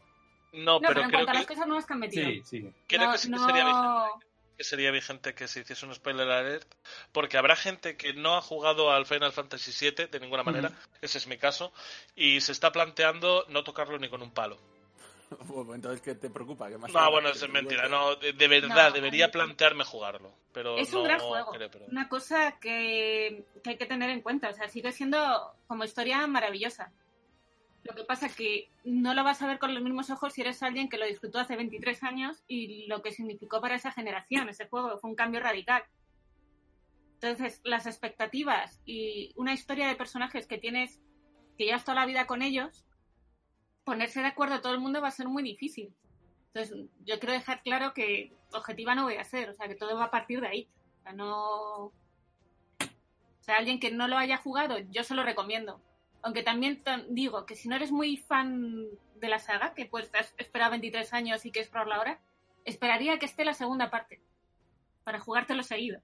[0.54, 2.28] No, No, pero, pero en creo cuanto a las cosas nuevas que han metido.
[2.30, 2.74] Sí, sí.
[2.86, 4.26] creo no, que sí que no- sería vigente.
[4.58, 6.68] Que sería vigente que se hiciese un spoiler alert,
[7.12, 10.72] porque habrá gente que no ha jugado al Final Fantasy VII de ninguna manera,
[11.02, 11.74] ese es mi caso,
[12.16, 14.58] y se está planteando no tocarlo ni con un palo.
[15.48, 16.68] Bueno, Entonces, ¿qué te preocupa?
[16.70, 19.32] ¿Qué más No, bueno, Que es mentira, no, de, de verdad, No, debería no.
[19.32, 21.52] plantearme jugarlo, pero Es no un gran juego.
[21.52, 24.50] creo, pero- Una cosa que, que hay que tener en cuenta.
[24.50, 26.92] O sea, sigue siendo como historia maravillosa.
[27.84, 30.62] Lo que pasa que no lo vas a ver con los mismos ojos si eres
[30.62, 34.68] alguien que lo disfrutó hace 23 años y lo que significó para esa generación ese
[34.68, 35.00] juego.
[35.00, 35.84] Fue un cambio radical.
[37.16, 41.02] Entonces, las expectativas y una historia de personajes que tienes,
[41.58, 42.86] que llevas toda la vida con ellos,
[43.84, 45.94] ponerse de acuerdo todo el mundo va a ser muy difícil.
[46.54, 49.96] Entonces, yo quiero dejar claro que objetiva no voy a ser, o sea, que todo
[49.96, 50.70] va a partir de ahí.
[51.00, 51.86] O sea, no.
[51.86, 51.94] O
[53.44, 55.82] sea, alguien que no lo haya jugado, yo se lo recomiendo.
[56.24, 60.34] Aunque también digo que si no eres muy fan de la saga, que pues has
[60.38, 62.20] esperado 23 años y que es probarla ahora,
[62.66, 64.22] esperaría que esté la segunda parte.
[65.04, 66.00] Para jugártelo seguido.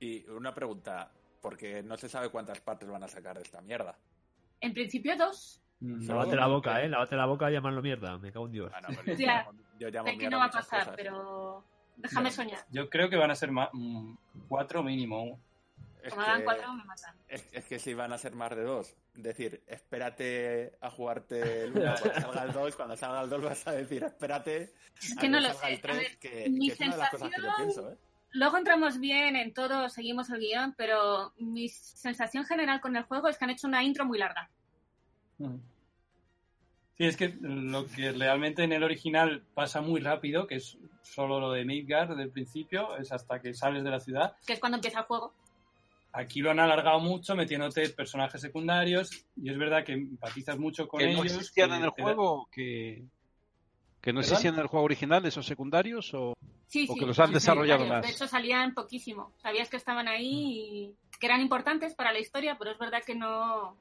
[0.00, 3.96] Y una pregunta, porque no se sabe cuántas partes van a sacar de esta mierda.
[4.60, 5.60] En principio, dos.
[5.80, 6.88] Mm, Lávate la boca, eh.
[6.88, 8.16] Lávate la boca y llamarlo mierda.
[8.18, 8.72] Me cago en Dios.
[8.74, 9.44] Ah, no, pero yo Ya.
[9.44, 10.94] llamo- yo llamo Sé que mierda no va a pasar, cosas.
[10.96, 11.64] pero
[11.96, 12.34] déjame No.
[12.34, 12.58] soñar.
[12.70, 14.14] Yo creo que van a ser ma- mm,
[14.48, 15.38] cuatro mínimo.
[16.02, 17.14] Es Como hagan que- cuatro, me matan.
[17.28, 18.94] Es, es que si van a ser más de dos.
[19.14, 22.76] Decir, espérate a jugarte el 1 cuando salga el 2.
[22.76, 25.68] Cuando salga el 2 vas a decir, espérate Es a que no lo sé.
[25.68, 27.66] el A 3, ver, que, mi que es una de las cosas que yo sensación-
[27.72, 27.96] pienso, ¿eh?
[28.34, 33.28] Luego entramos bien en todo, seguimos el guion, pero mi sensación general con el juego
[33.28, 34.48] es que han hecho una intro muy larga.
[36.96, 41.40] Sí, es que lo que realmente en el original pasa muy rápido, que es solo
[41.40, 44.36] lo de Midgard del principio, es hasta que sales de la ciudad.
[44.46, 45.34] que es cuando empieza el juego.
[46.14, 51.00] Aquí lo han alargado mucho metiéndote personajes secundarios y es verdad que empatizas mucho con
[51.00, 51.20] que ellos.
[51.20, 53.04] no existían que en el juego, que,
[54.02, 54.20] que no ¿Perdón?
[54.20, 56.34] existían en el juego original esos secundarios o,
[56.66, 57.00] Sí, o sí.
[57.00, 58.02] que los han desarrollado más.
[58.02, 59.32] De hecho, salían poquísimo.
[59.42, 63.14] Sabías que estaban ahí y que eran importantes para la historia, pero es verdad que
[63.14, 63.76] no,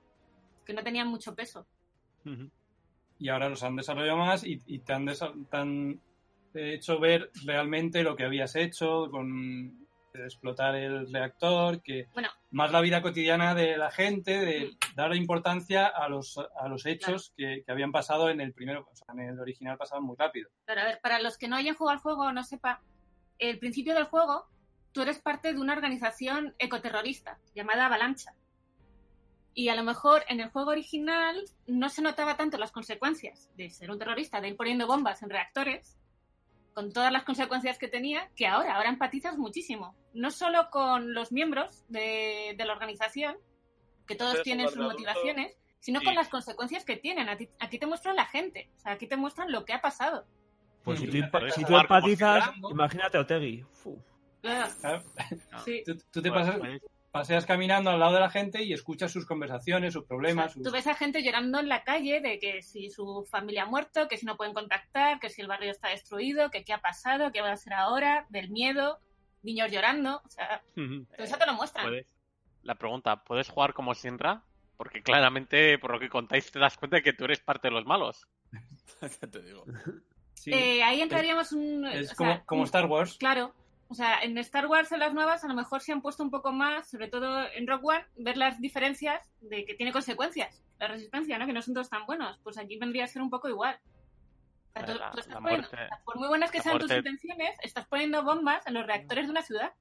[0.65, 1.65] que no tenían mucho peso.
[3.17, 5.99] Y ahora los han desarrollado más y, y te, han desa- te han
[6.53, 9.80] hecho ver realmente lo que habías hecho con
[10.13, 12.29] explotar el reactor, que Bueno.
[12.51, 17.33] más la vida cotidiana de la gente, de dar importancia a los, a los hechos
[17.35, 20.49] que, que habían pasado en el primero, o sea, en el original pasaban muy rápido.
[20.65, 22.81] Pero a ver, para los que no hayan jugado al juego o no sepa,
[23.39, 24.45] el principio del juego,
[24.91, 28.33] tú eres parte de una organización ecoterrorista llamada Avalancha.
[29.53, 33.69] Y a lo mejor en el juego original no se notaba tanto las consecuencias de
[33.69, 35.97] ser un terrorista, de ir poniendo bombas en reactores,
[36.73, 39.95] con todas las consecuencias que tenía, que ahora, ahora empatizas muchísimo.
[40.13, 43.35] No solo con los miembros de, de la organización,
[44.07, 47.29] que todos Pero tienen sus motivaciones, sino con las consecuencias que tienen.
[47.29, 49.81] A ti- Aquí te muestran la gente, o sea, aquí te muestran lo que ha
[49.81, 50.25] pasado.
[50.83, 51.17] Pues si tú,
[51.53, 53.63] si tú empatizas, imagínate a Otegui.
[53.71, 54.01] Fu.
[54.41, 55.03] Claro, Claro.
[55.63, 55.83] sí.
[55.85, 56.81] Tú, tú te pasas, pues,
[57.11, 60.53] paseas caminando al lado de la gente y escuchas sus conversaciones, sus problemas.
[60.53, 63.65] sus- Tú ves a gente llorando en la calle de que si su familia ha
[63.65, 66.79] muerto, que si no pueden contactar, que si el barrio está destruido, que qué ha
[66.81, 68.99] pasado, qué va a ser ahora, del miedo,
[69.43, 71.85] niños llorando, o sea, todo eso te lo muestran.
[71.87, 72.07] puedes-
[72.63, 74.43] La pregunta, ¿puedes jugar como Sinra?
[74.77, 77.73] Porque claramente, por lo que contáis, te das cuenta de que tú eres parte de
[77.73, 78.27] los malos.
[79.19, 79.65] ¿Qué te digo?
[80.35, 80.51] Sí.
[80.53, 81.85] Eh, ahí entraríamos un...
[81.87, 83.17] es o como, sea, como un- Star Wars.
[83.19, 83.53] Claro,
[83.91, 86.31] o sea, en Star Wars, en las nuevas, a lo mejor se han puesto un
[86.31, 90.63] poco más, sobre todo en Rock One, ver las diferencias de que tiene consecuencias.
[90.79, 91.45] La resistencia, ¿no?
[91.45, 92.39] Que no son todos tan buenos.
[92.43, 93.77] Pues aquí vendría a ser un poco igual.
[94.69, 96.89] O sea, tú- La- tú estás la poniendo- muerte- por muy buenas que sean tus
[96.91, 99.73] intenciones, estás poniendo bombas en los reactores de una ciudad.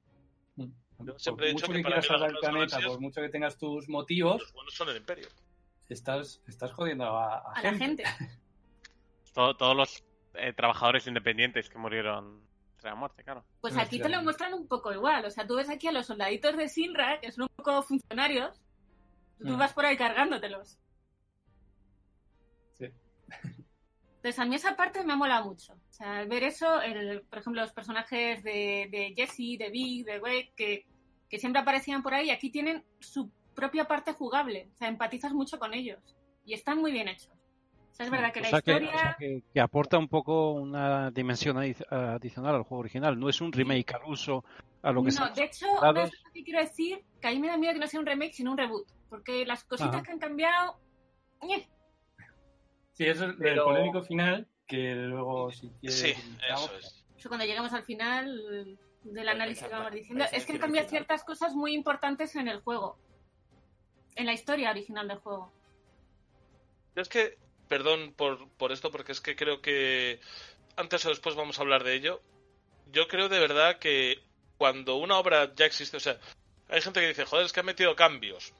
[1.03, 3.21] Yo siempre he por dicho mucho que que, para quieras salvar el planeta, por mucho
[3.21, 5.27] que tengas tus motivos, Los buenos son el imperio.
[5.89, 8.03] estás, estás jodiendo a, a A la gente.
[9.33, 10.03] Todo- todos los
[10.35, 12.41] eh, trabajadores independientes que murieron
[12.81, 13.45] tras la muerte, claro.
[13.61, 15.23] Pues aquí te lo muestran un poco igual.
[15.25, 18.59] O sea, tú ves aquí a los soldaditos de Sinra, que son un poco funcionarios,
[19.39, 19.57] tú Mm.
[19.57, 20.77] vas por ahí cargándotelos.
[22.77, 22.85] Sí.
[24.17, 25.73] Entonces, a mí esa parte me mola mucho.
[25.73, 30.19] O sea, ver eso, el, por ejemplo, los personajes de, de Jesse, de Big, de
[30.19, 30.85] Wade, que,
[31.29, 34.69] que siempre aparecían por ahí, aquí tienen su propia parte jugable.
[34.73, 35.99] O sea, empatizas mucho con ellos.
[36.45, 37.31] Y están muy bien hechos.
[37.91, 38.95] O sea, es verdad que O la sea que, historia...
[38.95, 43.19] o sea que- que aporta un poco una dimensión adi- adicional al juego original.
[43.19, 44.43] No es un remake al uso
[44.81, 47.47] a lo que no, de hecho, una cosa que quiero decir, que a mí me
[47.49, 48.87] da miedo que no sea un remake, sino un reboot.
[49.09, 50.03] Porque las cositas Ajá.
[50.03, 50.79] que han cambiado...
[52.93, 55.99] Sí, eso es Pero- el polémico final que luego si quieres...
[55.99, 56.11] Sí,
[56.49, 57.05] eso es.
[57.17, 61.23] Eso cuando lleguemos al final del análisis que vamos diciendo, es que han cambiado ciertas
[61.23, 62.97] cosas muy importantes en el juego.
[64.15, 65.51] En la historia original del juego.
[66.95, 67.37] Yo es que,
[67.71, 70.19] perdón por, por esto, porque es que creo que
[70.75, 72.21] antes o después vamos a hablar de ello.
[72.91, 74.19] Yo creo de verdad que
[74.57, 76.19] cuando una obra ya existe, o sea,
[76.67, 78.53] hay gente que dice, joder, es que han metido cambios.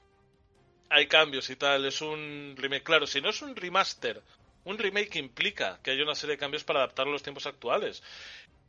[0.88, 2.84] Hay cambios y tal, es un remake.
[2.84, 4.22] Claro, si no es un remaster,
[4.64, 8.02] un remake implica que hay una serie de cambios para adaptar a los tiempos actuales.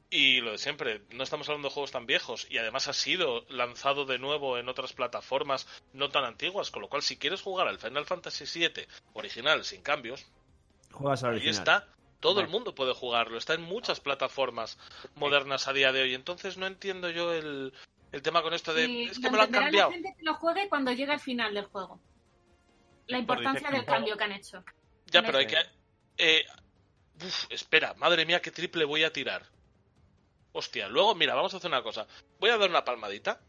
[0.09, 3.45] Y lo de siempre, no estamos hablando de juegos tan viejos y además ha sido
[3.49, 7.67] lanzado de nuevo en otras plataformas no tan antiguas, con lo cual si quieres jugar
[7.67, 10.25] al Final Fantasy VII original sin cambios,
[10.91, 11.57] Juegas al ahí original.
[11.57, 11.87] está.
[12.19, 14.77] Todo el mundo puede jugarlo, está en muchas plataformas
[15.15, 16.13] modernas a día de hoy.
[16.13, 17.73] Entonces no entiendo yo el,
[18.11, 19.89] el tema con esto de es que me lo han cambiado.
[19.89, 21.99] la gente que lo juegue cuando llegue al final del juego.
[23.07, 24.63] La importancia del cambio que han hecho.
[25.07, 25.57] Ya, pero hay que
[26.17, 26.45] eh,
[27.21, 29.43] uf, espera, madre mía, qué triple voy a tirar.
[30.53, 32.07] Hostia, luego, mira, vamos a hacer una cosa.
[32.39, 33.41] Voy a dar una palmadita.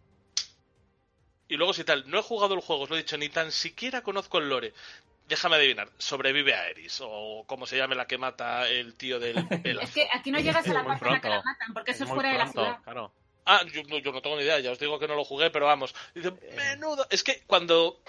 [1.49, 3.53] Y luego, si tal, no he jugado el juego, os lo he dicho, ni tan
[3.53, 4.73] siquiera conozco el lore.
[5.29, 9.37] Déjame adivinar, sobrevive a Eris, o como se llame la que mata el tío del.
[9.83, 12.05] Es que aquí no llegas a la parte en la que la matan, porque eso
[12.05, 12.79] es fuera de la ciudad.
[12.83, 13.13] claro.
[13.47, 15.51] Ah, yo, no- yo no tengo ni idea, ya os digo que no lo jugué,
[15.51, 15.95] pero vamos.
[16.15, 16.55] Dice, Eh.
[16.57, 17.07] menudo.
[17.11, 18.01] Es que cuando.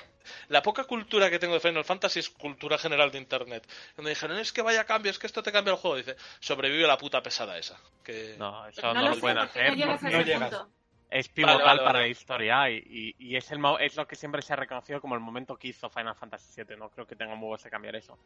[0.49, 3.67] La poca cultura que tengo de Final Fantasy es cultura general de internet.
[3.95, 6.87] Cuando dijeron, es que vaya cambio, es que esto te cambia el juego, dice, sobrevive
[6.87, 7.79] la puta pesada esa.
[8.03, 8.35] Que...
[8.37, 9.77] No, eso No, no, lo pueden hacer.
[9.77, 10.69] no llegas no.
[11.09, 12.05] Es pivotal Vale, vale, para vale.
[12.05, 14.99] la historia y, y- y es, el, mo- es lo que siempre se ha reconocido
[14.99, 16.75] como el momento que hizo Final Fantasy VII.
[16.77, 18.17] No creo que tengan huevos de cambiar eso.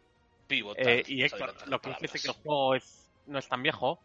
[0.48, 0.88] Pivotal.
[0.88, 4.02] Eh, y Héctor, lo que dice que el juego es, no es tan viejo.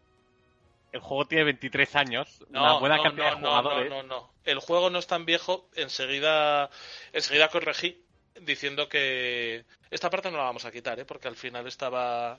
[0.95, 3.91] El juego tiene 23 años, No, una buena no, cantidad no, de no, jugadores.
[3.91, 4.31] No, no, no.
[4.45, 5.69] El juego no es tan viejo.
[5.75, 6.71] Enseguida,
[7.13, 8.01] enseguida corregí
[8.41, 11.05] diciendo que esta parte no la vamos a quitar, ¿eh?
[11.05, 12.39] porque al final estaba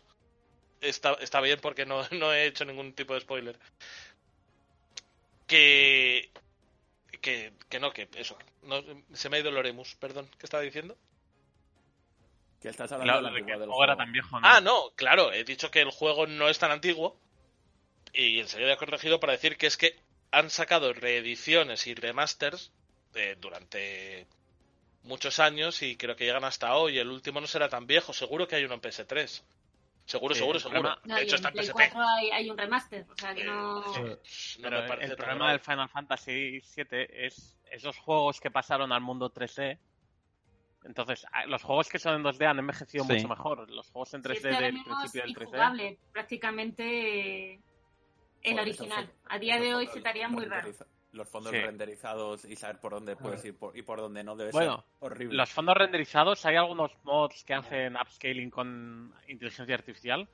[0.79, 3.59] está, está bien porque no, no he hecho ningún tipo de spoiler.
[5.47, 6.31] Que
[7.19, 8.37] que, que no, que eso.
[8.63, 10.29] No, se me ha ido el Oremus, perdón.
[10.39, 10.95] ¿Qué estaba diciendo?
[12.61, 14.47] Que estás hablando Claro, de la de que el del juego era tan viejo, ¿no?
[14.47, 17.19] Ah, no, claro, he dicho que el juego no es tan antiguo.
[18.17, 19.95] Y enseguida he corregido para decir que es que
[20.31, 22.71] han sacado reediciones y remasters
[23.13, 24.25] eh, durante
[25.03, 26.97] muchos años y creo que llegan hasta hoy.
[26.97, 29.43] El último no será tan viejo, seguro que hay uno en PS3.
[30.05, 30.81] Seguro, Sí, seguro, el seguro.
[30.81, 31.73] problema- No, de hecho, está en Play PSP.
[31.73, 33.81] 4 hay, hay un remaster, o sea que no...
[33.81, 34.17] No
[34.61, 38.91] Pero me parece el tan problema del Final Fantasy VII es esos juegos que pasaron
[38.91, 39.79] al mundo 3D.
[40.83, 43.13] Entonces, a- los juegos que son en 2D han envejecido Sí.
[43.13, 43.67] mucho mejor.
[43.71, 45.41] Los juegos en Si 3D es que ahora del principio del 3D.
[45.43, 47.59] injugable prácticamente
[48.53, 49.03] el original.
[49.05, 50.69] eso A día de hoy se te haría muy raro.
[51.11, 51.59] Los fondos Sí.
[51.61, 54.85] renderizados y saber por dónde puedes ir por- y por dónde no debe Bueno, ser
[54.99, 55.37] horrible.
[55.37, 60.27] los fondos renderizados, hay algunos mods que hacen upscaling con inteligencia artificial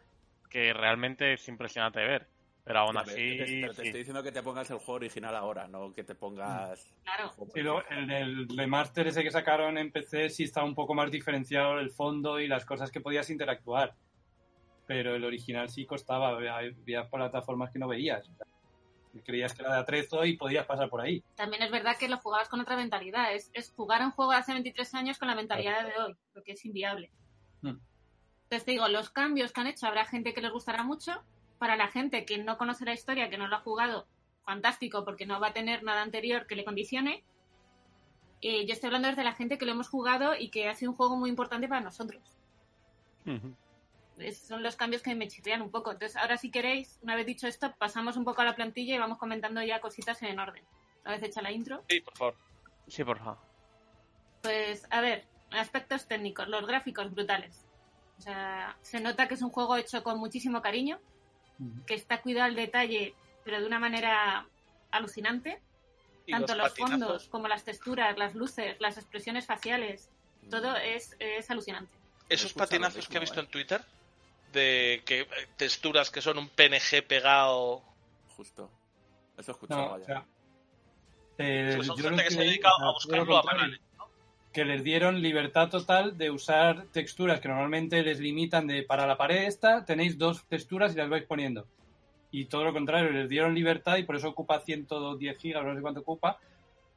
[0.49, 2.27] que realmente es impresionante de ver.
[2.63, 3.61] Pero aún Pero te- así.
[3.61, 3.87] pero te sí.
[3.87, 6.93] estoy diciendo que te pongas el juego original ahora, no que te pongas.
[7.03, 7.31] Claro.
[7.55, 11.09] Y luego el, el remaster ese que sacaron en PC sí está un poco más
[11.11, 13.95] diferenciado el fondo y las cosas que podías interactuar.
[14.91, 18.29] Pero el original sí costaba, había, había plataformas que no veías.
[19.23, 21.23] Creías que era de atrezo y podías pasar por ahí.
[21.35, 23.33] También es verdad que lo jugabas con otra mentalidad.
[23.33, 26.43] Es, es jugar un juego de hace 23 años con la mentalidad de hoy, lo
[26.43, 27.09] que es inviable.
[27.61, 27.77] Hmm.
[28.43, 31.23] Entonces te digo, los cambios que han hecho, habrá gente que les gustará mucho.
[31.57, 34.07] Para la gente que no conoce la historia, que no lo ha jugado,
[34.43, 37.23] fantástico, porque no va a tener nada anterior que le condicione.
[38.41, 40.91] Eh, yo estoy hablando desde la gente que lo hemos jugado y que ha sido
[40.91, 42.21] un juego muy importante para nosotros.
[43.25, 43.55] Ujú.
[44.21, 45.91] Es- son los cambios que me chirrían un poco.
[45.91, 48.99] Entonces, ahora si queréis, una vez dicho esto, pasamos un poco a la plantilla y
[48.99, 50.63] vamos comentando ya cositas en orden.
[51.03, 51.83] Una vez hecha la intro.
[51.89, 52.35] Sí, por favor.
[52.87, 53.37] Sí, por favor.
[54.41, 57.65] Pues, a ver, aspectos técnicos, los gráficos brutales.
[58.17, 60.99] O sea, se nota que es un juego hecho con muchísimo cariño,
[61.85, 64.45] que está cuidado al detalle, pero de una manera
[64.91, 65.61] alucinante.
[66.29, 70.09] Tanto los los fondos como las texturas, las luces, las expresiones faciales,
[70.49, 71.91] todo es, es alucinante.
[72.29, 73.43] Esos patinazos mismo, que he visto eh.
[73.43, 73.83] en Twitter,
[74.51, 77.81] de que eh, texturas que son un PNG pegado.
[78.35, 78.69] Justo.
[79.37, 80.25] Eso he escuchado, No, o sea,
[81.37, 83.77] eh, son yo gente que se ha dedicado a buscarlo lo a mano.
[84.53, 89.17] Que les dieron libertad total de usar texturas que normalmente les limitan de para la
[89.17, 91.65] pared esta tenéis dos texturas y las vais poniendo.
[92.31, 95.81] Y todo lo contrario, les dieron libertad y por eso ocupa 110 gigas, no sé
[95.81, 96.37] cuánto ocupa,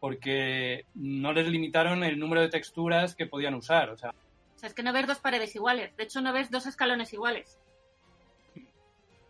[0.00, 3.90] porque no les limitaron el número de texturas que podían usar.
[3.90, 4.12] O sea,
[4.54, 5.96] O sea, es que no ves dos paredes iguales.
[5.96, 7.58] De hecho, no ves dos escalones iguales.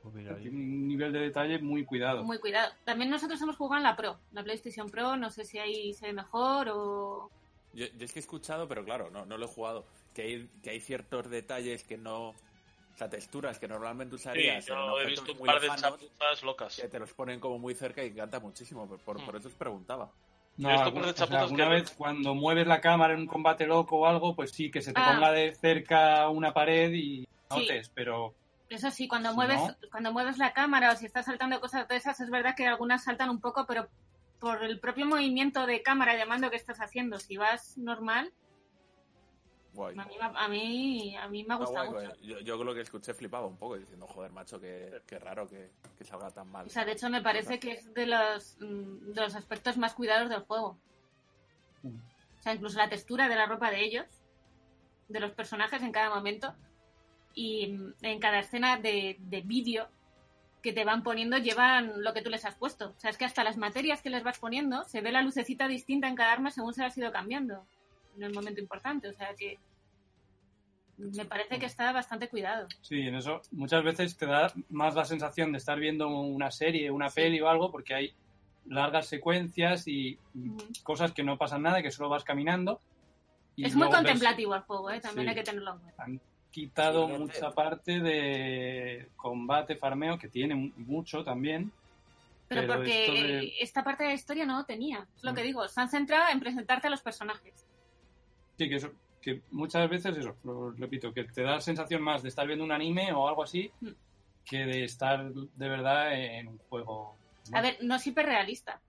[0.02, 2.22] Pues mira, tiene un nivel de detalle muy cuidado.
[2.24, 2.70] Muy cuidado.
[2.84, 5.16] También nosotros hemos jugado en la Pro, la PlayStation Pro.
[5.16, 7.30] No sé si ahí se ve mejor o.
[7.72, 9.86] Yo, yo es que he escuchado, pero claro, no, no lo he jugado.
[10.12, 12.28] Que hay, que hay ciertos detalles que no.
[12.28, 16.42] O sea, texturas que normalmente Sí, usarías en yo he visto un par de chapuzas
[16.44, 16.76] locas.
[16.76, 18.86] que te los ponen como muy cerca y encanta muchísimo.
[18.86, 20.12] Por, por, por eso os preguntaba.
[20.56, 23.96] No, alguna, o sea, alguna que- vez cuando mueves la cámara en un combate loco
[23.98, 25.12] o algo, pues sí, que se te Ah.
[25.14, 27.28] ponga de cerca una pared y Sí.
[27.50, 28.34] notes, pero
[28.70, 31.86] Eso sí, cuando Si mueves, no- cuando mueves la cámara o si estás saltando cosas
[31.86, 33.88] de esas, es verdad que algunas saltan un poco, pero
[34.40, 38.32] por el propio movimiento de cámara y de mando que estás haciendo, si vas normal,
[39.74, 39.98] Guay.
[39.98, 42.20] a mí, me- a mí, a mí me ha gustado guay, mucho.
[42.22, 45.70] Yo, yo lo que escuché flipaba un poco diciendo, joder, macho, qué, qué raro que,
[45.98, 46.66] que salga tan mal.
[46.66, 49.94] O sea, de hecho me parece que es de los, mm, de los aspectos más
[49.94, 50.78] cuidados del juego.
[51.82, 51.96] Mm.
[52.38, 54.06] O sea, incluso la textura de la ropa de ellos,
[55.08, 56.54] de los personajes en cada momento
[57.34, 59.88] y mm, en cada escena de, de vídeo
[60.62, 62.94] que te van poniendo llevan lo que tú les has puesto.
[62.96, 65.68] O sea, es que hasta las materias que les vas poniendo se ve la lucecita
[65.68, 67.66] distinta en cada arma según se las ha ido cambiando
[68.16, 69.08] en el momento importante.
[69.08, 69.58] O sea que
[70.96, 72.68] me parece que está bastante cuidado.
[72.80, 76.90] sí, en eso muchas veces te da más la sensación de estar viendo una serie,
[76.90, 78.14] una peli o algo, porque hay
[78.66, 80.18] largas secuencias y
[80.84, 82.80] cosas que no pasan nada, que solo vas caminando.
[83.56, 85.00] y es muy luego ves- contemplativo el juego, ¿eh?
[85.00, 85.28] también Sí.
[85.30, 86.02] hay que tenerlo en cuenta.
[86.04, 86.20] han
[86.50, 91.70] quitado Sí, mucha parte de combate, farmeo, que tiene mu- mucho también.
[92.48, 95.06] Pero, Pero porque de- esta parte de la historia no lo tenía.
[95.16, 95.34] Es lo Mm.
[95.36, 95.68] que digo.
[95.68, 97.64] Se han centrado en presentarte a los personajes.
[98.56, 102.28] Sí, que eso, que muchas veces eso, lo repito, que te da sensación más de
[102.28, 103.88] estar viendo un anime o algo así Mm.
[104.44, 107.16] que de estar de verdad en un juego.
[107.52, 108.80] A ver, no es hiperrealista.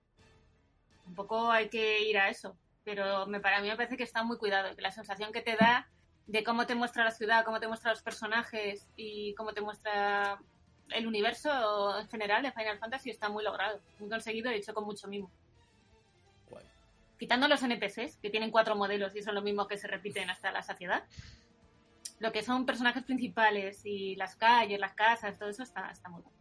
[1.06, 2.56] Un poco hay que ir a eso.
[2.84, 4.74] Pero me, para mí me parece que está muy cuidado.
[4.76, 5.88] Que la sensación que te da
[6.26, 10.38] de cómo te muestra la ciudad, cómo te muestra los personajes y cómo te muestra
[10.90, 13.80] el universo en general de Final Fantasy está muy logrado.
[13.98, 15.30] Muy conseguido y hecho con mucho mimo.
[17.18, 20.50] Quitando los NPCs, que tienen cuatro modelos y son lo mismo que se repiten hasta
[20.52, 21.04] la saciedad.
[22.18, 26.22] Lo que son personajes principales y las calles, las casas, todo eso está, está muy
[26.22, 26.36] bueno.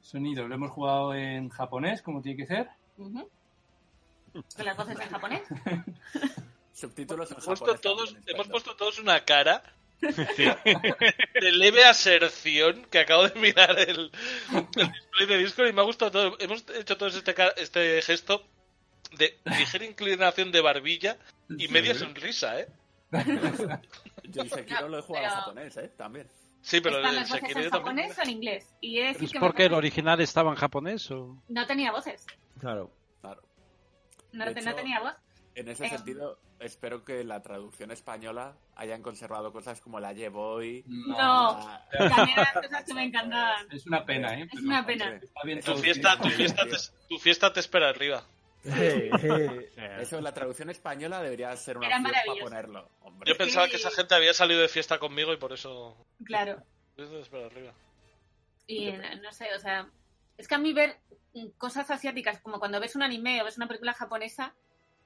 [0.00, 2.68] Sonido, lo hemos jugado en japonés, como tiene que ser.
[2.96, 5.42] Con las voces en japonés.
[6.72, 9.62] Subtítulos en Hemos puesto, japonés todos, hemos puesto todos una cara
[10.00, 14.12] de leve aserción que acabo de mirar el,
[14.52, 16.36] el display de Discord y me ha gustado todo.
[16.38, 18.46] Hemos hecho todos este, ca- este gesto
[19.16, 21.16] de ligera inclinación de barbilla
[21.50, 21.72] y Sí.
[21.72, 22.68] media sonrisa, ¿eh?
[24.24, 25.90] Yo el Sekiro No, lo he jugado pero- japonés, ¿eh?
[25.96, 26.28] También.
[26.60, 27.96] Sí, pero Están el las voces Sekiro en yo también.
[28.08, 28.74] japonés o en inglés.
[28.80, 31.40] Y ¿Es que porque el original estaba en japonés o...?
[31.48, 32.26] no tenía voces.
[32.60, 32.90] Claro.
[33.22, 33.42] Claro.
[34.32, 35.14] No, hecho, no tenía voz.
[35.54, 35.88] En ese Eh.
[35.90, 40.84] sentido, espero que la traducción española hayan conservado cosas como la Llevoy.
[40.86, 41.16] No.
[41.16, 43.66] la- También eran cosas que me encantaban.
[43.72, 44.42] Es una pena, ¿eh?
[44.42, 45.14] Es Pero, una pena.
[45.14, 46.76] Está bien Tu fiesta, tu, fiesta te,
[47.08, 48.24] tu fiesta te espera arriba.
[48.64, 52.88] Eh, Eso la traducción española debería ser una Era opción para ponerlo.
[53.02, 53.30] Hombre.
[53.30, 55.96] Yo pensaba que- que esa gente había salido de fiesta conmigo y por eso...
[56.24, 56.62] Claro.
[56.96, 57.72] Es para arriba.
[58.66, 59.88] Y no, no sé, o sea,
[60.36, 60.96] es que a mí ver
[61.56, 64.52] cosas asiáticas, como cuando ves un anime o ves una película japonesa,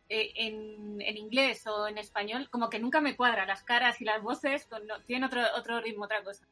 [0.09, 3.45] eh, en, en inglés o en español, como que nunca me cuadra.
[3.47, 6.47] Las caras y las voces con- no- tienen otro, otro ritmo, otra cosa.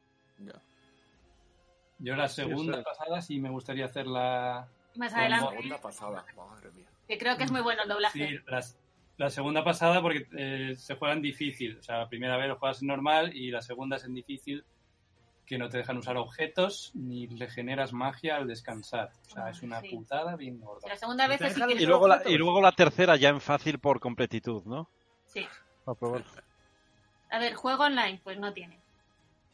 [1.99, 2.83] Yo la segunda sí.
[2.83, 4.67] pasada sí me gustaría hacerla.
[4.95, 6.87] Más adelante, Segunda pasada, madre mía.
[7.07, 8.27] Que creo que es muy bueno el doblaje.
[8.27, 8.77] Sí, las-
[9.17, 11.77] la segunda pasada porque eh, se juega en difícil.
[11.77, 14.63] O sea, la primera vez lo juegas en normal y la segunda es en difícil
[15.45, 19.11] que no te dejan usar objetos ni le generas magia al descansar.
[19.27, 19.89] O sea, es una Sí.
[19.95, 20.87] putada bien gorda.
[20.87, 23.15] La segunda vez ¿Te es si dejan- quieres Y luego, la, y luego la tercera
[23.17, 24.89] ya en fácil por completitud, ¿no?
[25.25, 25.45] Sí.
[25.99, 26.23] Probar.
[27.29, 28.79] A ver, juego online, pues no tiene.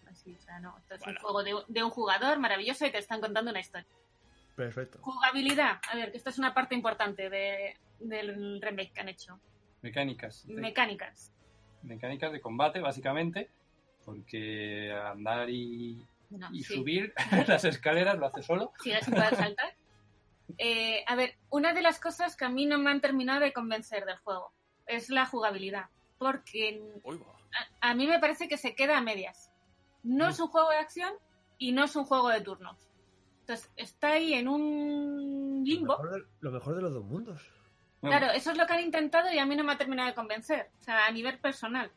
[0.10, 0.78] Así, o sea, no.
[0.78, 3.88] Esto es un juego de, de un jugador maravilloso y te están contando una historia.
[4.58, 4.98] Perfecto.
[5.02, 5.80] Jugabilidad.
[5.90, 9.40] A ver, que esto es una parte importante de, del remake que han hecho.
[9.84, 10.46] Mecánicas.
[10.48, 11.32] de- Mecánicas.
[11.84, 13.50] mecánicas de combate, básicamente.
[14.04, 16.74] Porque andar y, No, y sí.
[16.76, 17.14] subir
[17.48, 18.74] las escaleras lo hace solo.
[18.82, 19.76] Sigue sin poder saltar.
[20.58, 23.54] Eh, a ver, una de las cosas que a mí no me han terminado de
[23.54, 24.52] convencer del juego
[24.88, 25.86] es la jugabilidad.
[26.18, 26.82] Porque
[27.82, 29.52] a mí me parece que se queda a medias.
[30.04, 30.30] No Mm.
[30.30, 31.14] es un juego de acción
[31.60, 32.87] y no es un juego de turnos.
[33.48, 35.98] Entonces, está ahí en un Lo limbo.
[35.98, 37.50] mejor, de, lo mejor de los dos mundos.
[38.02, 40.16] Claro, eso es lo que han intentado y a mí no me ha terminado de
[40.16, 40.70] convencer.
[40.82, 41.90] O sea, a nivel personal.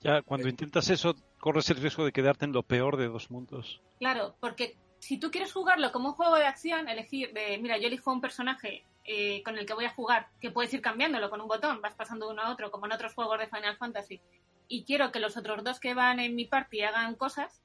[0.00, 3.80] Ya cuando intentas eso, corres el riesgo de quedarte en lo peor de dos mundos.
[4.00, 7.86] Claro, porque si tú quieres jugarlo como un juego de acción, elegir de, mira, yo
[7.86, 11.40] elijo un personaje eh, con el que voy a jugar, que puedes ir cambiándolo con
[11.40, 14.20] un botón, vas pasando de uno a otro, como en otros juegos de Final Fantasy,
[14.66, 17.62] y quiero que los otros dos que van en mi party hagan cosas,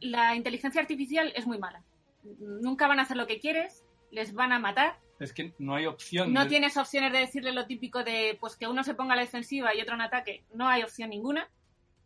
[0.00, 1.82] la inteligencia artificial es muy mala.
[2.22, 5.86] Nunca van a hacer lo que quieres, les van a matar, Es que no hay
[5.86, 6.32] opción.
[6.32, 9.16] no de- tienes opciones de decirle lo típico de, pues que uno se ponga a
[9.16, 11.48] la defensiva y otro en ataque, no hay opción ninguna.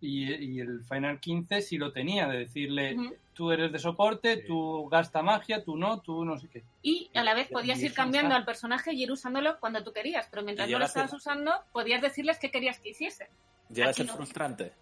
[0.01, 2.95] Y, y el Final 15 sí lo tenía, de decirle,
[3.33, 6.63] tú eres de soporte, tú gasta magia, tú no, tú no sé qué.
[6.83, 9.93] Y a la vez podías ir cambiando está- al personaje y ir usándolo cuando tú
[9.95, 13.29] querías, pero mientras no lo estabas usando, podías decirles qué querías que hiciese.
[13.71, 14.15] Llega a ser no.
[14.17, 14.73] frustrante.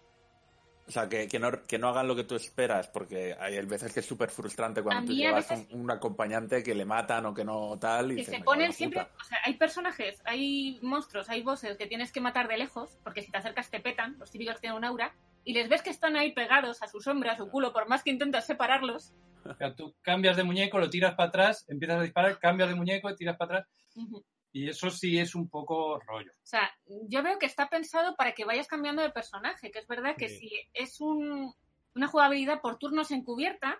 [0.85, 3.93] O sea, que, que, no, que no hagan lo que tú esperas, porque hay veces
[3.93, 7.33] que es súper frustrante cuando tú llevas veces- un, un acompañante que le matan o
[7.33, 8.11] que no tal.
[8.11, 9.15] Y Que se "Me cago en ponen siempre, puta".
[9.21, 13.21] o sea, hay personajes, hay monstruos, hay bosses que tienes que matar de lejos, porque
[13.21, 15.15] si te acercas te petan, los típicos tienen un aura,
[15.45, 18.03] y les ves que están ahí pegados a su sombra, a su culo, por más
[18.03, 19.13] que intentas separarlos.
[19.45, 22.75] O sea, tú cambias de muñeco, lo tiras para atrás, empiezas a disparar, cambias de
[22.75, 23.73] muñeco, tiras para atrás.
[23.95, 24.23] Ujú.
[24.53, 26.31] Y eso sí es un poco rollo.
[26.31, 26.71] O sea,
[27.07, 30.29] yo veo que está pensado para que vayas cambiando de personaje, que es verdad que
[30.29, 30.37] Sí.
[30.47, 31.53] si es un,
[31.95, 33.79] una jugabilidad por turnos encubierta,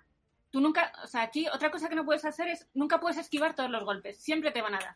[0.50, 3.56] tú nunca, o sea, aquí otra cosa que no puedes hacer es, nunca puedes esquivar
[3.56, 4.96] todos los golpes, siempre te van a dar.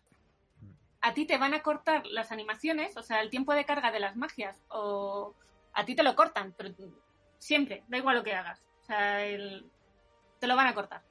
[1.01, 3.99] A ti te van a cortar las animaciones, o sea, el tiempo de carga de
[3.99, 5.35] las magias, o
[5.73, 6.73] a ti te lo cortan, pero
[7.37, 8.63] siempre, da igual lo que hagas.
[8.81, 9.69] O sea, el-
[10.39, 11.03] te lo van a cortar.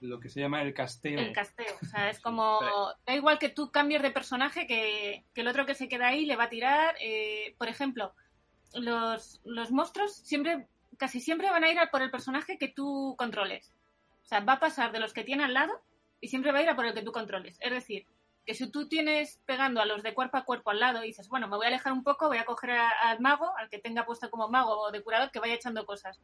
[0.00, 1.18] Lo que se llama el casteo.
[1.18, 1.74] El casteo.
[1.82, 2.60] O sea, es como.
[3.06, 6.26] Da igual que tú cambies de personaje que, que el otro que se queda ahí
[6.26, 6.94] le va a tirar.
[7.00, 8.14] eh, por ejemplo,
[8.74, 10.68] los, los monstruos siempre,
[10.98, 13.72] casi siempre van a ir a por el personaje que tú controles.
[14.22, 15.72] O sea, va a pasar de los que tiene al lado
[16.20, 17.56] y siempre va a ir a por el que tú controles.
[17.60, 18.06] Es decir,
[18.44, 21.28] que si tú tienes pegando a los de cuerpo a cuerpo al lado y dices,
[21.28, 23.78] bueno, me voy a alejar un poco, voy a coger a- al mago, al que
[23.78, 26.20] tenga puesto como mago o de curador, que vaya echando cosas.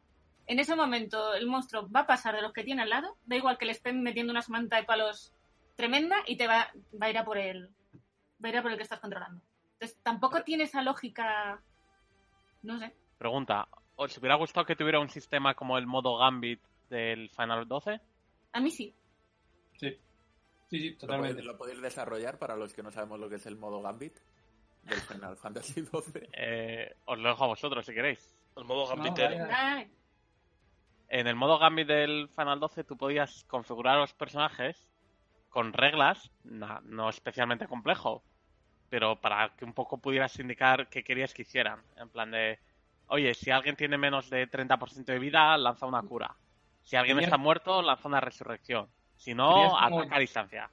[0.47, 3.35] En ese momento el monstruo va a pasar de los que tiene al lado, da
[3.35, 5.33] igual que le estén metiendo unas manta de palos
[5.75, 6.71] tremenda y te va,
[7.01, 7.69] va a ir a por el
[8.43, 9.41] va a ir a por el que estás controlando.
[9.73, 11.61] Entonces tampoco tiene esa lógica,
[12.61, 12.93] no sé.
[13.17, 18.01] Pregunta, ¿os hubiera gustado que tuviera un sistema como el modo Gambit del Final 12?
[18.51, 18.93] A mí sí.
[19.77, 19.97] Sí,
[20.69, 21.33] sí, sí ¿Lo totalmente.
[21.35, 24.17] podéis, lo podéis desarrollar para los que no sabemos lo que es el modo Gambit
[24.83, 26.29] del Final Fantasy XII?
[26.33, 28.35] Eh, os lo dejo a vosotros si queréis.
[28.57, 29.47] El modo No, gambitero.
[31.15, 34.89] En el modo Gambit del Final 12 tú podías configurar a los personajes
[35.49, 38.23] con reglas, na- no especialmente complejo,
[38.89, 41.83] pero para que un poco pudieras indicar qué querías que hicieran.
[41.97, 42.57] En plan de,
[43.09, 46.35] oye, si alguien tiene menos de 30% de vida, lanza una cura.
[46.81, 48.87] Si alguien está muerto, lanza una resurrección.
[49.15, 49.53] Si no,
[49.99, 50.71] ataca a distancia.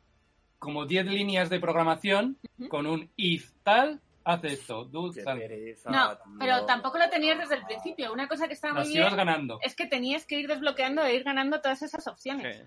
[0.59, 2.39] Como 10 líneas de programación
[2.71, 4.01] con un if tal,
[4.32, 4.85] hace esto.
[4.85, 5.39] do Qué tal.
[5.39, 6.24] pereza, no, tío.
[6.39, 8.12] pero tampoco lo tenías desde el principio.
[8.12, 9.59] Una cosa que estaba muy bien ganando.
[9.62, 12.57] es que tenías que ir desbloqueando e ir ganando todas esas opciones.
[12.57, 12.62] Sí.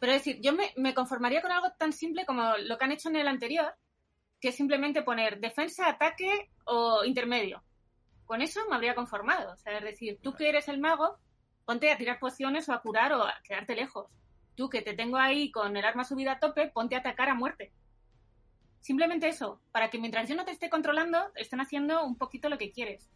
[0.00, 2.92] Pero es decir, yo me, me conformaría con algo tan simple como lo que han
[2.92, 3.74] hecho en el anterior,
[4.40, 7.62] que es simplemente poner defensa, ataque o intermedio.
[8.24, 9.52] Con eso me habría conformado.
[9.52, 11.18] O sea, es decir, tú que eres el mago,
[11.64, 14.06] ponte a tirar pociones o a curar o a quedarte lejos.
[14.54, 17.34] Tú que te tengo ahí con el arma subida a tope, ponte a atacar a
[17.34, 17.72] muerte.
[18.88, 22.56] Simplemente eso, para que mientras yo no te esté controlando, estén haciendo un poquito lo
[22.56, 23.10] que quieres.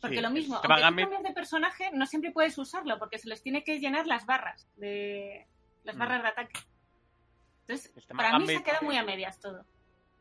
[0.00, 3.28] Porque Sí, lo mismo, aunque tú cambies de personaje, no siempre puedes usarlo, porque se
[3.28, 5.46] les tiene que llenar las barras de
[5.84, 5.98] las Mm.
[5.98, 6.60] barras de ataque.
[7.66, 9.66] Entonces, para mí se queda muy a medias todo.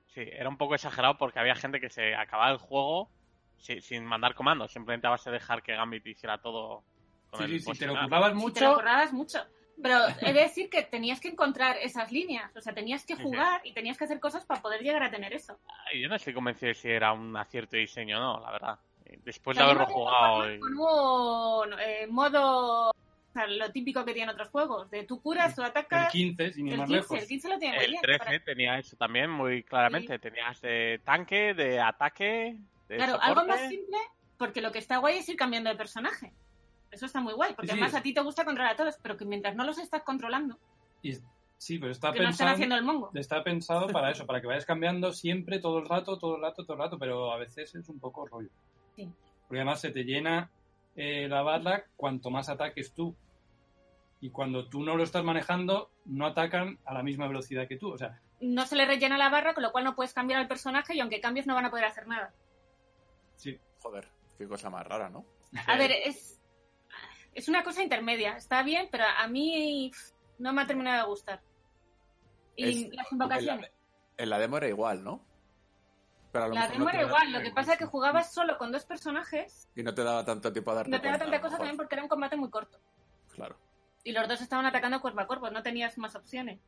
[0.07, 3.09] Sí, era un poco exagerado porque había gente que se acababa el juego
[3.55, 6.83] si- sin mandar comandos, simplemente a base de dejar que Gambit hiciera todo
[7.29, 9.47] con Sí, el sí, si te lo currabas Si te lo mucho, mucho.
[9.81, 13.21] Pero he de decir que tenías que encontrar esas líneas, o sea, tenías que Sí,
[13.21, 13.23] sí.
[13.23, 15.57] jugar y tenías que hacer cosas para poder llegar a tener eso.
[15.91, 18.51] Ay, Yo no estoy convencido de si era un acierto de diseño o no, la
[18.51, 18.79] verdad.
[19.23, 20.59] Después de haberlo jugado y...
[20.59, 22.93] Con un eh, modo, o
[23.33, 26.11] sea, lo típico que tienen otros juegos, de tú curas, tú el atacas.
[26.11, 27.19] 15, sin ir El más 15, lejos.
[27.23, 28.01] el 15 lo tiene muy El bien.
[28.01, 30.19] 13 para- tenía eso también muy claramente.
[30.19, 32.57] Tenías de tanque, de ataque,
[32.87, 33.29] de Claro, soporte.
[33.31, 33.97] algo más simple,
[34.37, 36.31] porque lo que está guay es ir cambiando de personaje.
[36.91, 39.15] Eso está muy guay, porque Sí, además a ti te gusta controlar a todos, pero
[39.17, 40.57] que mientras no los estás controlando,
[41.03, 41.13] Y-
[41.57, 43.11] sí, pero está que no están pensado, haciendo el mongo.
[43.13, 46.63] está pensado para eso, para que vayas cambiando siempre, todo el rato, todo el rato,
[46.63, 48.49] todo el rato, pero a veces es un poco rollo.
[48.95, 49.07] Sí.
[49.47, 50.49] Porque además se te llena
[50.95, 53.15] eh, la barra cuanto más ataques tú.
[54.21, 57.93] Y cuando tú no lo estás manejando, no atacan a la misma velocidad que tú.
[57.93, 60.47] O sea, No se le rellena la barra, con lo cual no puedes cambiar al
[60.49, 62.33] personaje y aunque cambies no van a poder hacer nada.
[63.35, 63.57] sí.
[63.81, 65.23] Joder, qué cosa más rara, ¿no?
[65.67, 66.38] A ver, es,
[67.39, 68.35] es una cosa intermedia.
[68.37, 69.91] Está bien, pero a mí
[70.37, 71.41] no me ha terminado de gustar.
[72.55, 73.71] Y Es- las invocaciones.
[74.17, 75.25] En la demo era igual, ¿no?
[76.31, 78.57] Pero a lo La demo no era igual, lo que pasa es que jugabas solo
[78.57, 81.25] con dos personajes, Y no te daba tanto tiempo a darte no te da cuenta,
[81.25, 82.79] a tanta cosa también porque era un combate muy corto.
[83.33, 83.57] Claro.
[84.03, 86.59] Y los dos estaban atacando cuerpo a cuerpo, no tenías más opciones.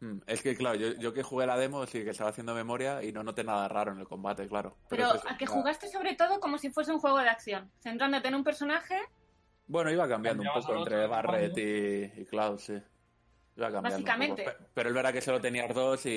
[0.00, 3.02] Mm, Es que, claro, yo, yo que jugué la demo, sí que estaba haciendo memoria
[3.02, 4.76] y no noté nada raro en el combate, claro.
[4.88, 7.72] Pero es eso, a que jugaste sobre todo como si fuese un juego de acción,
[7.80, 9.00] centrándote en un personaje,
[9.68, 11.62] Bueno, iba cambiando un poco entre al Barret otro.
[11.62, 12.72] y, y Cloud, sí.
[13.56, 13.80] Iba cambiando.
[13.80, 14.44] un Básicamente.
[14.44, 14.64] poco.
[14.74, 16.10] Pero es verdad que solo tenías dos y,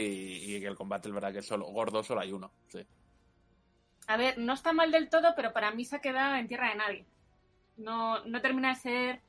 [0.55, 2.85] y que el combate es verdad que solo gordo solo hay uno, sí.
[4.07, 6.69] a ver, no está mal del todo, pero para mí se ha quedado en tierra
[6.69, 7.05] de nadie.
[7.77, 9.21] No, no termina de ser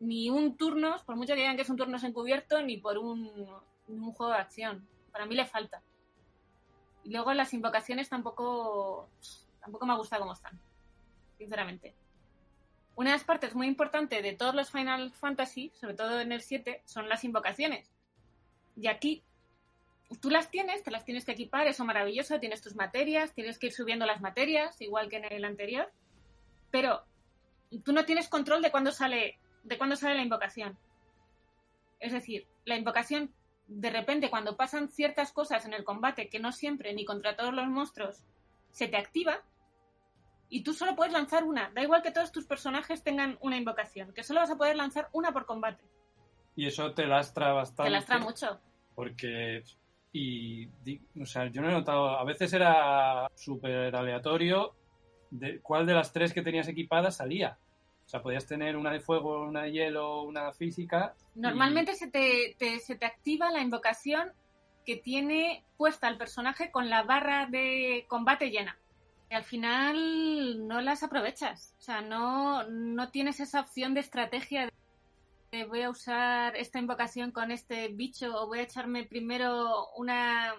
[0.00, 3.48] ni un turnos, por mucho que digan que es un turnos encubierto, ni por un,
[3.88, 4.86] un juego de acción.
[5.12, 5.82] Para mí le falta.
[7.04, 9.08] Y luego las invocaciones tampoco,
[9.60, 10.58] tampoco me gusta cómo están,
[11.38, 11.94] sinceramente.
[12.94, 16.42] Una de las partes muy importantes de todos los Final Fantasy, sobre todo en el
[16.42, 17.90] 7, son las invocaciones.
[18.76, 19.22] Y aquí
[20.20, 23.68] tú las tienes, te las tienes que equipar, eso maravilloso, tienes tus materias, tienes que
[23.68, 25.90] ir subiendo las materias, igual que en el anterior,
[26.70, 27.04] pero
[27.84, 30.76] tú no tienes control de cuándo sale, de cuándo sale la invocación.
[31.98, 33.32] Es decir, la invocación,
[33.68, 37.54] de repente, cuando pasan ciertas cosas en el combate, que no siempre, ni contra todos
[37.54, 38.22] los monstruos,
[38.72, 39.42] se te activa,
[40.54, 41.70] y tú solo puedes lanzar una.
[41.70, 45.08] Da igual que todos tus personajes tengan una invocación, que solo vas a poder lanzar
[45.12, 45.82] una por combate.
[46.54, 47.84] Y eso te lastra bastante.
[47.90, 48.60] Te lastra mucho.
[48.94, 49.64] Porque,
[50.12, 50.66] y,
[51.20, 54.74] o sea, yo no he notado, a veces era súper aleatorio
[55.30, 57.58] de cuál de las tres que tenías equipadas salía.
[58.04, 61.14] O sea, podías tener una de fuego, una de hielo, una física.
[61.34, 64.32] y- Normalmente se, te, te- se te activa la invocación
[64.84, 68.76] que tiene puesta el personaje con la barra de combate llena.
[69.32, 71.74] Y al final no las aprovechas.
[71.78, 74.72] O sea, no, no tienes esa opción de estrategia de,
[75.58, 80.52] de voy a usar esta invocación con este bicho o voy a echarme primero una,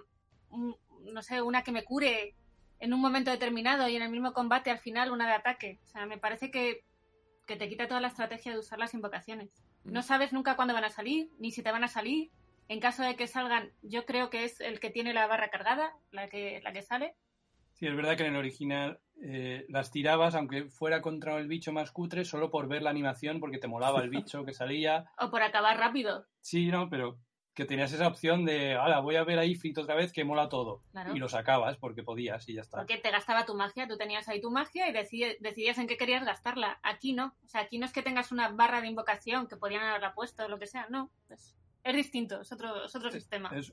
[0.49, 2.33] un- no sé, una que me cure
[2.79, 5.79] en un momento determinado y en el mismo combate al final una de ataque.
[5.83, 6.83] O sea, me parece que,
[7.45, 9.51] que te quita toda la estrategia de usar las invocaciones.
[9.83, 12.31] No sabes nunca cuándo van a salir, ni si te van a salir.
[12.69, 15.93] En caso de que salgan, yo creo que es el que tiene la barra cargada,
[16.09, 17.13] la que, la que sale.
[17.73, 21.71] Sí, es verdad que en el original eh, las tirabas, aunque fuera contra el bicho
[21.71, 25.05] más cutre, solo por ver la animación, porque te molaba el bicho que salía.
[25.19, 26.25] O por acabar rápido.
[26.41, 27.17] Sí, no, pero
[27.55, 30.49] que tenías esa opción de, ala, voy a ver ahí Ifrit otra vez que mola
[30.49, 30.81] todo.
[30.91, 31.15] Claro.
[31.15, 32.77] Y lo sacabas porque podías y ya está.
[32.79, 35.95] Porque te gastaba tu magia, tú tenías ahí tu magia y decide- decidías en qué
[35.95, 36.79] querías gastarla.
[36.81, 37.35] Aquí no.
[37.45, 40.45] O sea, aquí no es que tengas una barra de invocación que podrían haberla puesto
[40.45, 40.87] o lo que sea.
[40.89, 41.11] No.
[41.27, 43.49] Pues es distinto, es otro, es otro sistema.
[43.55, 43.71] Es-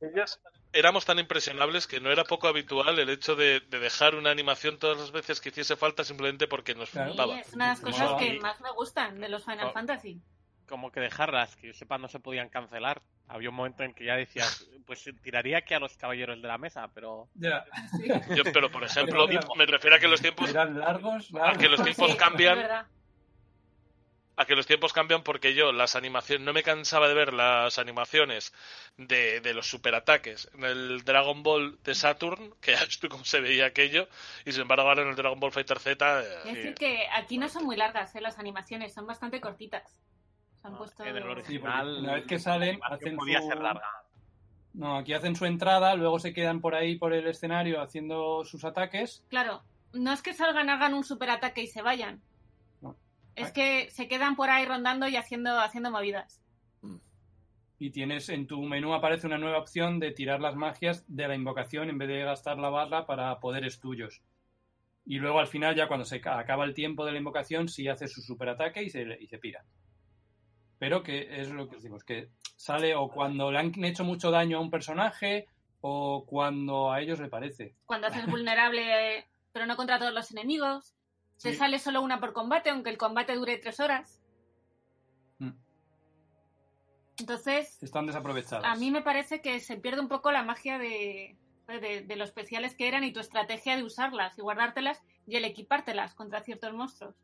[0.00, 0.40] Aquellas
[0.72, 4.78] éramos tan impresionables que no era poco habitual el hecho de, de dejar una animación
[4.78, 7.10] todas las veces que hiciese falta simplemente porque nos Claro.
[7.12, 7.40] Sí, flipaba.
[7.40, 9.72] es una de las cosas que más me gustan de los Final.
[9.72, 10.20] Fantasy.
[10.68, 13.00] Como que dejarlas, que yo sepa, no se podían cancelar.
[13.26, 16.58] Había un momento en que ya decías, pues tiraría que a los caballeros de la
[16.58, 17.64] mesa, pero ya,
[18.36, 19.26] Yo, pero por ejemplo,
[19.56, 22.62] me refiero a que los tiempos eran largos, a que los tiempos Sí, cambian es
[22.64, 22.86] verdad.
[24.40, 27.78] A que los tiempos cambian porque yo las animaciones no me cansaba de ver las
[27.78, 28.52] animaciones
[28.96, 33.24] de, de los superataques en el Dragon Ball de Saturn que ya ves tú cómo
[33.24, 34.08] se veía aquello
[34.44, 37.36] y sin embargo ahora en el Dragon Ball Fighter Z eh, Es decir, que aquí
[37.36, 38.20] no son muy largas ¿eh?
[38.20, 40.00] las animaciones, son bastante cortitas.
[40.60, 41.04] Se han No, puesto...
[41.04, 43.90] en el Sí, original una vez que salen, hacen podía su- ser larga.
[44.74, 48.64] No, aquí hacen su entrada, luego se quedan por ahí por el escenario haciendo sus
[48.64, 49.24] ataques.
[49.28, 49.62] Claro,
[49.92, 52.22] no es que salgan, hagan un superataque y se vayan.
[53.38, 56.42] Es que se quedan por ahí rondando y haciendo, haciendo movidas.
[57.80, 61.36] Y tienes en tu menú aparece una nueva opción de tirar las magias de la
[61.36, 64.20] invocación en vez de gastar la barra para poderes tuyos.
[65.06, 67.86] Y luego al final, ya cuando se ca- acaba el tiempo de la invocación, sí
[67.88, 69.64] hace su superataque y se, y se pira.
[70.78, 74.58] Pero que es lo que decimos, que sale o cuando le han hecho mucho daño
[74.58, 75.46] a un personaje
[75.80, 77.74] o cuando a ellos le parece.
[77.86, 80.94] Cuando haces vulnerable, pero no contra todos los enemigos.
[81.42, 81.56] Te Sí.
[81.58, 84.20] sale solo una por combate, aunque el combate dure tres horas.
[85.38, 85.50] Mm.
[87.18, 88.64] Entonces, Están desaprovechadas.
[88.64, 91.36] a mí me parece que se pierde un poco la magia de,
[91.66, 95.44] de, de lo especiales que eran y tu estrategia de usarlas y guardártelas y el
[95.44, 97.14] equipártelas contra ciertos monstruos.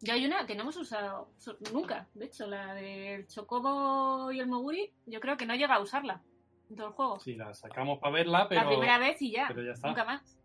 [0.00, 1.30] Y hay una que no hemos usado
[1.72, 5.80] nunca, de hecho, la del Chocobo y el Moguri, yo creo que no llega a
[5.80, 6.22] usarla
[6.68, 7.18] en todo el juego.
[7.20, 8.62] Sí, la sacamos para verla, pero...
[8.62, 9.88] La primera vez y ya, pero ya está.
[9.88, 10.38] nunca más.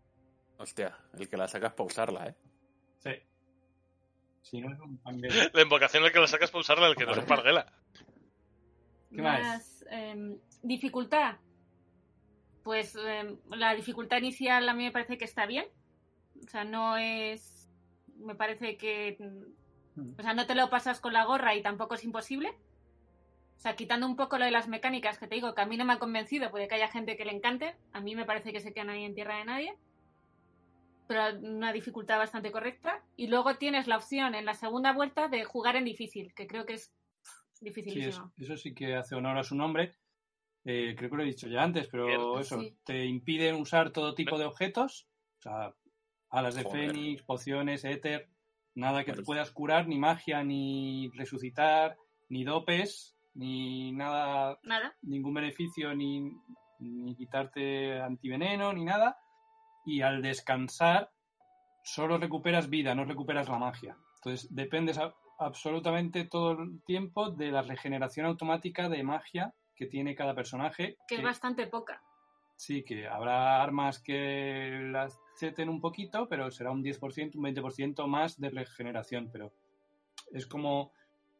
[0.60, 2.34] Hostia, el que la sacas para usarla, ¿eh?
[2.98, 3.10] Sí.
[4.42, 5.34] Si no es un panguero.
[5.54, 7.72] La invocación el que la sacas para usarla, el que no es un parguela.
[9.14, 9.84] ¿Qué más?
[9.90, 11.36] em, dificultad.
[12.62, 15.64] Pues em, la dificultad inicial a mí me parece que está bien.
[16.44, 17.70] O sea, no es.
[18.18, 19.16] Me parece que.
[19.96, 22.48] mm, O sea, no te lo pasas con la gorra y tampoco es imposible.
[23.56, 25.76] O sea, quitando un poco lo de las mecánicas, que te digo que a mí
[25.76, 27.76] no me ha convencido, puede que haya gente que le encante.
[27.92, 29.74] A mí me parece que se quedan ahí en tierra de nadie.
[31.10, 33.02] Pero una dificultad bastante correcta.
[33.16, 36.64] Y luego tienes la opción en la segunda vuelta de jugar en difícil, que creo
[36.64, 36.94] que es
[37.52, 38.32] Sí, dificilísimo.
[38.38, 39.96] eso, eso sí que hace honor a su nombre.
[40.64, 42.76] Eh, creo que lo he dicho ya antes, pero eso, Sí.
[42.84, 45.08] te impiden usar todo tipo de objetos.
[45.40, 45.74] O sea,
[46.28, 46.92] alas de Joder.
[46.92, 48.28] fénix, pociones, éter,
[48.76, 51.96] nada que te Pues- puedas curar, ni magia, ni resucitar,
[52.28, 54.94] ni dopes, ni nada, Nada.
[55.02, 56.30] ningún beneficio, ni,
[56.78, 59.18] ni quitarte antiveneno, ni nada.
[59.90, 61.10] Y al descansar,
[61.82, 63.96] solo recuperas vida, no recuperas la magia.
[64.16, 70.14] Entonces, dependes a- absolutamente todo el tiempo de la regeneración automática de magia que tiene
[70.14, 70.96] cada personaje.
[71.08, 72.02] que es bastante poca.
[72.56, 78.06] Sí, que habrá armas que las seten un poquito, pero será un 10%, un 20%
[78.06, 79.30] más de regeneración.
[79.32, 79.50] Pero
[80.32, 80.92] es como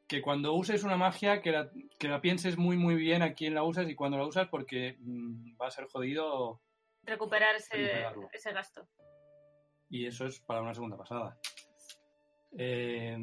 [0.09, 3.55] que cuando uses una magia, que la, que la pienses muy, muy bien a quién
[3.55, 6.63] la usas y cuándo la usas, porque mm, va a ser jodido
[7.05, 8.87] Recuperar ese, ese gasto.
[9.89, 11.37] y eso es para una segunda pasada.
[12.57, 13.17] Eh,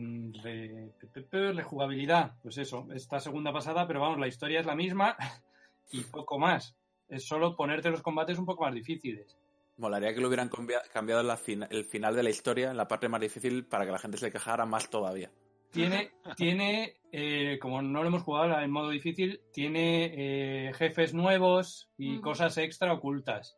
[1.53, 5.15] rejugabilidad, pues eso, esta segunda pasada, pero vamos, la historia es la misma
[5.91, 6.75] y poco más.
[7.09, 9.37] Es solo ponerte los combates un poco más difíciles.
[9.77, 12.87] Molaría que lo hubieran cambia- cambiado la fina- el final de la historia en la
[12.87, 15.31] parte más difícil para que la gente se quejara más todavía.
[15.71, 21.89] Tiene, tiene eh, como no lo hemos jugado en modo difícil, tiene eh, jefes nuevos
[21.97, 22.21] y Ujú.
[22.21, 23.56] cosas extra ocultas.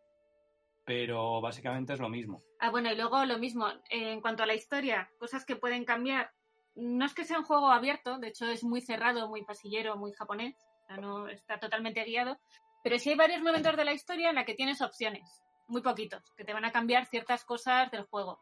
[0.90, 2.42] Pero básicamente es lo mismo.
[2.60, 5.86] Ah, bueno, y luego lo mismo, eh, en cuanto a la historia, cosas que pueden
[5.86, 6.32] cambiar.
[6.74, 10.14] No es que sea un juego abierto, de hecho es muy cerrado, muy pasillero, muy
[10.14, 12.40] japonés, o sea, no está totalmente guiado,
[12.84, 16.34] pero sí hay varios momentos de la historia en la que tienes opciones, muy poquitos,
[16.36, 18.40] que te van a cambiar ciertas cosas del juego.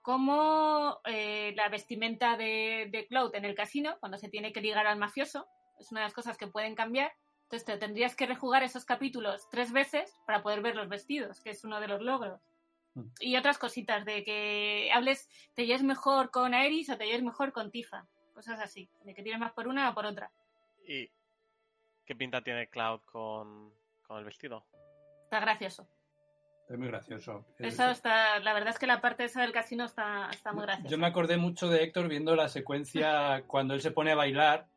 [0.00, 4.86] Como eh, la vestimenta de, de Cloud en el casino, cuando se tiene que ligar
[4.86, 5.46] al mafioso,
[5.78, 7.12] es una de las cosas que pueden cambiar.
[7.52, 11.50] Entonces te tendrías que rejugar esos capítulos tres veces para poder ver los vestidos, que
[11.50, 12.40] es uno de los logros
[13.20, 17.52] y otras cositas de que hables, te lleves mejor con Aeris o te lleves mejor
[17.52, 18.06] con Tifa.
[18.32, 20.30] Cosas así, de que tienes más por una o por otra.
[20.86, 21.10] ¿Y
[22.06, 23.70] qué pinta tiene Cloud con,
[24.06, 24.64] con el vestido?
[25.24, 25.86] Está gracioso.
[26.70, 27.44] Es muy gracioso.
[27.58, 30.88] Eso está, la verdad es que la parte esa del casino está, está muy graciosa.
[30.88, 34.68] Yo me acordé mucho de Héctor viendo la secuencia cuando él se pone a bailar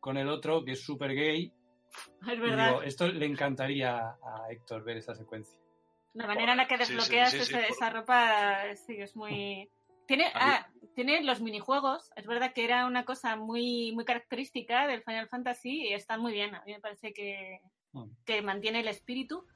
[0.00, 1.52] con el otro, que es súper gay.
[2.30, 2.68] Es verdad.
[2.68, 5.58] digo, esto le encantaría a Héctor ver esa secuencia.
[6.14, 8.96] La manera en la que Sí, sí, desbloqueas sí, sí, ese- por- esa ropa, sí,
[9.00, 9.68] es muy...
[10.06, 10.66] Tiene, ah,
[10.96, 12.10] tiene los minijuegos.
[12.16, 16.32] Es verdad que era una cosa muy, muy característica del Final Fantasy y están muy
[16.32, 16.54] bien.
[16.54, 17.60] A mí me parece que,
[17.94, 18.08] Mm.
[18.26, 19.46] que mantiene el espíritu.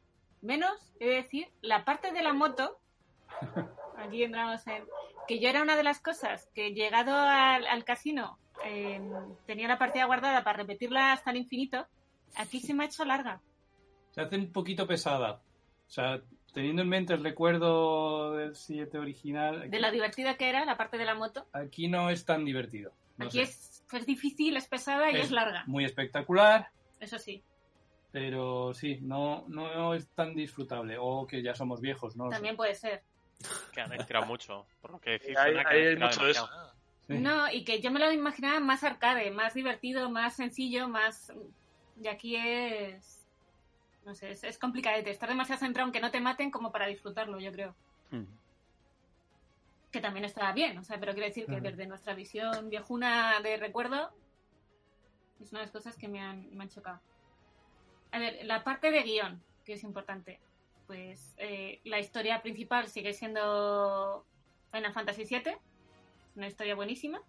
[0.42, 2.78] Menos, he de decir, la parte de la moto.
[3.98, 4.84] Aquí entramos en.
[5.26, 9.00] Que yo era una de las cosas que llegado al, al casino eh,
[9.46, 11.86] tenía la partida guardada para repetirla hasta el infinito.
[12.34, 13.40] Aquí se me ha hecho larga.
[14.10, 15.40] Se hace un poquito pesada.
[15.86, 16.20] O sea,
[16.52, 20.98] teniendo en mente el recuerdo del 7 original, De lo divertida que era la parte
[20.98, 21.46] de la moto.
[21.52, 22.92] aquí no es tan divertido.
[23.18, 25.64] No Aquí es, es difícil, es pesada y es, larga.
[25.66, 26.68] Muy espectacular,
[27.00, 27.42] Eso sí.
[28.12, 30.96] pero sí, no, no es tan disfrutable.
[31.00, 32.28] O que ya somos viejos, ¿no?
[32.28, 33.02] También puede ser.
[33.72, 34.66] Que han estirado mucho.
[34.80, 36.48] Por lo que decís, Hay- suena que hay mucho de eso.
[37.08, 41.32] No, y que yo me lo imaginaba más arcade, más divertido, más sencillo, más.
[42.00, 43.26] Y aquí es.
[44.04, 45.10] No sé, es, es complicadete.
[45.10, 47.74] Estar demasiado centrado en que no te maten como para disfrutarlo, yo creo.
[49.90, 53.56] Que también está bien, o sea, pero quiero decir que desde nuestra visión viejuna de
[53.56, 54.12] recuerdo,
[55.40, 57.00] es una de las cosas que me han, me han chocado.
[58.12, 60.40] A ver, la parte de guion, que es importante.
[60.86, 64.24] Pues eh, la historia principal sigue siendo
[64.70, 65.56] Final Fantasy VII,
[66.36, 67.20] una historia buenísima.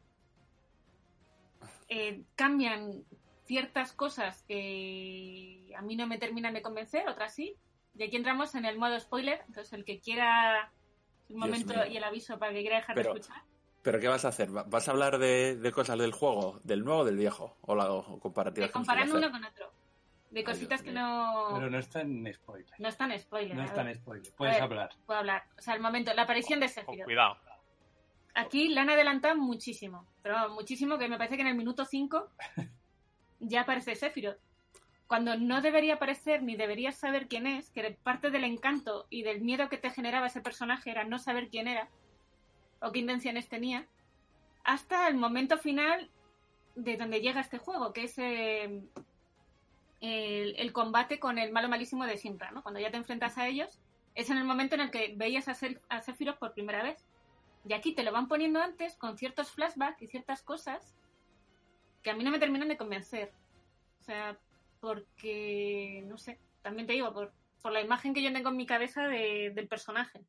[1.89, 3.03] Eh, cambian
[3.47, 7.55] ciertas cosas que a mí no me terminan de convencer, otras sí.
[7.95, 10.71] Y aquí entramos en el modo spoiler, entonces el que quiera
[11.29, 13.41] el Dios momento y el aviso para que quiera dejar Pero- de escuchar.
[13.83, 14.55] ¿Pero qué vas a hacer?
[14.55, 16.59] ¿Va- ¿Vas a hablar de, de cosas del juego?
[16.65, 17.55] ¿Del nuevo o del viejo?
[17.61, 19.71] ¿O, la, o comparativas De comparando uno con otro.
[20.29, 22.73] De cositas que no, Pero no está en spoiler.
[22.79, 23.55] no están en spoiler.
[23.55, 23.93] No a está ver.
[23.93, 24.33] en spoiler.
[24.35, 24.89] Puedes ver, hablar.
[25.05, 25.43] Puedo hablar.
[25.57, 27.05] O sea, el momento, la aparición de Sephiroth.
[27.05, 27.37] Cuidado.
[28.33, 32.29] Aquí la han adelantado muchísimo, pero muchísimo que me parece que en el minuto 5
[33.39, 34.39] ya aparece Sephiroth.
[35.07, 39.41] Cuando no debería aparecer ni deberías saber quién es, que parte del encanto y del
[39.41, 41.89] miedo que te generaba ese personaje era no saber quién era
[42.81, 43.87] o qué intenciones tenía,
[44.63, 46.09] hasta el momento final
[46.75, 48.83] de donde llega este juego, que es eh,
[50.01, 52.61] el, combate con el malo malísimo de Sinra, ¿no?
[52.61, 53.79] Cuando ya te enfrentas a ellos,
[54.13, 57.05] es en el momento en el que veías a, Sephiroth por primera vez.
[57.65, 60.96] Y aquí te lo van poniendo antes con ciertos flashbacks y ciertas cosas
[62.07, 63.33] que a mí no me terminan de convencer.
[63.99, 64.37] O sea,
[64.79, 68.65] porque, no sé, también te digo, por, por la imagen que yo tengo en mi
[68.65, 70.21] cabeza de- del personaje.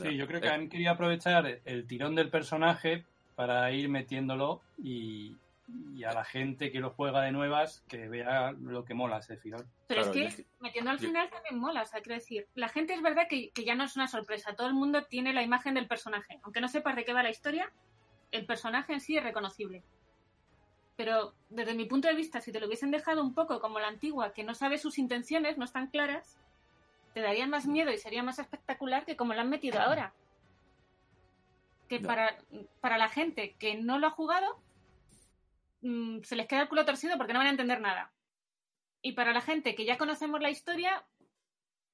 [0.00, 0.42] Sí, yo creo Eh.
[0.42, 3.04] que han querido aprovechar el tirón del personaje
[3.34, 5.34] para ir metiéndolo y,
[5.96, 9.66] y a la gente que lo juega de nuevas que vea lo que mola Sephiroth.
[9.88, 12.46] Pero Claro, es que yo- metiendo al yo- final también mola, o sea, quiero decir,
[12.54, 15.32] la gente es verdad que, que ya no es una sorpresa, todo el mundo tiene
[15.32, 17.72] la imagen del personaje, aunque no sepas de qué va la historia,
[18.30, 19.82] el personaje en sí es reconocible.
[20.96, 23.88] Pero desde mi punto de vista, si te lo hubiesen dejado un poco como la
[23.88, 26.38] antigua, que no sabe sus intenciones, no están claras,
[27.12, 30.14] te darían más miedo y sería más espectacular que como lo han metido ahora.
[31.88, 32.36] Que para,
[32.80, 34.60] para la gente que no lo ha jugado,
[35.82, 38.12] mm, se les queda el culo torcido porque no van a entender nada.
[39.02, 41.06] Y para la gente que ya conocemos la historia,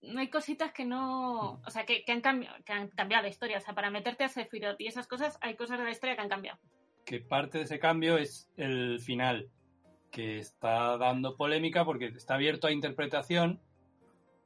[0.01, 1.61] no hay cositas que no.
[1.65, 3.59] O sea, que, que han cambiado, que han cambiado la historia.
[3.59, 6.23] O sea, para meterte a Sephiroth y esas cosas, hay cosas de la historia que
[6.23, 6.59] han cambiado.
[7.05, 9.49] Que parte de ese cambio es el final,
[10.11, 13.61] que está dando polémica porque está abierto a interpretación,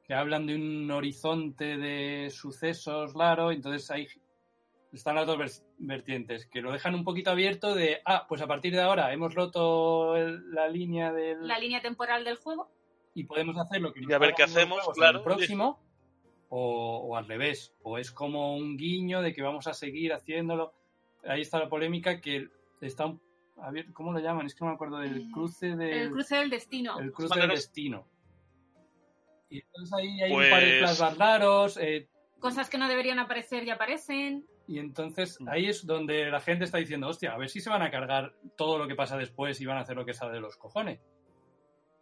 [0.05, 4.07] que hablan de un horizonte de sucesos claro, entonces ahí
[4.93, 8.73] están las dos vertientes, que lo dejan un poquito abierto de, ah, pues a partir
[8.73, 11.45] de ahora hemos roto el- la línea del...
[11.47, 12.71] La línea temporal del juego.
[13.13, 15.17] y podemos hacer lo que Y a ver qué hacemos, claro.
[15.19, 15.79] el próximo
[16.49, 20.73] o, o al revés o es como un guiño de que vamos a seguir haciéndolo
[21.27, 22.47] ahí está la polémica que
[22.81, 23.21] está un-
[23.59, 24.45] a ver, ¿cómo lo llaman?
[24.45, 26.99] es que no me acuerdo del cruce del El cruce del destino.
[26.99, 28.07] el cruce del no- destino
[29.49, 32.07] y entonces ahí hay un par de Pues- flashbacks raros eh,
[32.39, 34.45] Cosas que no deberían aparecer y aparecen.
[34.67, 37.81] y entonces ahí es donde la gente está diciendo hostia, a ver si se van
[37.81, 40.41] a cargar todo lo que pasa después y van a hacer lo que sale de
[40.41, 40.99] los cojones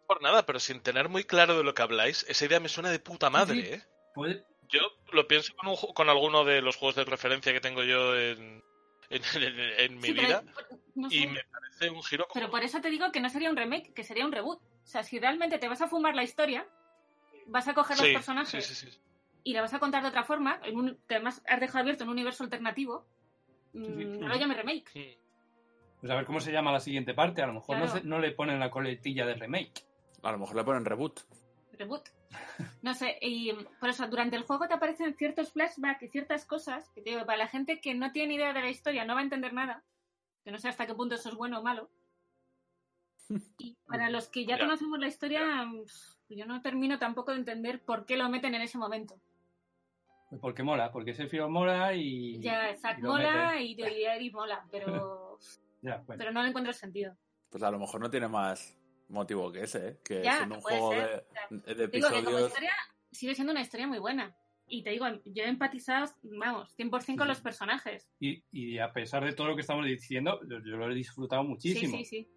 [0.07, 2.91] Por nada, pero sin tener muy claro de lo que habláis, esa idea me suena
[2.91, 3.73] de puta madre, Sí.
[3.75, 3.81] ¿eh?
[4.13, 4.79] Puede- Yo
[5.13, 8.63] lo pienso con, un con alguno de los juegos de referencia que tengo yo en,
[9.09, 10.43] en, en- en mi Sí, pero- vida
[10.95, 11.15] no sé.
[11.15, 13.93] y me parece un giro Pero por eso te digo que no sería un remake,
[13.93, 14.59] que sería un reboot.
[14.61, 16.67] O sea, si realmente te vas a fumar la historia,
[17.47, 18.97] vas a coger los personajes sí, sí, sí.
[19.43, 22.03] y la vas a contar de otra forma, en un, que además has dejado abierto
[22.03, 23.05] en un universo alternativo,
[23.73, 23.91] mm, sí.
[24.05, 24.89] no lo llame remake.
[24.95, 25.99] Mm.
[26.01, 28.19] pues a ver cómo se llama la siguiente parte a lo mejor no, se- no
[28.19, 29.85] le ponen la coletilla de remake
[30.23, 31.21] A lo mejor le ponen reboot.
[31.73, 32.09] Reboot.
[32.81, 36.89] No sé, y por eso durante el juego te aparecen ciertos flashbacks y ciertas cosas
[36.91, 39.21] que te digo, para la gente que no tiene idea de la historia no va
[39.21, 39.83] a entender nada,
[40.43, 41.89] que no sé hasta qué punto eso es bueno o malo.
[43.57, 44.65] Y para los que ya Ya.
[44.65, 45.65] conocemos la historia,
[46.29, 49.15] yo no termino tampoco de entender por qué lo meten en ese momento.
[50.41, 52.39] Porque mola, porque Sephiroth mola y.
[52.39, 55.37] Ya, Zack y mola y, y Eric mola, pero,
[55.81, 56.17] Ya, bueno.
[56.19, 57.15] pero no le encuentro sentido.
[57.49, 58.75] Pues a lo mejor no tiene más
[59.09, 59.99] motivo que ese, ¿eh?
[60.03, 61.25] Que Ya, siendo un puede juego ser.
[61.49, 62.47] de, de Digo que como episodios.
[62.49, 62.73] historia
[63.11, 64.35] sigue siendo una historia muy buena.
[64.67, 68.09] Y te digo, yo he empatizado, vamos, 100% con los personajes.
[68.19, 71.43] Y, y a pesar de todo lo que estamos diciendo, yo, yo lo he disfrutado
[71.43, 71.97] muchísimo.
[71.97, 72.29] Sí, sí, sí.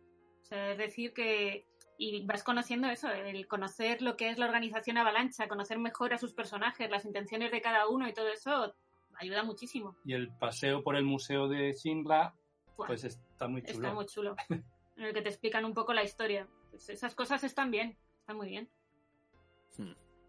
[0.42, 1.66] O sea, es decir que...
[2.00, 6.18] Y vas conociendo eso, el conocer lo que es la organización Avalancha, conocer mejor a
[6.18, 8.72] sus personajes, las intenciones de cada uno y todo eso,
[9.18, 9.96] ayuda muchísimo.
[10.04, 12.34] Y el paseo por el museo de Shinra,
[12.76, 13.74] pues está muy chulo.
[13.74, 14.36] está muy chulo.
[14.96, 16.48] En el que te explican un poco la historia.
[16.70, 18.68] Pues esas cosas están bien, están muy bien.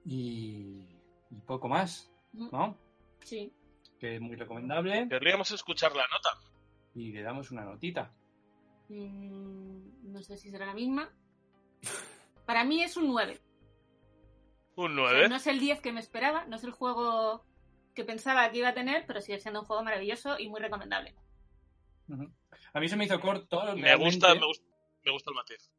[0.06, 0.86] Y,
[1.30, 2.50] y poco más, Mm.
[2.52, 2.78] ¿no?
[3.24, 3.52] Sí.
[4.00, 5.08] Que es muy recomendable.
[5.10, 6.30] Querríamos escuchar la nota.
[6.94, 8.14] Y le damos una notita.
[8.88, 11.12] Mm, no sé si será la misma.
[12.46, 13.40] Para mí es un 9.
[14.76, 15.30] Un O sea, 9.
[15.30, 17.44] no es el 10 que me esperaba, no es el juego
[17.96, 21.16] que pensaba que iba a tener, pero sigue siendo un juego maravilloso y muy recomendable.
[22.74, 23.60] A mí se me hizo corto.
[23.76, 24.06] Me realmente.
[24.06, 24.66] gusta, me gusta,
[25.04, 25.72] me gusta el matiz.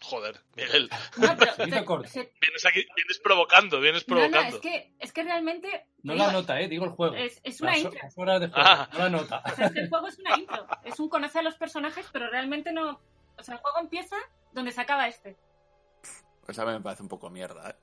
[0.00, 0.90] Joder, Miguel.
[1.16, 4.56] No, pero te- Vienes aquí, vienes provocando, vienes no, no, provocando.
[4.56, 7.14] es que, es que realmente No te la digo, nota, eh, digo el juego.
[7.16, 8.00] es, es una Las, intro.
[8.16, 8.88] horas de juego, Ah.
[8.92, 9.42] no la nota.
[9.44, 10.66] O sea, es que el juego es una intro.
[10.84, 13.00] Es un conocer a los personajes, pero realmente no.
[13.38, 14.16] O sea, el juego empieza
[14.52, 15.36] donde se acaba este.
[16.44, 17.74] Pues a mí me parece un poco mierda, ¿eh?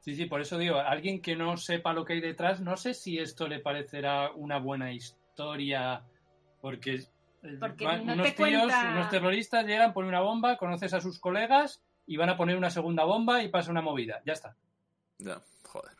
[0.00, 2.76] Sí, sí, por eso digo, a alguien que no sepa lo que hay detrás, no
[2.76, 6.04] sé si esto le parecerá una buena historia,
[6.60, 7.02] porque,
[7.60, 11.00] Porque van- no unos te tíos, cuenta- unos terroristas llegan, ponen una bomba, conoces a
[11.00, 14.56] sus colegas y van a poner una segunda bomba y pasa una movida, ya está.
[15.18, 15.92] Ya, joder.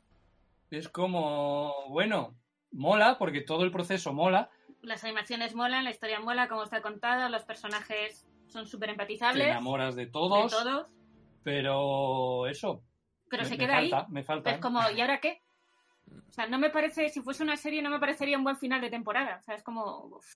[0.70, 2.34] Es como, bueno,
[2.72, 4.50] mola, porque todo el proceso mola,
[4.82, 9.46] Las animaciones molan, la historia mola, como está contada, los personajes son súper te empatizables.
[9.46, 10.52] enamoras de de todos,
[11.42, 12.82] pero eso,
[13.28, 13.90] Pero me, se me queda ahí.
[13.90, 14.50] falta, me falta.
[14.50, 15.40] Es como, ¿y ahora qué?
[16.28, 18.80] O sea, no me parece, si fuese una serie, no me parecería un buen final
[18.80, 19.36] de temporada.
[19.40, 20.04] O sea, es como.
[20.06, 20.34] uf.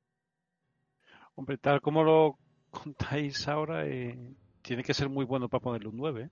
[1.35, 2.39] Hombre, tal como lo
[2.71, 4.19] contáis ahora, eh,
[4.63, 6.23] tiene que ser muy bueno para ponerle un 9.
[6.25, 6.31] ¿eh?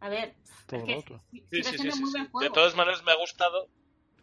[0.00, 0.34] A ver,
[0.66, 1.22] Todo es que lo otro.
[1.30, 1.88] Sí, sí, sí,
[2.40, 3.68] De todas maneras me ha gustado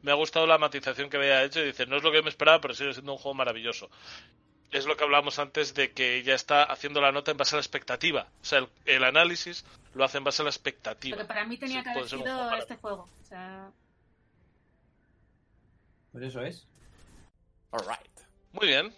[0.02, 2.30] me ha gustado la matización que había hecho y dice, no es lo que me
[2.30, 3.90] esperaba, pero sigue siendo un juego maravilloso.
[4.72, 7.58] Es lo que hablábamos antes de que ella está haciendo la nota en base a
[7.58, 8.28] la expectativa.
[8.40, 9.66] O sea, el, el análisis
[9.96, 11.18] lo hace en base a la expectativa.
[11.18, 13.10] Pero para mí tenía Sí, que haber sido juego este juego.
[13.20, 13.72] O sea,
[16.12, 16.68] Pues eso es.
[17.72, 18.20] Alright.
[18.54, 18.94] Muy bien.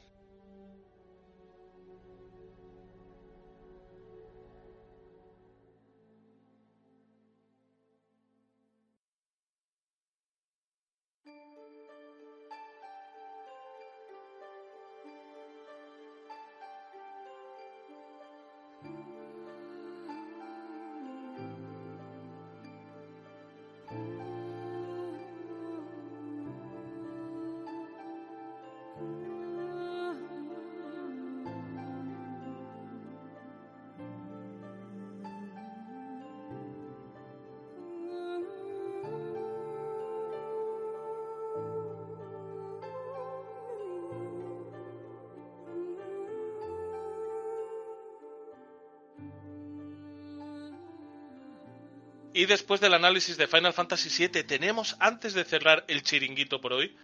[52.38, 56.72] Y después del análisis de Final Fantasy VII, tenemos, antes de cerrar el chiringuito por
[56.72, 56.96] hoy,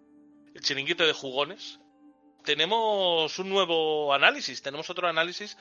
[0.53, 1.80] el chiringuito de jugones,
[2.43, 5.57] tenemos un nuevo análisis, tenemos otro análisis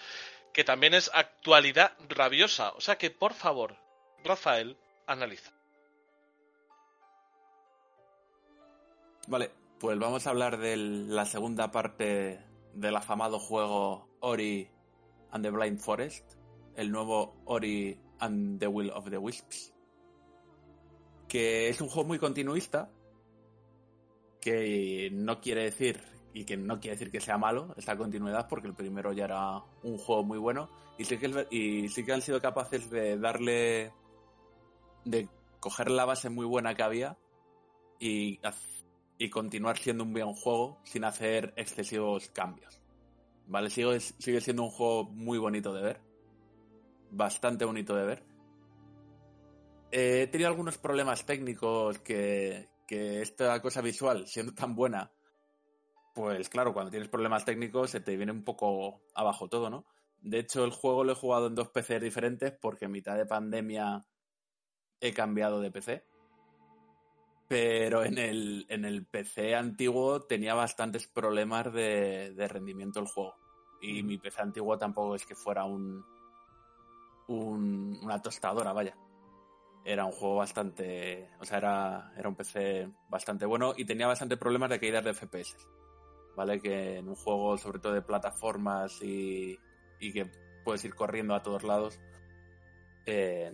[0.52, 2.72] que también es actualidad rabiosa.
[2.72, 3.78] O sea que, por favor,
[4.22, 4.76] Rafael,
[5.06, 5.54] analiza.
[9.26, 9.50] Vale,
[9.80, 12.44] pues vamos a hablar de la segunda parte
[12.74, 14.68] del afamado juego Ori
[15.30, 16.34] and the Blind Forest,
[16.76, 19.74] el nuevo Ori and the Will of the Wisps,
[21.28, 22.90] que es un juego muy continuista,
[24.40, 26.00] que no quiere decir
[26.32, 29.62] y que no quiere decir que sea malo esta continuidad, porque el primero ya era
[29.82, 33.92] un juego muy bueno y sí que, y sí que han sido capaces de darle,
[35.04, 35.28] de
[35.60, 37.18] coger la base muy buena que había
[37.98, 38.40] y,
[39.18, 42.80] y continuar siendo un buen juego sin hacer excesivos cambios.
[43.46, 43.68] ¿Vale?
[43.68, 46.11] Sigue, sigue siendo un juego muy bonito de ver.
[47.12, 48.24] Bastante bonito de ver.
[49.90, 55.12] Eh, he tenido algunos problemas técnicos que, que esta cosa visual, siendo tan buena,
[56.14, 59.84] pues claro, cuando tienes problemas técnicos se te viene un poco abajo todo, ¿no?
[60.22, 63.26] De hecho, el juego lo he jugado en dos PCs diferentes porque en mitad de
[63.26, 64.06] pandemia
[64.98, 66.06] he cambiado de PC.
[67.46, 73.34] Pero en el, en el PC antiguo tenía bastantes problemas de, de rendimiento el juego.
[73.82, 76.02] Y mi PC antiguo tampoco es que fuera un,
[77.34, 78.96] un- una tostadora, vaya.
[79.84, 81.28] Era un juego bastante.
[81.40, 85.14] O sea, era, era un PC bastante bueno y tenía bastante problemas de caídas de
[85.14, 85.56] FPS.
[86.36, 86.60] ¿Vale?
[86.60, 89.58] Que en un juego, sobre todo de plataformas y,
[90.00, 90.30] y que
[90.64, 92.00] puedes ir corriendo a todos lados,
[93.06, 93.52] eh,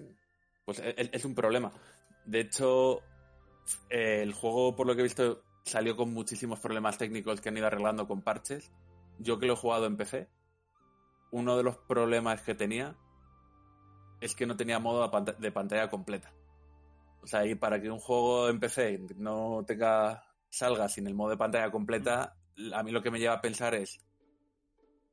[0.65, 1.73] pues es, es un problema.
[2.25, 3.01] De hecho,
[3.91, 7.57] eh, el juego, por lo que he visto, salió con muchísimos problemas técnicos que han
[7.57, 8.71] ido arreglando con parches.
[9.19, 10.29] Yo que lo he jugado en PC,
[11.33, 12.97] uno de los problemas que tenía
[14.21, 16.33] es que no tenía modo de pant- de pantalla completa.
[17.23, 21.31] O sea, y para que un juego en PC no tenga salga sin el modo
[21.31, 22.37] de pantalla completa,
[22.73, 24.01] a mí lo que me lleva a pensar es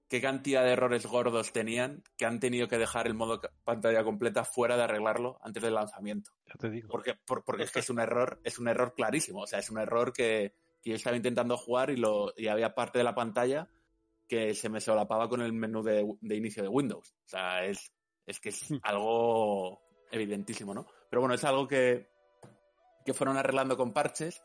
[0.07, 4.45] qué cantidad de errores gordos tenían que han tenido que dejar el modo pantalla completa
[4.45, 6.32] fuera de arreglarlo antes del lanzamiento.
[6.48, 6.88] Ya te digo.
[6.90, 9.41] Porque, por- porque es que es un error, es un error clarísimo.
[9.41, 12.76] O sea, es un error que, que yo estaba intentando jugar y lo, y había
[12.76, 13.68] parte de la pantalla
[14.27, 17.11] que se me solapaba con el menú de, de inicio de Windows.
[17.26, 17.91] O sea, es,
[18.26, 19.82] Es que es algo
[20.12, 20.86] evidentísimo, ¿no?
[21.10, 22.10] Pero bueno, es algo que,
[23.06, 24.42] que fueron arreglando con parches.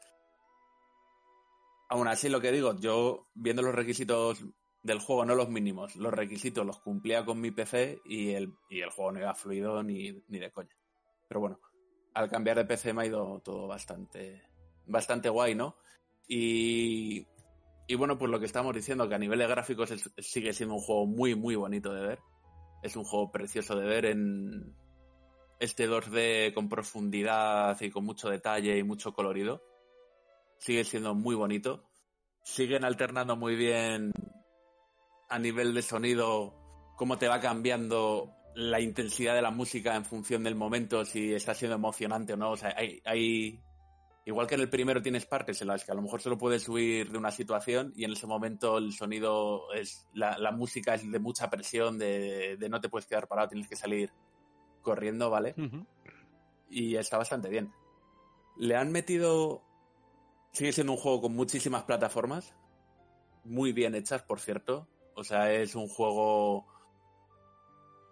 [1.88, 4.44] Aún así, lo que digo, yo viendo los requisitos
[4.82, 8.80] del juego, no los mínimos, los requisitos los cumplía con mi PC y el, y
[8.80, 10.74] el juego no iba fluido ni, ni de coña.
[11.28, 11.60] Pero bueno,
[12.14, 14.42] al cambiar de PC me ha ido todo bastante,
[14.86, 15.76] bastante guay, ¿no?
[16.28, 17.26] Y,
[17.88, 20.76] y bueno, pues lo que estamos diciendo, que a nivel de gráficos es- sigue siendo
[20.76, 22.18] un juego muy, muy bonito de ver.
[22.82, 24.74] Es un juego precioso de ver en
[25.58, 29.62] este 2D con profundidad y con mucho detalle y mucho colorido.
[30.58, 31.84] Sigue siendo muy bonito.
[32.42, 34.12] Siguen alternando muy bien
[35.28, 36.54] a nivel de sonido
[36.96, 41.54] cómo te va cambiando la intensidad de la música en función del momento, si está
[41.54, 42.50] siendo emocionante o no.
[42.52, 43.60] O sea, hay, hay-
[44.24, 46.62] igual que en el primero tienes partes en las que a lo mejor solo puedes
[46.62, 51.10] subir de una situación y en ese momento el sonido es, la, la música es
[51.10, 54.12] de mucha presión, de, de no te puedes quedar parado, tienes que salir
[54.82, 55.54] corriendo, ¿vale?
[56.68, 57.72] Y está bastante bien.
[58.56, 59.62] Le han metido,
[60.52, 62.54] sigue siendo un juego con muchísimas plataformas,
[63.44, 64.88] muy bien hechas, por cierto.
[65.14, 66.66] O sea, es un juego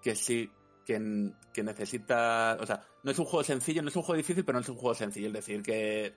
[0.03, 0.51] que sí,
[0.89, 2.57] que, que necesita.
[2.61, 4.69] O sea, no es un juego sencillo, no es un juego difícil, pero no es
[4.71, 5.27] un juego sencillo.
[5.29, 6.15] Es decir, que.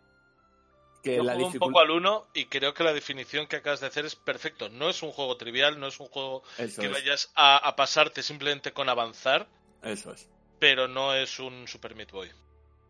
[1.04, 3.82] Que Yo la juego un poco al 1 y creo que la definición que acabas
[3.82, 4.70] de hacer es perfecto.
[4.70, 6.94] No es un juego trivial, no es un juego Eso que es.
[6.94, 9.50] vayas a, a pasarte simplemente con avanzar,
[9.82, 10.30] Eso es.
[10.60, 12.30] pero no es un Super Meat Boy.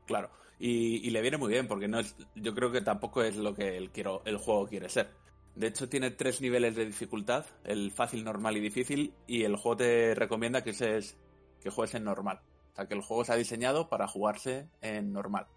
[0.06, 0.30] Claro.
[0.60, 3.56] Y, y le viene muy bien, porque no es, yo creo que tampoco es lo
[3.56, 5.10] que el, quiero, el juego quiere ser.
[5.56, 9.78] De hecho, tiene tres niveles de dificultad, el fácil, normal y difícil, y el juego
[9.78, 11.18] te recomienda que, ese es,
[11.62, 12.42] que juegues en normal.
[12.72, 15.48] O sea, que el juego se ha diseñado para jugarse en normal,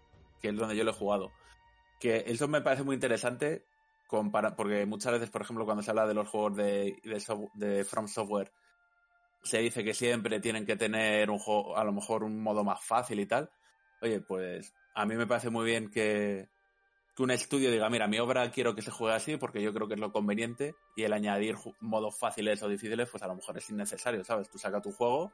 [0.41, 1.31] que es donde yo lo he jugado.
[1.99, 3.65] Que eso me parece muy interesante,
[4.07, 8.51] compara- porque muchas veces, por ejemplo, cuando se habla de los juegos de, From Software,
[9.43, 12.83] se dice que siempre tienen que tener un juego, a lo mejor un modo más
[12.83, 13.49] fácil y tal.
[14.01, 16.49] Oye, pues a mí me parece muy bien que,
[17.15, 19.87] que un estudio diga, mira, mi obra quiero que se juegue así porque yo creo
[19.87, 23.57] que es lo conveniente y el añadir modos fáciles o difíciles, pues a lo mejor
[23.57, 24.49] es innecesario, ¿sabes?
[24.49, 25.31] Tú sacas tu juego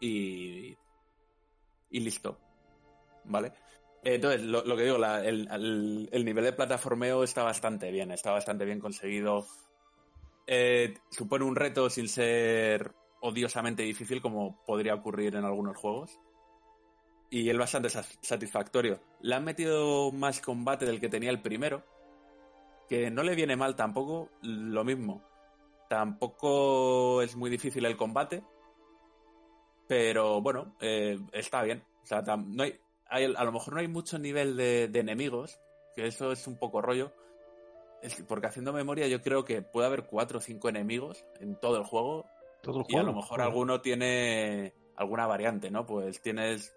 [0.00, 0.76] y,
[1.90, 2.38] y listo,
[3.24, 3.52] ¿vale?
[4.02, 8.32] Entonces, lo, lo que digo, el, el- el nivel de plataformeo está bastante bien, está
[8.32, 9.46] bastante bien conseguido.
[10.46, 16.20] Eh, supone un reto sin ser odiosamente difícil como podría ocurrir en algunos juegos
[17.30, 19.00] y es bastante sa- satisfactorio.
[19.20, 21.82] Le han metido más combate del que tenía el primero,
[22.88, 25.24] que no le viene mal tampoco, lo mismo.
[25.88, 28.44] Tampoco es muy difícil el combate,
[29.88, 31.84] pero bueno, eh, está bien.
[32.02, 35.58] O sea, no hay, hay- a lo mejor no hay mucho nivel de, de enemigos,
[35.94, 37.12] que eso es un poco rollo.
[38.02, 41.58] Es que- porque haciendo memoria yo creo que puede haber cuatro o cinco enemigos en
[41.58, 42.26] todo el juego
[42.62, 45.86] Todo el y a lo mejor alguno tiene alguna variante, ¿no?
[45.86, 46.76] Pues tienes,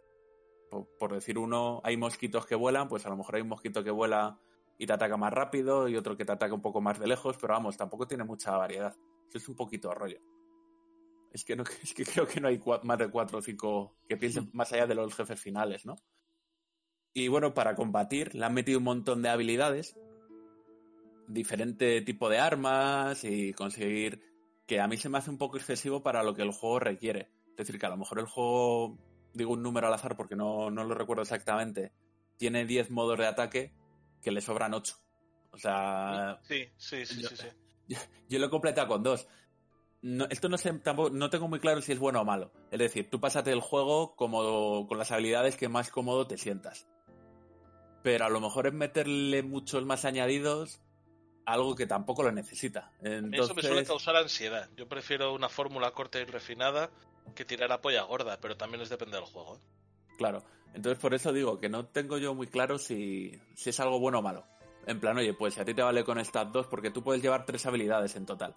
[0.70, 3.84] por, por decir uno, hay mosquitos que vuelan, pues a lo mejor hay un mosquito
[3.84, 4.40] que vuela
[4.78, 7.38] y te ataca más rápido y otro que te ataca un poco más de lejos,
[7.42, 8.96] pero vamos, tampoco tiene mucha variedad.
[9.28, 10.20] Eso es un poquito rollo.
[11.32, 14.18] Es que, no, es que creo que no hay más de cuatro o cinco que
[14.18, 15.96] piensen más allá de los jefes finales, ¿no?
[17.14, 19.98] Y bueno, para combatir le han metido un montón de habilidades,
[21.28, 24.22] diferente tipo de armas y conseguir
[24.66, 27.32] que a mí se me hace un poco excesivo para lo que el juego requiere.
[27.52, 28.98] Es decir, que a lo mejor el juego,
[29.34, 31.92] digo un número al azar porque no, no lo recuerdo exactamente,
[32.38, 33.74] tiene 10 modos de ataque
[34.22, 34.96] que le sobran 8.
[35.52, 37.36] O sea, Sí, sí, sí, Yo- sí.
[37.38, 37.48] sí.
[37.88, 37.98] yo,
[38.30, 39.28] yo lo he completado con dos.
[40.08, 42.54] No, esto no sé, tampoco, no tengo muy claro si es bueno o malo.
[42.72, 46.88] Es decir, tú pásate el juego como con las habilidades que más cómodo te sientas.
[48.04, 50.80] Pero a lo mejor es meterle muchos más añadidos
[51.46, 52.94] a algo que tampoco lo necesita.
[53.02, 54.70] Entonces, Eso me suele causar ansiedad.
[54.78, 56.90] Yo prefiero una fórmula corta y refinada
[57.36, 59.58] que tirar a polla gorda, pero también es depende del juego.
[59.58, 59.60] ¿eh?
[60.18, 60.42] Claro.
[60.74, 64.20] Entonces por eso digo que no tengo yo muy claro si, si es algo bueno
[64.20, 64.46] o malo.
[64.86, 67.22] En plan, oye, pues si a ti te vale con estas dos, porque tú puedes
[67.22, 68.56] llevar tres habilidades en total.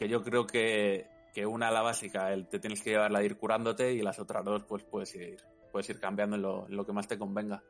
[0.00, 3.26] Que yo creo que, que una, la básica, el, te tienes que llevar la de
[3.26, 5.36] ir curándote y las otras dos, pues puedes ir,
[5.70, 7.62] puedes ir cambiando en lo, lo que más te convenga.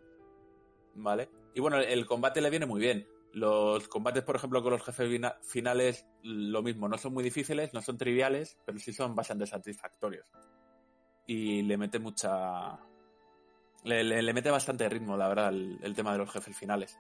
[0.94, 1.28] ¿Vale?
[1.54, 3.06] Y bueno, el combate le viene muy bien.
[3.32, 5.08] Los combates, por ejemplo, con los jefes
[5.42, 6.88] finales, lo mismo.
[6.88, 10.26] No son muy difíciles, no son triviales, pero sí son bastante satisfactorios.
[11.26, 12.78] Y le mete mucha,
[13.84, 16.98] le, le- mete bastante ritmo, la verdad, el tema de los jefes finales.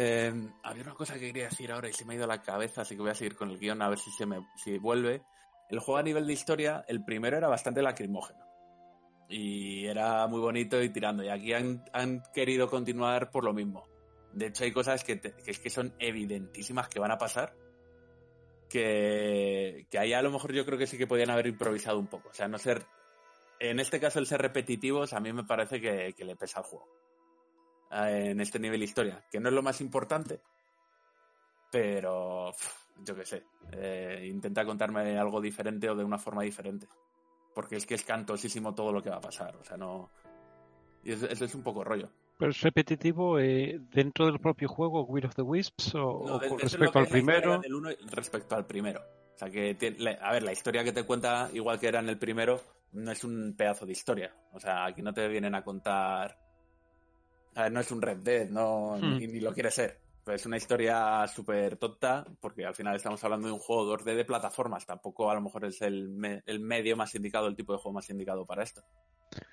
[0.00, 2.40] Eh, había una cosa que quería decir ahora y se me ha ido a la
[2.40, 4.78] cabeza, así que voy a seguir con el guion a ver si se me si
[4.78, 5.24] vuelve.
[5.68, 8.46] El juego a nivel de historia, el primero era bastante lacrimógeno.
[9.28, 11.24] Y era muy bonito y tirando.
[11.24, 13.88] Y aquí han, han querido continuar por lo mismo.
[14.32, 17.54] De hecho, hay cosas que, que son evidentísimas que van a pasar.
[18.68, 22.06] que, que ahí a lo mejor yo creo que sí que podían haber improvisado un
[22.06, 22.28] poco.
[22.28, 22.86] O sea, no ser.
[23.60, 26.64] En este caso, el ser repetitivos a mí me parece que, que le pesa al
[26.66, 26.88] juego.
[27.90, 30.40] En este nivel historia, que no es lo más importante,
[31.70, 32.52] pero
[33.04, 33.44] yo qué sé.
[33.72, 36.86] eh, intenta contarme algo diferente o de una forma diferente.
[37.54, 39.56] Porque es que es cantosísimo todo lo que va a pasar.
[39.56, 40.10] O sea, no.
[41.02, 42.08] Y eso, eso es un poco rollo.
[42.38, 46.48] Pero es repetitivo eh, dentro del propio juego, Will of the Wisps, o, No, de-
[46.50, 47.60] de respecto al es primero.
[47.68, 49.00] uno respecto al primero.
[49.34, 52.08] O sea que, tiene- a ver, la historia que te cuenta, igual que era en
[52.08, 52.60] el primero,
[52.92, 54.32] no es un pedazo de historia.
[54.52, 56.38] O sea, aquí no te vienen a contar.
[57.70, 59.18] No es un Red Dead, no, Hmm.
[59.18, 60.00] ni, ni lo quiere ser.
[60.24, 64.14] Pero es una historia súper tonta, porque al final estamos hablando de un juego 2D
[64.14, 64.84] de plataformas.
[64.86, 67.94] Tampoco a lo mejor es el, me- el medio más indicado, el tipo de juego
[67.94, 68.82] más indicado para esto.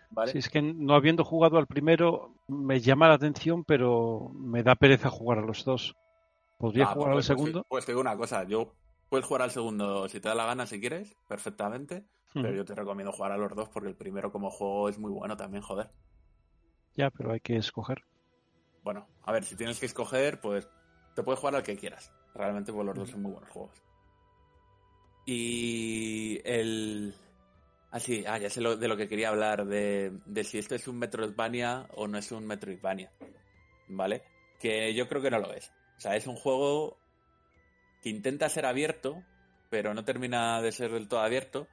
[0.10, 0.32] ¿Vale?
[0.32, 4.76] Si es que no habiendo jugado al primero, me llama la atención, pero me da
[4.76, 5.95] pereza jugar a los dos.
[6.57, 7.65] ¿Podría Ah, jugar al pues, pues, segundo?
[7.68, 8.76] Pues te digo una cosa, yo
[9.10, 12.06] puedes jugar al segundo si te da la gana, si quieres, perfectamente.
[12.34, 12.57] Pero Ujú.
[12.57, 15.38] yo te recomiendo jugar a los dos porque el primero como juego es muy bueno
[15.38, 15.90] también, joder.
[16.96, 18.04] Ya, pero hay que escoger.
[18.84, 20.68] Bueno, a ver, si tienes que escoger, pues
[21.16, 22.12] te puedes jugar al que quieras.
[22.34, 23.82] Realmente, pues los dos son muy buenos juegos.
[25.26, 27.16] Y el...
[27.92, 30.76] Ah, sí, ah, ya sé lo- de lo que quería hablar, de, de si esto
[30.76, 33.12] es un Metroidvania o no es un Metroidvania.
[33.88, 34.24] ¿Vale?
[34.60, 35.72] Que yo creo que no lo es.
[35.98, 36.98] O sea, es un juego
[38.02, 39.24] que intenta ser abierto,
[39.70, 41.68] pero no termina de ser del todo abierto.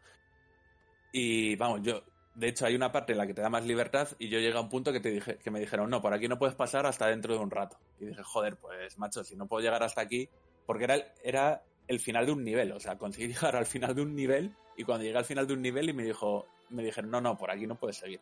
[1.12, 2.03] Y vamos, yo,
[2.34, 4.56] de hecho, hay una parte en la que te da más libertad y yo llegué
[4.56, 6.86] a un punto que, te dije, que me dijeron, no, por aquí no puedes pasar
[6.86, 7.78] hasta dentro de un rato.
[8.00, 10.28] Y dije, joder, pues macho, si no puedo llegar hasta aquí,
[10.66, 13.94] porque era el, era el final de un nivel, o sea, conseguí llegar al final
[13.94, 16.82] de un nivel y cuando llegué al final de un nivel y me dijo, me
[16.82, 18.20] dijeron, no, no, por aquí no puedes seguir.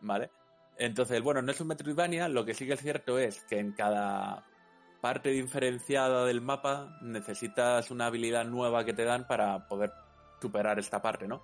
[0.00, 0.30] ¿Vale?
[0.76, 3.72] Entonces, bueno, no es un Metroidvania, lo que sí que es cierto es que en
[3.72, 4.44] cada
[5.00, 9.92] parte diferenciada del mapa necesitas una habilidad nueva que te dan para poder
[10.40, 11.42] superar esta parte, ¿no?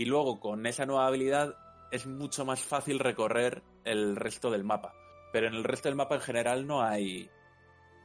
[0.00, 1.58] Y luego con esa nueva habilidad
[1.90, 4.94] es mucho más fácil recorrer el resto del mapa.
[5.30, 7.28] Pero en el resto del mapa en general no hay.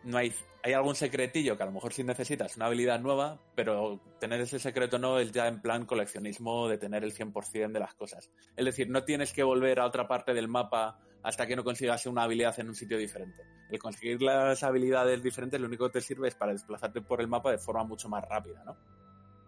[0.03, 0.33] No hay.
[0.61, 4.59] Hay algún secretillo que a lo mejor sí necesitas una habilidad nueva, pero tener ese
[4.59, 8.29] secreto no es ya en plan coleccionismo de tener el 100% de las cosas.
[8.57, 12.05] Es decir, no tienes que volver a otra parte del mapa hasta que no consigas
[12.07, 13.41] una habilidad en un sitio diferente.
[13.71, 17.29] El conseguir las habilidades diferentes lo único que te sirve es para desplazarte por el
[17.29, 18.75] mapa de forma mucho más rápida, ¿no?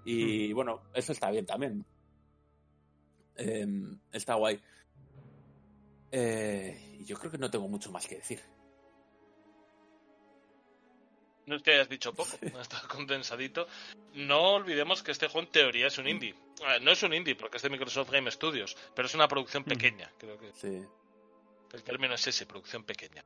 [0.06, 1.86] Y bueno, eso está bien también.
[3.38, 3.68] Eh,
[4.12, 4.60] está guay.
[6.12, 8.42] Eh, y yo creo que no tengo mucho más que decir.
[11.46, 12.32] No es que hayas dicho poco,
[12.62, 13.68] está condensadito.
[14.14, 16.36] No olvidemos que este juego en teoría es un indie.
[16.82, 20.12] No es un indie porque es de Microsoft Game Studios, pero es una producción pequeña.
[20.18, 20.82] Creo que Sí.
[21.74, 23.24] el término es ese, producción pequeña.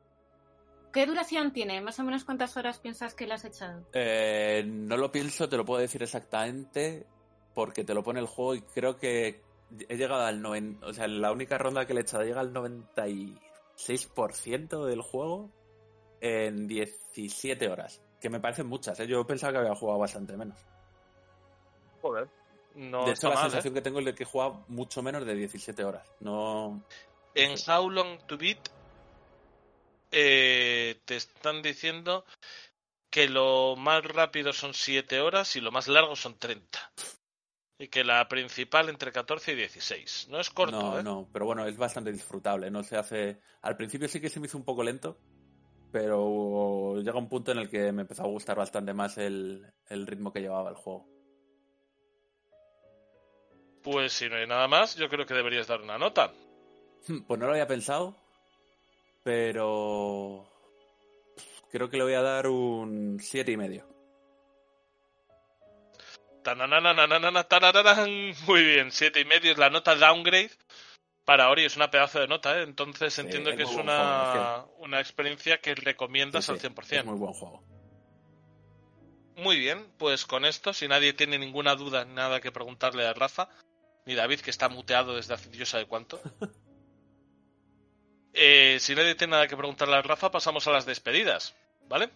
[0.93, 1.79] ¿Qué duración tiene?
[1.81, 3.88] ¿Más o menos cuántas horas piensas que le has echado?
[3.93, 7.07] Eh, no lo pienso, te lo puedo decir exactamente
[7.55, 9.41] porque te lo pone el juego y creo que
[9.88, 12.53] he llegado al 90, o sea, la única ronda que le he echado llega al
[12.53, 15.49] 96% del juego
[16.19, 19.07] en 17 horas, que me parecen muchas, ¿eh?
[19.07, 20.60] yo pensaba que había jugado bastante menos.
[22.02, 22.30] Joder.
[22.76, 23.49] No de hecho, la mal, ¿eh?
[23.49, 26.07] sensación que tengo es de que he jugado mucho menos de 17 horas.
[26.19, 26.84] No,
[27.35, 28.69] En How Long to Beat
[30.11, 32.26] eh, te están diciendo
[33.10, 36.91] que lo más rápido son 7 horas y lo más largo son 30.
[37.81, 40.27] Y que la principal entre 14 y 16.
[40.29, 41.03] No es corto, no, ¿eh?
[41.03, 42.69] no, pero bueno, es bastante disfrutable.
[42.69, 43.39] No se hace.
[43.63, 45.17] Al principio sí que se me hizo un poco lento,
[45.91, 50.05] pero llega un punto en el que me empezó a gustar bastante más el, el
[50.05, 51.07] ritmo que llevaba el juego.
[53.81, 56.31] Pues si no hay nada más, yo creo que deberías dar una nota.
[57.25, 58.15] Pues no lo había pensado,
[59.23, 60.47] pero
[61.71, 63.90] creo que le voy a dar un siete y medio.
[68.47, 70.51] Muy bien, siete y medio es la nota downgrade.
[71.26, 72.63] Para Ori es una pedazo de nota, ¿eh?
[72.63, 76.73] entonces Sí, entiendo es que es una, juego, una experiencia que recomiendas Sí, sí, al
[76.73, 76.99] 100%.
[76.99, 77.63] Es muy buen juego.
[79.35, 83.49] Muy bien, pues con esto, si nadie tiene ninguna duda, nada que preguntarle a Rafa,
[84.05, 86.22] ni David, que está muteado desde hace Dios sabe cuánto.
[88.34, 91.53] Eh, si nadie tiene nada que preguntarle a Rafa, pasamos a las despedidas,
[91.89, 92.09] ¿vale?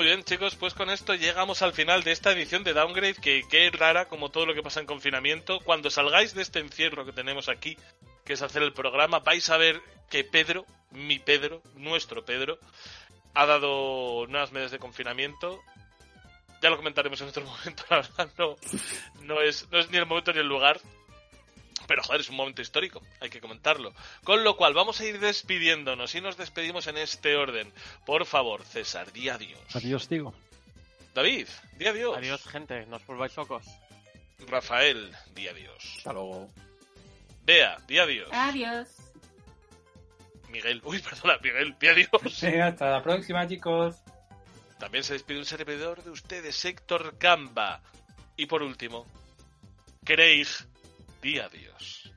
[0.00, 3.42] Muy bien, chicos, pues con esto llegamos al final de esta edición de Downgrade, que,
[3.50, 5.60] que es rara, como todo lo que pasa en confinamiento.
[5.60, 7.76] Cuando salgáis de este encierro que tenemos aquí,
[8.24, 12.58] que es hacer el programa, vais a ver que Pedro, mi Pedro, nuestro Pedro,
[13.34, 15.60] ha dado nuevas medidas de confinamiento
[16.62, 18.56] Ya lo comentaremos en otro momento, la verdad, no,
[19.20, 20.80] no, es, no es ni el momento ni el lugar.
[21.90, 23.92] Pero joder, es un momento histórico, hay que comentarlo.
[24.22, 27.72] Con lo cual, vamos a ir despidiéndonos y nos despedimos en este orden.
[28.06, 29.74] Por favor, César, di adiós.
[29.74, 30.32] Adiós, digo.
[31.16, 31.48] David,
[31.78, 32.16] di adiós.
[32.16, 33.66] Adiós, gente, no os volváis locos.
[34.46, 35.96] Rafael, di adiós.
[35.96, 36.48] Hasta luego.
[37.44, 38.28] Bea, di adiós.
[38.30, 38.86] Adiós.
[40.48, 42.40] Miguel, uy, perdona, Miguel, di adiós.
[42.40, 43.96] Venga, hasta la próxima, chicos.
[44.78, 47.82] También se despide un servidor de ustedes, Héctor Gamba.
[48.36, 49.06] Y por último,
[50.04, 50.46] Craig,
[51.20, 52.10] di adiós.